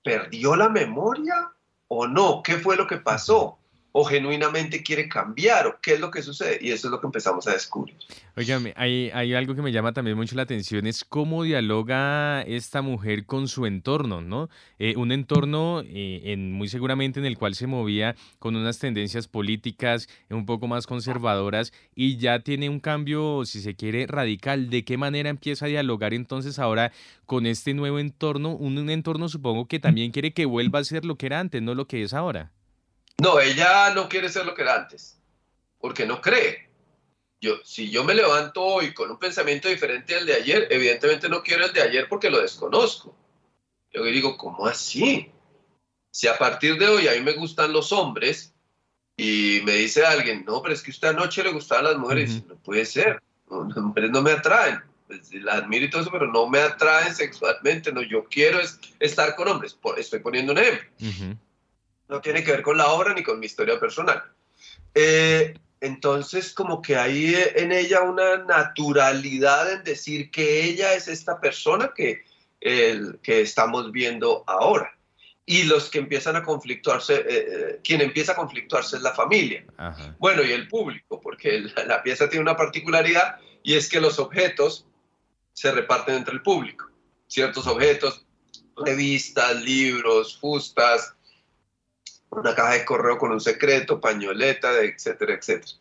¿perdió 0.02 0.56
la 0.56 0.68
memoria 0.68 1.52
o 1.88 2.06
no? 2.06 2.42
¿Qué 2.42 2.58
fue 2.58 2.76
lo 2.76 2.86
que 2.86 2.96
pasó? 2.96 3.58
O 3.98 4.04
genuinamente 4.04 4.82
quiere 4.82 5.08
cambiar 5.08 5.66
o 5.66 5.78
qué 5.80 5.94
es 5.94 6.00
lo 6.00 6.10
que 6.10 6.20
sucede 6.20 6.58
y 6.60 6.70
eso 6.70 6.88
es 6.88 6.90
lo 6.90 7.00
que 7.00 7.06
empezamos 7.06 7.46
a 7.46 7.52
descubrir. 7.52 7.96
Oigan, 8.36 8.70
hay, 8.76 9.10
hay 9.14 9.32
algo 9.32 9.54
que 9.54 9.62
me 9.62 9.72
llama 9.72 9.94
también 9.94 10.18
mucho 10.18 10.36
la 10.36 10.42
atención, 10.42 10.86
es 10.86 11.02
cómo 11.02 11.44
dialoga 11.44 12.42
esta 12.42 12.82
mujer 12.82 13.24
con 13.24 13.48
su 13.48 13.64
entorno, 13.64 14.20
¿no? 14.20 14.50
Eh, 14.78 14.96
un 14.98 15.12
entorno 15.12 15.80
eh, 15.80 16.20
en, 16.24 16.52
muy 16.52 16.68
seguramente 16.68 17.20
en 17.20 17.24
el 17.24 17.38
cual 17.38 17.54
se 17.54 17.66
movía 17.66 18.16
con 18.38 18.54
unas 18.54 18.78
tendencias 18.78 19.28
políticas 19.28 20.10
un 20.28 20.44
poco 20.44 20.66
más 20.66 20.86
conservadoras 20.86 21.72
y 21.94 22.18
ya 22.18 22.40
tiene 22.40 22.68
un 22.68 22.80
cambio, 22.80 23.46
si 23.46 23.62
se 23.62 23.76
quiere, 23.76 24.06
radical. 24.06 24.68
¿De 24.68 24.84
qué 24.84 24.98
manera 24.98 25.30
empieza 25.30 25.64
a 25.64 25.68
dialogar 25.68 26.12
entonces 26.12 26.58
ahora 26.58 26.92
con 27.24 27.46
este 27.46 27.72
nuevo 27.72 27.98
entorno? 27.98 28.50
Un, 28.50 28.76
un 28.76 28.90
entorno 28.90 29.30
supongo 29.30 29.68
que 29.68 29.80
también 29.80 30.12
quiere 30.12 30.34
que 30.34 30.44
vuelva 30.44 30.80
a 30.80 30.84
ser 30.84 31.06
lo 31.06 31.16
que 31.16 31.24
era 31.24 31.40
antes, 31.40 31.62
no 31.62 31.74
lo 31.74 31.86
que 31.86 32.02
es 32.02 32.12
ahora. 32.12 32.52
No, 33.22 33.40
ella 33.40 33.94
no 33.94 34.08
quiere 34.08 34.28
ser 34.28 34.44
lo 34.44 34.54
que 34.54 34.62
era 34.62 34.74
antes, 34.74 35.18
porque 35.80 36.06
no 36.06 36.20
cree. 36.20 36.68
Yo, 37.40 37.56
si 37.64 37.90
yo 37.90 38.04
me 38.04 38.14
levanto 38.14 38.62
hoy 38.62 38.92
con 38.92 39.10
un 39.10 39.18
pensamiento 39.18 39.68
diferente 39.68 40.16
al 40.16 40.26
de 40.26 40.34
ayer, 40.34 40.68
evidentemente 40.70 41.28
no 41.28 41.42
quiero 41.42 41.64
el 41.64 41.72
de 41.72 41.82
ayer 41.82 42.08
porque 42.08 42.30
lo 42.30 42.40
desconozco. 42.40 43.16
Yo 43.92 44.04
digo, 44.04 44.36
¿cómo 44.36 44.66
así? 44.66 45.30
Si 46.10 46.28
a 46.28 46.36
partir 46.36 46.78
de 46.78 46.88
hoy 46.88 47.08
a 47.08 47.12
mí 47.12 47.20
me 47.20 47.32
gustan 47.32 47.72
los 47.72 47.92
hombres 47.92 48.54
y 49.16 49.60
me 49.64 49.72
dice 49.72 50.04
alguien, 50.04 50.44
no, 50.46 50.60
pero 50.60 50.74
es 50.74 50.82
que 50.82 50.90
usted 50.90 51.08
anoche 51.08 51.42
le 51.42 51.52
gustaban 51.52 51.84
las 51.84 51.96
mujeres, 51.96 52.44
no 52.46 52.56
puede 52.56 52.84
ser, 52.84 53.22
las 53.48 53.76
mujeres 53.76 54.10
no 54.10 54.20
me 54.20 54.32
atraen, 54.32 54.82
pues, 55.06 55.32
las 55.32 55.62
admiro 55.62 55.86
y 55.86 55.90
todo 55.90 56.02
eso, 56.02 56.10
pero 56.10 56.26
no 56.26 56.48
me 56.48 56.58
atraen 56.58 57.14
sexualmente, 57.14 57.92
no, 57.92 58.02
yo 58.02 58.24
quiero 58.24 58.60
es, 58.60 58.78
estar 58.98 59.34
con 59.36 59.48
hombres, 59.48 59.78
estoy 59.96 60.18
poniendo 60.18 60.52
un 60.52 60.58
ejemplo 60.58 60.90
no 62.08 62.20
tiene 62.20 62.44
que 62.44 62.52
ver 62.52 62.62
con 62.62 62.76
la 62.76 62.88
obra 62.88 63.14
ni 63.14 63.22
con 63.22 63.38
mi 63.38 63.46
historia 63.46 63.78
personal. 63.80 64.22
Eh, 64.94 65.54
entonces, 65.80 66.52
como 66.52 66.80
que 66.80 66.96
hay 66.96 67.34
en 67.54 67.70
ella 67.70 68.00
una 68.00 68.38
naturalidad 68.38 69.72
en 69.72 69.84
decir 69.84 70.30
que 70.30 70.64
ella 70.64 70.94
es 70.94 71.06
esta 71.08 71.38
persona 71.40 71.92
que, 71.94 72.24
el, 72.60 73.18
que 73.22 73.42
estamos 73.42 73.92
viendo 73.92 74.42
ahora. 74.46 74.92
Y 75.44 75.64
los 75.64 75.90
que 75.90 75.98
empiezan 75.98 76.34
a 76.34 76.42
conflictuarse, 76.42 77.14
eh, 77.14 77.24
eh, 77.28 77.80
quien 77.84 78.00
empieza 78.00 78.32
a 78.32 78.36
conflictuarse 78.36 78.96
es 78.96 79.02
la 79.02 79.14
familia. 79.14 79.64
Bueno, 80.18 80.42
y 80.42 80.50
el 80.50 80.66
público, 80.66 81.20
porque 81.20 81.60
la, 81.86 82.02
pieza 82.02 82.28
tiene 82.28 82.42
una 82.42 82.56
particularidad 82.56 83.38
y 83.62 83.74
es 83.74 83.88
que 83.88 84.00
los 84.00 84.18
objetos 84.18 84.86
se 85.52 85.70
reparten 85.70 86.16
entre 86.16 86.34
el 86.34 86.42
público. 86.42 86.90
Ciertos 87.28 87.66
objetos, 87.66 88.24
revistas, 88.76 89.62
libros, 89.62 90.38
fustas, 90.38 91.15
una 92.30 92.54
caja 92.54 92.74
de 92.74 92.84
correo 92.84 93.18
con 93.18 93.32
un 93.32 93.40
secreto, 93.40 94.00
pañoleta, 94.00 94.80
etcétera, 94.80 95.34
etcétera. 95.34 95.72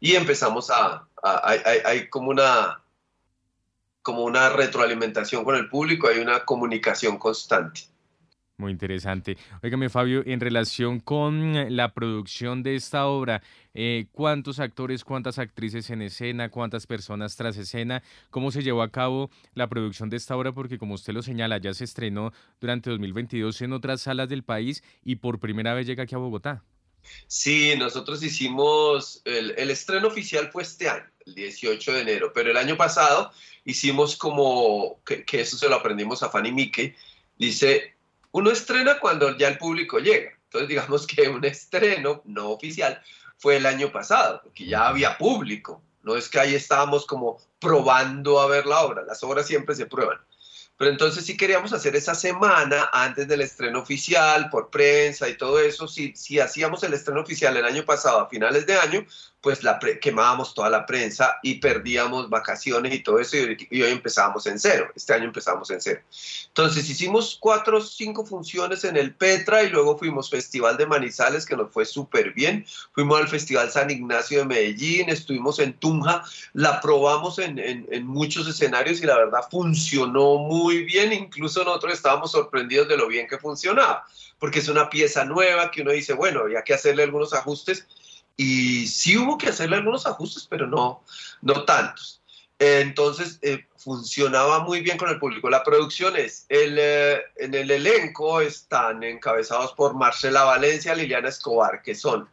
Y 0.00 0.14
empezamos 0.14 0.70
a, 0.70 1.06
hay, 1.22 2.08
como 2.08 2.30
una 2.30 2.80
como 4.02 4.22
una 4.22 4.50
retroalimentación 4.50 5.42
con 5.42 5.56
el 5.56 5.68
público, 5.68 6.06
hay 6.06 6.20
una 6.20 6.44
comunicación 6.44 7.18
constante. 7.18 7.88
Muy 8.58 8.72
interesante. 8.72 9.36
Óigame, 9.62 9.90
Fabio, 9.90 10.22
en 10.24 10.40
relación 10.40 10.98
con 10.98 11.76
la 11.76 11.92
producción 11.92 12.62
de 12.62 12.74
esta 12.74 13.06
obra, 13.06 13.42
eh, 13.74 14.06
¿cuántos 14.12 14.60
actores, 14.60 15.04
cuántas 15.04 15.38
actrices 15.38 15.90
en 15.90 16.00
escena, 16.00 16.48
cuántas 16.48 16.86
personas 16.86 17.36
tras 17.36 17.58
escena? 17.58 18.02
¿Cómo 18.30 18.50
se 18.50 18.62
llevó 18.62 18.80
a 18.80 18.90
cabo 18.90 19.30
la 19.52 19.68
producción 19.68 20.08
de 20.08 20.16
esta 20.16 20.34
obra? 20.34 20.52
Porque 20.52 20.78
como 20.78 20.94
usted 20.94 21.12
lo 21.12 21.20
señala, 21.20 21.58
ya 21.58 21.74
se 21.74 21.84
estrenó 21.84 22.32
durante 22.58 22.88
2022 22.88 23.60
en 23.60 23.74
otras 23.74 24.00
salas 24.00 24.30
del 24.30 24.42
país 24.42 24.82
y 25.04 25.16
por 25.16 25.38
primera 25.38 25.74
vez 25.74 25.86
llega 25.86 26.04
aquí 26.04 26.14
a 26.14 26.18
Bogotá. 26.18 26.64
Sí, 27.26 27.74
nosotros 27.76 28.22
hicimos, 28.22 29.20
el, 29.26 29.70
estreno 29.70 30.08
oficial 30.08 30.50
fue 30.50 30.62
este 30.62 30.88
año, 30.88 31.04
el 31.26 31.34
18 31.34 31.92
de 31.92 32.00
enero, 32.00 32.32
pero 32.34 32.50
el 32.52 32.56
año 32.56 32.78
pasado 32.78 33.30
hicimos 33.66 34.16
como, 34.16 35.02
que, 35.04 35.26
que 35.26 35.42
eso 35.42 35.58
se 35.58 35.68
lo 35.68 35.74
aprendimos 35.74 36.22
a 36.22 36.30
Fanny 36.30 36.52
Mique, 36.52 36.96
dice, 37.38 37.95
uno 38.36 38.50
estrena 38.50 38.98
cuando 39.00 39.34
ya 39.38 39.48
el 39.48 39.56
público 39.56 39.98
llega. 39.98 40.30
Entonces, 40.44 40.68
digamos 40.68 41.06
que 41.06 41.26
un 41.30 41.42
estreno 41.46 42.20
no 42.26 42.50
oficial 42.50 43.00
fue 43.38 43.56
el 43.56 43.64
año 43.64 43.90
pasado, 43.90 44.42
porque 44.42 44.66
ya 44.66 44.88
había 44.88 45.16
público. 45.16 45.80
No 46.02 46.16
es 46.16 46.28
que 46.28 46.38
ahí 46.38 46.54
estábamos 46.54 47.06
como 47.06 47.38
probando 47.58 48.38
a 48.38 48.46
ver 48.46 48.66
la 48.66 48.82
obra. 48.82 49.04
Las 49.04 49.22
obras 49.22 49.46
siempre 49.46 49.74
se 49.74 49.86
prueban. 49.86 50.18
Pero 50.76 50.90
entonces 50.90 51.24
sí 51.24 51.34
queríamos 51.34 51.72
hacer 51.72 51.96
esa 51.96 52.14
semana 52.14 52.90
antes 52.92 53.26
del 53.26 53.40
estreno 53.40 53.80
oficial, 53.80 54.50
por 54.50 54.68
prensa 54.68 55.26
y 55.30 55.38
todo 55.38 55.58
eso. 55.58 55.88
Si, 55.88 56.14
si 56.14 56.38
hacíamos 56.38 56.82
el 56.82 56.92
estreno 56.92 57.22
oficial 57.22 57.56
el 57.56 57.64
año 57.64 57.86
pasado, 57.86 58.20
a 58.20 58.28
finales 58.28 58.66
de 58.66 58.76
año, 58.76 59.06
pues 59.46 59.62
la 59.62 59.78
quemábamos 59.78 60.54
toda 60.54 60.68
la 60.68 60.84
prensa 60.86 61.38
y 61.40 61.60
perdíamos 61.60 62.28
vacaciones 62.28 62.92
y 62.92 62.98
todo 62.98 63.20
eso 63.20 63.36
y, 63.36 63.80
hoy 63.80 63.92
empezábamos 63.92 64.44
en 64.48 64.58
cero, 64.58 64.90
este 64.96 65.14
año 65.14 65.26
empezamos 65.26 65.70
en 65.70 65.80
cero. 65.80 66.00
Entonces 66.48 66.90
hicimos 66.90 67.36
cuatro 67.38 67.78
o 67.78 67.80
cinco 67.80 68.26
funciones 68.26 68.82
en 68.82 68.96
el 68.96 69.14
Petra 69.14 69.62
y 69.62 69.68
luego 69.68 69.96
fuimos 69.96 70.30
Festival 70.30 70.76
de 70.76 70.86
Manizales 70.86 71.46
que 71.46 71.56
nos 71.56 71.70
fue 71.70 71.84
súper 71.84 72.32
bien, 72.32 72.66
fuimos 72.92 73.20
al 73.20 73.28
Festival 73.28 73.70
San 73.70 73.88
Ignacio 73.88 74.40
de 74.40 74.46
Medellín, 74.46 75.10
estuvimos 75.10 75.60
en 75.60 75.74
Tunja, 75.74 76.24
la 76.52 76.80
probamos 76.80 77.38
en, 77.38 77.60
en, 77.60 77.86
en 77.92 78.04
muchos 78.04 78.48
escenarios 78.48 79.00
y 79.00 79.06
la 79.06 79.16
verdad 79.16 79.42
funcionó 79.48 80.38
muy 80.38 80.82
bien, 80.82 81.12
incluso 81.12 81.62
nosotros 81.62 81.92
estábamos 81.92 82.32
sorprendidos 82.32 82.88
de 82.88 82.96
lo 82.96 83.06
bien 83.06 83.28
que 83.28 83.38
funcionaba, 83.38 84.08
porque 84.40 84.58
es 84.58 84.68
una 84.68 84.90
pieza 84.90 85.24
nueva 85.24 85.70
que 85.70 85.82
uno 85.82 85.92
dice, 85.92 86.14
bueno, 86.14 86.40
había 86.40 86.64
que 86.64 86.74
hacerle 86.74 87.04
algunos 87.04 87.32
ajustes 87.32 87.86
y 88.36 88.86
sí 88.86 89.16
hubo 89.16 89.38
que 89.38 89.48
hacerle 89.48 89.76
algunos 89.76 90.06
ajustes, 90.06 90.46
pero 90.48 90.66
no, 90.66 91.02
no 91.42 91.64
tantos. 91.64 92.22
entonces 92.58 93.38
eh, 93.42 93.66
funcionaba 93.76 94.60
muy 94.60 94.80
bien 94.80 94.98
con 94.98 95.08
el 95.08 95.18
público. 95.18 95.48
La 95.48 95.62
producción 95.62 96.16
es, 96.16 96.46
el, 96.48 96.76
eh, 96.78 97.22
en 97.36 97.54
el 97.54 97.70
elenco 97.70 98.40
están 98.40 99.02
encabezados 99.02 99.72
por 99.72 99.94
Marcela 99.94 100.44
Valencia, 100.44 100.94
Liliana 100.94 101.28
Escobar, 101.28 101.82
que 101.82 101.94
son 101.94 102.28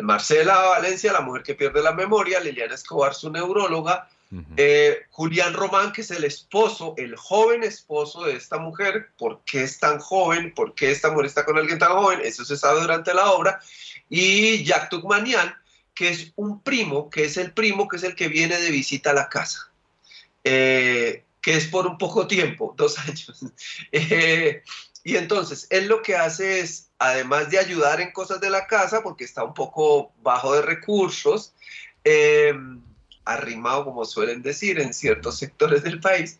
Marcela 0.00 0.56
Valencia, 0.56 1.12
la 1.12 1.20
mujer 1.20 1.42
que 1.42 1.54
pierde 1.54 1.82
la 1.82 1.92
memoria, 1.92 2.40
Liliana 2.40 2.74
Escobar, 2.74 3.14
su 3.14 3.30
neuróloga, 3.30 4.08
eh, 4.56 5.02
Julián 5.10 5.54
Román, 5.54 5.92
que 5.92 6.00
es 6.00 6.10
el 6.10 6.24
esposo, 6.24 6.94
el 6.96 7.16
joven 7.16 7.62
esposo 7.62 8.24
de 8.24 8.36
esta 8.36 8.58
mujer. 8.58 9.10
¿Por 9.16 9.42
qué 9.44 9.64
es 9.64 9.78
tan 9.78 9.98
joven? 9.98 10.52
¿Por 10.54 10.74
qué 10.74 10.90
esta 10.90 11.10
mujer 11.10 11.26
está 11.26 11.44
con 11.44 11.58
alguien 11.58 11.78
tan 11.78 11.92
joven? 11.92 12.20
Eso 12.22 12.44
se 12.44 12.56
sabe 12.56 12.80
durante 12.80 13.14
la 13.14 13.30
obra. 13.32 13.60
Y 14.08 14.64
Jack 14.64 14.90
Tugmanian, 14.90 15.54
que 15.94 16.08
es 16.08 16.32
un 16.36 16.62
primo, 16.62 17.10
que 17.10 17.24
es 17.24 17.36
el 17.36 17.52
primo, 17.52 17.88
que 17.88 17.96
es 17.96 18.02
el 18.02 18.14
que 18.14 18.28
viene 18.28 18.58
de 18.58 18.70
visita 18.70 19.10
a 19.10 19.14
la 19.14 19.28
casa, 19.28 19.70
eh, 20.42 21.24
que 21.40 21.56
es 21.56 21.66
por 21.66 21.86
un 21.86 21.98
poco 21.98 22.26
tiempo, 22.26 22.74
dos 22.76 22.98
años. 22.98 23.44
Eh, 23.92 24.62
y 25.04 25.16
entonces, 25.16 25.66
él 25.70 25.86
lo 25.86 26.02
que 26.02 26.16
hace 26.16 26.60
es, 26.60 26.90
además 26.98 27.50
de 27.50 27.58
ayudar 27.58 28.00
en 28.00 28.12
cosas 28.12 28.40
de 28.40 28.50
la 28.50 28.66
casa, 28.66 29.02
porque 29.02 29.24
está 29.24 29.44
un 29.44 29.54
poco 29.54 30.12
bajo 30.22 30.54
de 30.54 30.62
recursos, 30.62 31.52
arrimado, 33.24 33.84
como 33.84 34.04
suelen 34.04 34.42
decir, 34.42 34.78
en 34.80 34.92
ciertos 34.92 35.38
sectores 35.38 35.82
del 35.82 36.00
país, 36.00 36.38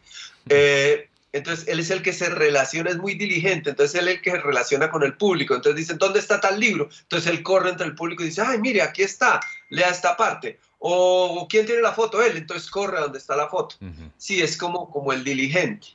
entonces, 1.34 1.66
él 1.66 1.80
es 1.80 1.90
el 1.90 2.00
que 2.00 2.12
se 2.12 2.30
relaciona, 2.30 2.90
es 2.90 2.96
muy 2.96 3.16
diligente, 3.16 3.70
entonces 3.70 4.00
él 4.00 4.06
es 4.06 4.14
el 4.14 4.22
que 4.22 4.30
se 4.30 4.40
relaciona 4.40 4.88
con 4.88 5.02
el 5.02 5.16
público. 5.16 5.56
Entonces 5.56 5.76
dicen, 5.76 5.98
¿dónde 5.98 6.20
está 6.20 6.40
tal 6.40 6.60
libro? 6.60 6.88
Entonces 7.02 7.28
él 7.28 7.42
corre 7.42 7.70
entre 7.70 7.86
el 7.86 7.96
público 7.96 8.22
y 8.22 8.26
dice, 8.26 8.42
ay, 8.42 8.60
mire, 8.60 8.82
aquí 8.82 9.02
está, 9.02 9.40
lea 9.68 9.88
esta 9.88 10.16
parte. 10.16 10.60
O 10.78 11.48
¿quién 11.50 11.66
tiene 11.66 11.82
la 11.82 11.92
foto? 11.92 12.22
Él, 12.22 12.36
entonces 12.36 12.70
corre 12.70 12.98
a 12.98 13.00
donde 13.00 13.18
está 13.18 13.34
la 13.34 13.48
foto. 13.48 13.74
Sí, 14.16 14.42
es 14.42 14.56
como, 14.56 14.88
como 14.92 15.12
el 15.12 15.24
diligente. 15.24 15.88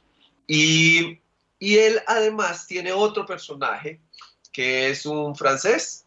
Y, 0.46 1.22
y 1.58 1.78
él 1.78 2.02
además 2.06 2.68
tiene 2.68 2.92
otro 2.92 3.26
personaje 3.26 4.02
que 4.52 4.90
es 4.90 5.06
un 5.06 5.38
francés, 5.38 6.06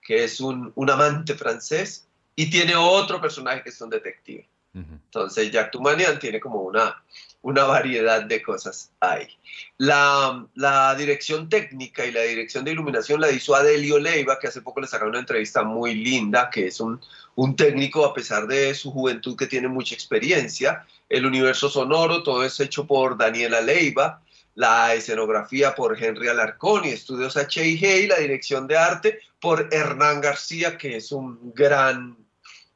que 0.00 0.24
es 0.24 0.40
un, 0.40 0.72
un 0.74 0.88
amante 0.88 1.34
francés, 1.34 2.08
y 2.40 2.48
tiene 2.48 2.74
otro 2.74 3.20
personaje 3.20 3.62
que 3.62 3.68
es 3.68 3.78
un 3.82 3.90
detective. 3.90 4.48
Entonces 4.72 5.50
Jack 5.50 5.72
Tumanian 5.72 6.18
tiene 6.18 6.40
como 6.40 6.62
una, 6.62 7.02
una 7.42 7.64
variedad 7.64 8.22
de 8.22 8.40
cosas 8.40 8.92
ahí. 8.98 9.28
La, 9.76 10.46
la, 10.54 10.94
dirección 10.94 11.50
técnica 11.50 12.06
y 12.06 12.12
la 12.12 12.22
dirección 12.22 12.64
de 12.64 12.70
iluminación 12.70 13.20
la 13.20 13.30
hizo 13.30 13.54
Adelio 13.54 13.98
Leiva, 13.98 14.38
que 14.38 14.46
hace 14.46 14.62
poco 14.62 14.80
le 14.80 14.86
sacaron 14.86 15.10
una 15.10 15.18
entrevista 15.18 15.64
muy 15.64 15.94
linda, 15.96 16.48
que 16.48 16.68
es 16.68 16.80
un, 16.80 16.98
un 17.34 17.56
técnico 17.56 18.06
a 18.06 18.14
pesar 18.14 18.46
de 18.46 18.74
su 18.74 18.90
juventud 18.90 19.36
que 19.36 19.46
tiene 19.46 19.68
mucha 19.68 19.94
experiencia. 19.94 20.86
El 21.10 21.26
universo 21.26 21.68
sonoro, 21.68 22.22
todo 22.22 22.42
es 22.42 22.58
hecho 22.58 22.86
por 22.86 23.18
Daniela 23.18 23.60
Leiva. 23.60 24.22
La 24.54 24.94
escenografía 24.94 25.74
por 25.74 26.02
Henry 26.02 26.28
Alarcón 26.28 26.86
y 26.86 26.88
Estudios 26.88 27.36
H&G 27.36 28.04
y 28.04 28.06
la 28.06 28.16
dirección 28.16 28.66
de 28.66 28.78
arte 28.78 29.20
por 29.40 29.68
Hernán 29.72 30.20
García, 30.20 30.76
que 30.76 30.96
es 30.96 31.12
un 31.12 31.52
gran, 31.54 32.16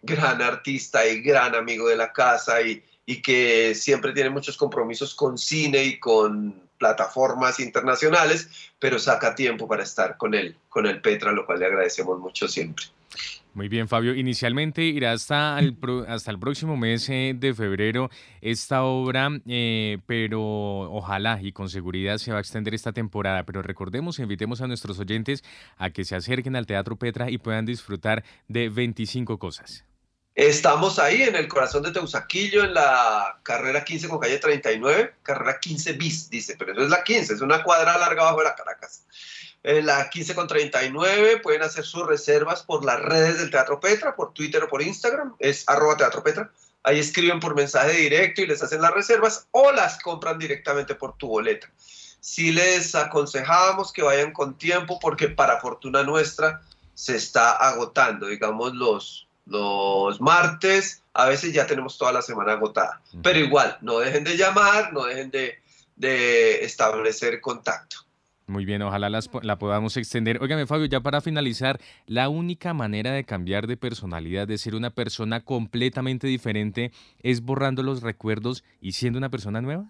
gran 0.04 0.42
artista 0.42 1.06
y 1.06 1.20
gran 1.20 1.54
amigo 1.54 1.88
de 1.88 1.96
la 1.96 2.12
casa 2.12 2.62
y, 2.62 2.82
y 3.06 3.20
que 3.20 3.74
siempre 3.74 4.12
tiene 4.12 4.30
muchos 4.30 4.56
compromisos 4.56 5.14
con 5.14 5.38
cine 5.38 5.82
y 5.84 5.98
con 5.98 6.62
plataformas 6.78 7.60
internacionales, 7.60 8.48
pero 8.78 8.98
saca 8.98 9.34
tiempo 9.34 9.66
para 9.68 9.82
estar 9.82 10.16
con 10.16 10.34
él, 10.34 10.56
con 10.68 10.86
el 10.86 11.00
Petra, 11.00 11.32
lo 11.32 11.46
cual 11.46 11.60
le 11.60 11.66
agradecemos 11.66 12.18
mucho 12.18 12.48
siempre. 12.48 12.86
Muy 13.54 13.68
bien, 13.68 13.86
Fabio. 13.86 14.14
Inicialmente 14.14 14.82
irá 14.82 15.12
hasta 15.12 15.60
el, 15.60 15.78
hasta 16.08 16.32
el 16.32 16.40
próximo 16.40 16.76
mes 16.76 17.08
eh, 17.08 17.34
de 17.36 17.54
febrero 17.54 18.10
esta 18.40 18.82
obra, 18.82 19.30
eh, 19.46 19.98
pero 20.06 20.42
ojalá 20.42 21.40
y 21.40 21.52
con 21.52 21.68
seguridad 21.68 22.18
se 22.18 22.32
va 22.32 22.38
a 22.38 22.40
extender 22.40 22.74
esta 22.74 22.92
temporada. 22.92 23.44
Pero 23.44 23.62
recordemos, 23.62 24.18
invitemos 24.18 24.60
a 24.60 24.66
nuestros 24.66 24.98
oyentes 24.98 25.44
a 25.76 25.90
que 25.90 26.04
se 26.04 26.16
acerquen 26.16 26.56
al 26.56 26.66
Teatro 26.66 26.96
Petra 26.96 27.30
y 27.30 27.38
puedan 27.38 27.64
disfrutar 27.64 28.24
de 28.48 28.68
25 28.70 29.38
cosas. 29.38 29.84
Estamos 30.34 30.98
ahí 30.98 31.22
en 31.22 31.36
el 31.36 31.46
corazón 31.46 31.84
de 31.84 31.92
Teusaquillo, 31.92 32.64
en 32.64 32.74
la 32.74 33.38
carrera 33.44 33.84
15 33.84 34.08
con 34.08 34.18
calle 34.18 34.38
39, 34.38 35.14
carrera 35.22 35.60
15 35.60 35.92
bis, 35.92 36.28
dice, 36.28 36.56
pero 36.58 36.72
eso 36.72 36.82
es 36.82 36.90
la 36.90 37.04
15, 37.04 37.34
es 37.34 37.40
una 37.40 37.62
cuadra 37.62 37.96
larga 37.98 38.22
abajo 38.22 38.38
de 38.38 38.44
la 38.44 38.56
Caracas. 38.56 39.04
En 39.62 39.86
la 39.86 40.10
15 40.10 40.34
con 40.34 40.48
39 40.48 41.38
pueden 41.38 41.62
hacer 41.62 41.84
sus 41.84 42.04
reservas 42.06 42.64
por 42.64 42.84
las 42.84 43.00
redes 43.00 43.38
del 43.38 43.52
Teatro 43.52 43.78
Petra, 43.78 44.16
por 44.16 44.34
Twitter 44.34 44.64
o 44.64 44.68
por 44.68 44.82
Instagram, 44.82 45.36
es 45.38 45.62
arroba 45.68 45.96
Teatro 45.96 46.24
Petra. 46.24 46.50
Ahí 46.82 46.98
escriben 46.98 47.38
por 47.38 47.54
mensaje 47.54 47.92
directo 47.92 48.42
y 48.42 48.46
les 48.48 48.60
hacen 48.60 48.82
las 48.82 48.92
reservas 48.92 49.46
o 49.52 49.70
las 49.70 50.00
compran 50.00 50.40
directamente 50.40 50.96
por 50.96 51.16
tu 51.16 51.28
boleta. 51.28 51.70
Sí 52.20 52.50
les 52.50 52.96
aconsejamos 52.96 53.92
que 53.92 54.02
vayan 54.02 54.32
con 54.32 54.58
tiempo 54.58 54.98
porque 54.98 55.28
para 55.28 55.60
fortuna 55.60 56.02
nuestra 56.02 56.60
se 56.94 57.14
está 57.16 57.52
agotando, 57.52 58.26
digamos, 58.26 58.74
los, 58.74 59.28
los 59.46 60.20
martes, 60.20 61.02
a 61.12 61.26
veces 61.26 61.52
ya 61.52 61.66
tenemos 61.66 61.98
toda 61.98 62.12
la 62.12 62.22
semana 62.22 62.52
agotada. 62.52 63.00
Pero 63.22 63.38
igual, 63.38 63.76
no 63.80 63.98
dejen 63.98 64.24
de 64.24 64.36
llamar, 64.36 64.92
no 64.92 65.04
dejen 65.04 65.30
de, 65.30 65.58
de 65.96 66.64
establecer 66.64 67.40
contacto. 67.40 67.98
Muy 68.46 68.66
bien, 68.66 68.82
ojalá 68.82 69.08
las, 69.08 69.30
la 69.42 69.58
podamos 69.58 69.96
extender. 69.96 70.42
Óigame, 70.42 70.66
Fabio, 70.66 70.84
ya 70.84 71.00
para 71.00 71.22
finalizar, 71.22 71.80
¿la 72.06 72.28
única 72.28 72.74
manera 72.74 73.12
de 73.12 73.24
cambiar 73.24 73.66
de 73.66 73.78
personalidad, 73.78 74.46
de 74.46 74.58
ser 74.58 74.74
una 74.74 74.90
persona 74.90 75.40
completamente 75.40 76.26
diferente, 76.26 76.92
es 77.22 77.40
borrando 77.40 77.82
los 77.82 78.02
recuerdos 78.02 78.62
y 78.82 78.92
siendo 78.92 79.18
una 79.18 79.30
persona 79.30 79.62
nueva? 79.62 79.86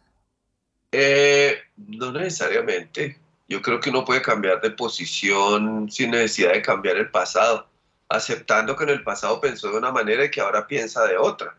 Eh, 0.92 1.56
no 1.76 2.12
necesariamente. 2.12 3.18
Yo 3.48 3.60
creo 3.60 3.80
que 3.80 3.90
uno 3.90 4.04
puede 4.04 4.22
cambiar 4.22 4.60
de 4.60 4.70
posición 4.70 5.90
sin 5.90 6.12
necesidad 6.12 6.52
de 6.52 6.62
cambiar 6.62 6.96
el 6.96 7.10
pasado 7.10 7.68
aceptando 8.14 8.76
que 8.76 8.84
en 8.84 8.90
el 8.90 9.02
pasado 9.02 9.40
pensó 9.40 9.70
de 9.70 9.78
una 9.78 9.92
manera 9.92 10.24
y 10.24 10.30
que 10.30 10.40
ahora 10.40 10.66
piensa 10.66 11.06
de 11.06 11.16
otra. 11.16 11.56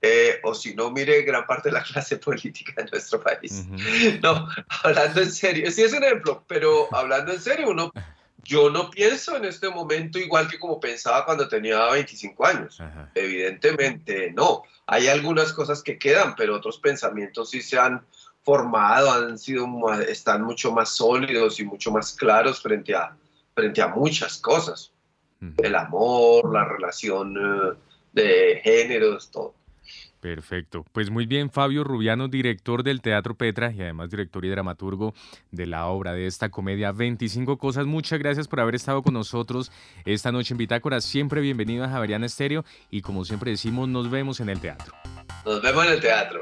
Eh, 0.00 0.38
o 0.44 0.54
si 0.54 0.74
no, 0.74 0.90
mire 0.90 1.22
gran 1.22 1.44
parte 1.46 1.70
de 1.70 1.72
la 1.72 1.82
clase 1.92 2.18
política 2.18 2.72
de 2.76 2.90
nuestro 2.90 3.20
país. 3.20 3.66
No, 4.22 4.48
hablando 4.84 5.20
en 5.20 5.32
serio, 5.32 5.70
sí 5.70 5.82
es 5.82 5.92
un 5.92 6.04
ejemplo, 6.04 6.44
pero 6.46 6.88
hablando 6.94 7.32
en 7.32 7.40
serio, 7.40 7.70
uno, 7.70 7.92
yo 8.44 8.70
no 8.70 8.90
pienso 8.90 9.36
en 9.36 9.44
este 9.44 9.68
momento 9.68 10.18
igual 10.18 10.48
que 10.48 10.58
como 10.58 10.80
pensaba 10.80 11.24
cuando 11.24 11.48
tenía 11.48 11.90
25 11.90 12.46
años. 12.46 12.80
Evidentemente, 13.14 14.32
no. 14.34 14.62
Hay 14.86 15.08
algunas 15.08 15.52
cosas 15.52 15.82
que 15.82 15.98
quedan, 15.98 16.34
pero 16.34 16.56
otros 16.56 16.78
pensamientos 16.78 17.50
sí 17.50 17.60
se 17.60 17.78
han 17.78 18.06
formado, 18.42 19.12
han 19.12 19.38
sido, 19.38 19.66
están 20.00 20.42
mucho 20.42 20.72
más 20.72 20.90
sólidos 20.90 21.60
y 21.60 21.64
mucho 21.64 21.90
más 21.90 22.14
claros 22.14 22.62
frente 22.62 22.94
a, 22.94 23.14
frente 23.54 23.82
a 23.82 23.88
muchas 23.88 24.38
cosas 24.38 24.92
el 25.58 25.74
amor, 25.74 26.52
la 26.52 26.64
relación 26.64 27.36
eh, 27.36 27.76
de 28.12 28.60
géneros, 28.62 29.30
todo. 29.30 29.54
Perfecto. 30.20 30.84
Pues 30.92 31.10
muy 31.10 31.26
bien, 31.26 31.50
Fabio 31.50 31.84
Rubiano, 31.84 32.26
director 32.26 32.82
del 32.82 33.00
Teatro 33.00 33.36
Petra 33.36 33.70
y 33.70 33.80
además 33.80 34.10
director 34.10 34.44
y 34.44 34.48
dramaturgo 34.48 35.14
de 35.52 35.66
la 35.66 35.86
obra 35.86 36.12
de 36.12 36.26
esta 36.26 36.48
comedia 36.48 36.90
25 36.90 37.56
Cosas. 37.56 37.86
Muchas 37.86 38.18
gracias 38.18 38.48
por 38.48 38.58
haber 38.58 38.74
estado 38.74 39.02
con 39.02 39.14
nosotros 39.14 39.70
esta 40.04 40.32
noche 40.32 40.54
en 40.54 40.58
Bitácora. 40.58 41.00
Siempre 41.00 41.40
bienvenido 41.40 41.84
a 41.84 41.88
Javeriana 41.88 42.26
Estéreo 42.26 42.64
y 42.90 43.02
como 43.02 43.24
siempre 43.24 43.52
decimos, 43.52 43.88
nos 43.88 44.10
vemos 44.10 44.40
en 44.40 44.48
el 44.48 44.60
teatro. 44.60 44.92
Nos 45.44 45.62
vemos 45.62 45.86
en 45.86 45.92
el 45.92 46.00
teatro. 46.00 46.40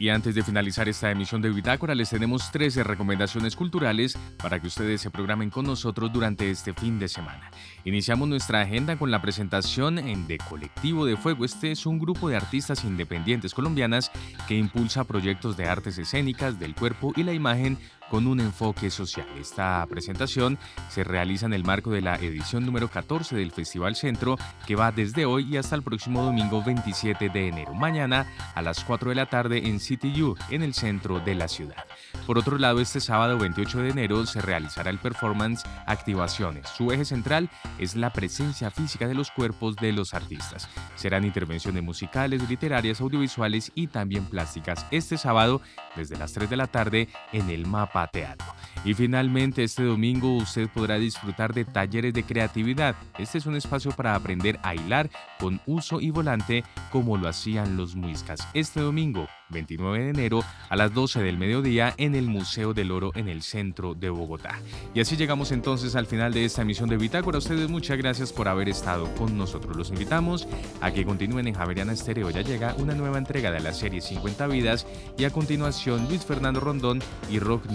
Y 0.00 0.10
antes 0.10 0.36
de 0.36 0.44
finalizar 0.44 0.88
esta 0.88 1.10
emisión 1.10 1.42
de 1.42 1.50
Bitácora, 1.50 1.94
les 1.94 2.10
tenemos 2.10 2.52
13 2.52 2.84
recomendaciones 2.84 3.56
culturales 3.56 4.16
para 4.36 4.60
que 4.60 4.68
ustedes 4.68 5.00
se 5.00 5.10
programen 5.10 5.50
con 5.50 5.66
nosotros 5.66 6.12
durante 6.12 6.48
este 6.50 6.72
fin 6.72 7.00
de 7.00 7.08
semana. 7.08 7.50
Iniciamos 7.84 8.28
nuestra 8.28 8.60
agenda 8.60 8.96
con 8.96 9.10
la 9.10 9.20
presentación 9.20 9.98
en 9.98 10.28
de 10.28 10.38
Colectivo 10.38 11.04
de 11.04 11.16
Fuego. 11.16 11.44
Este 11.44 11.72
es 11.72 11.84
un 11.84 11.98
grupo 11.98 12.28
de 12.28 12.36
artistas 12.36 12.84
independientes 12.84 13.54
colombianas 13.54 14.12
que 14.46 14.54
impulsa 14.56 15.02
proyectos 15.02 15.56
de 15.56 15.66
artes 15.66 15.98
escénicas 15.98 16.60
del 16.60 16.76
cuerpo 16.76 17.12
y 17.16 17.24
la 17.24 17.32
imagen 17.32 17.76
con 18.10 18.26
un 18.26 18.40
enfoque 18.40 18.90
social. 18.90 19.26
Esta 19.38 19.84
presentación 19.88 20.58
se 20.88 21.04
realiza 21.04 21.46
en 21.46 21.52
el 21.52 21.64
marco 21.64 21.90
de 21.90 22.00
la 22.00 22.16
edición 22.16 22.64
número 22.64 22.88
14 22.88 23.36
del 23.36 23.52
Festival 23.52 23.96
Centro, 23.96 24.36
que 24.66 24.76
va 24.76 24.92
desde 24.92 25.26
hoy 25.26 25.46
y 25.50 25.56
hasta 25.56 25.76
el 25.76 25.82
próximo 25.82 26.22
domingo 26.22 26.62
27 26.62 27.28
de 27.28 27.48
enero. 27.48 27.74
Mañana 27.74 28.26
a 28.54 28.62
las 28.62 28.84
4 28.84 29.10
de 29.10 29.16
la 29.16 29.26
tarde 29.26 29.68
en 29.68 29.80
City 29.80 30.22
U, 30.22 30.36
en 30.50 30.62
el 30.62 30.74
centro 30.74 31.20
de 31.20 31.34
la 31.34 31.48
ciudad. 31.48 31.84
Por 32.26 32.38
otro 32.38 32.58
lado, 32.58 32.80
este 32.80 33.00
sábado 33.00 33.38
28 33.38 33.82
de 33.82 33.90
enero 33.90 34.26
se 34.26 34.40
realizará 34.40 34.90
el 34.90 34.98
performance 34.98 35.64
Activaciones. 35.86 36.68
Su 36.68 36.92
eje 36.92 37.04
central 37.04 37.50
es 37.78 37.96
la 37.96 38.10
presencia 38.10 38.70
física 38.70 39.08
de 39.08 39.14
los 39.14 39.30
cuerpos 39.30 39.76
de 39.76 39.92
los 39.92 40.14
artistas. 40.14 40.68
Serán 40.96 41.24
intervenciones 41.24 41.82
musicales, 41.82 42.48
literarias, 42.48 43.00
audiovisuales 43.00 43.72
y 43.74 43.86
también 43.86 44.24
plásticas 44.26 44.86
este 44.90 45.18
sábado 45.18 45.60
desde 45.96 46.16
las 46.16 46.32
3 46.32 46.50
de 46.50 46.56
la 46.56 46.66
tarde 46.66 47.08
en 47.32 47.50
el 47.50 47.66
Mapa 47.66 47.97
Teatro. 48.06 48.46
Y 48.84 48.94
finalmente 48.94 49.64
este 49.64 49.82
domingo 49.82 50.36
usted 50.36 50.68
podrá 50.68 50.98
disfrutar 50.98 51.52
de 51.52 51.64
talleres 51.64 52.14
de 52.14 52.22
creatividad. 52.22 52.96
Este 53.18 53.38
es 53.38 53.46
un 53.46 53.56
espacio 53.56 53.90
para 53.92 54.14
aprender 54.14 54.58
a 54.62 54.74
hilar 54.74 55.10
con 55.38 55.60
uso 55.66 56.00
y 56.00 56.10
volante 56.10 56.64
como 56.90 57.16
lo 57.16 57.28
hacían 57.28 57.76
los 57.76 57.94
muiscas. 57.94 58.46
Este 58.54 58.80
domingo 58.80 59.28
29 59.50 60.04
de 60.04 60.10
enero 60.10 60.40
a 60.68 60.76
las 60.76 60.92
12 60.92 61.22
del 61.22 61.38
mediodía 61.38 61.94
en 61.96 62.14
el 62.14 62.26
Museo 62.26 62.74
del 62.74 62.90
Oro 62.90 63.12
en 63.14 63.28
el 63.28 63.42
centro 63.42 63.94
de 63.94 64.10
Bogotá. 64.10 64.60
Y 64.94 65.00
así 65.00 65.16
llegamos 65.16 65.52
entonces 65.52 65.96
al 65.96 66.06
final 66.06 66.32
de 66.32 66.44
esta 66.44 66.62
emisión 66.62 66.88
de 66.88 66.96
Bitácora. 66.96 67.38
Ustedes 67.38 67.68
muchas 67.70 67.98
gracias 67.98 68.32
por 68.32 68.48
haber 68.48 68.68
estado 68.68 69.12
con 69.14 69.36
nosotros. 69.38 69.76
Los 69.76 69.90
invitamos 69.90 70.46
a 70.80 70.90
que 70.90 71.04
continúen 71.04 71.48
en 71.48 71.54
Javeriana 71.54 71.92
Estéreo. 71.92 72.30
Ya 72.30 72.42
llega 72.42 72.74
una 72.78 72.94
nueva 72.94 73.18
entrega 73.18 73.50
de 73.50 73.60
la 73.60 73.72
serie 73.72 74.00
50 74.00 74.46
vidas 74.48 74.86
y 75.16 75.24
a 75.24 75.30
continuación 75.30 76.06
Luis 76.08 76.24
Fernando 76.24 76.60
Rondón 76.60 77.00
y 77.30 77.38
Rock 77.38 77.66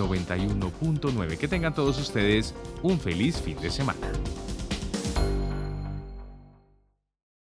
91.9. 1.00 1.38
Que 1.38 1.48
tengan 1.48 1.74
todos 1.74 2.00
ustedes 2.00 2.54
un 2.82 3.00
feliz 3.00 3.42
fin 3.42 3.60
de 3.62 3.72
semana. 3.72 4.08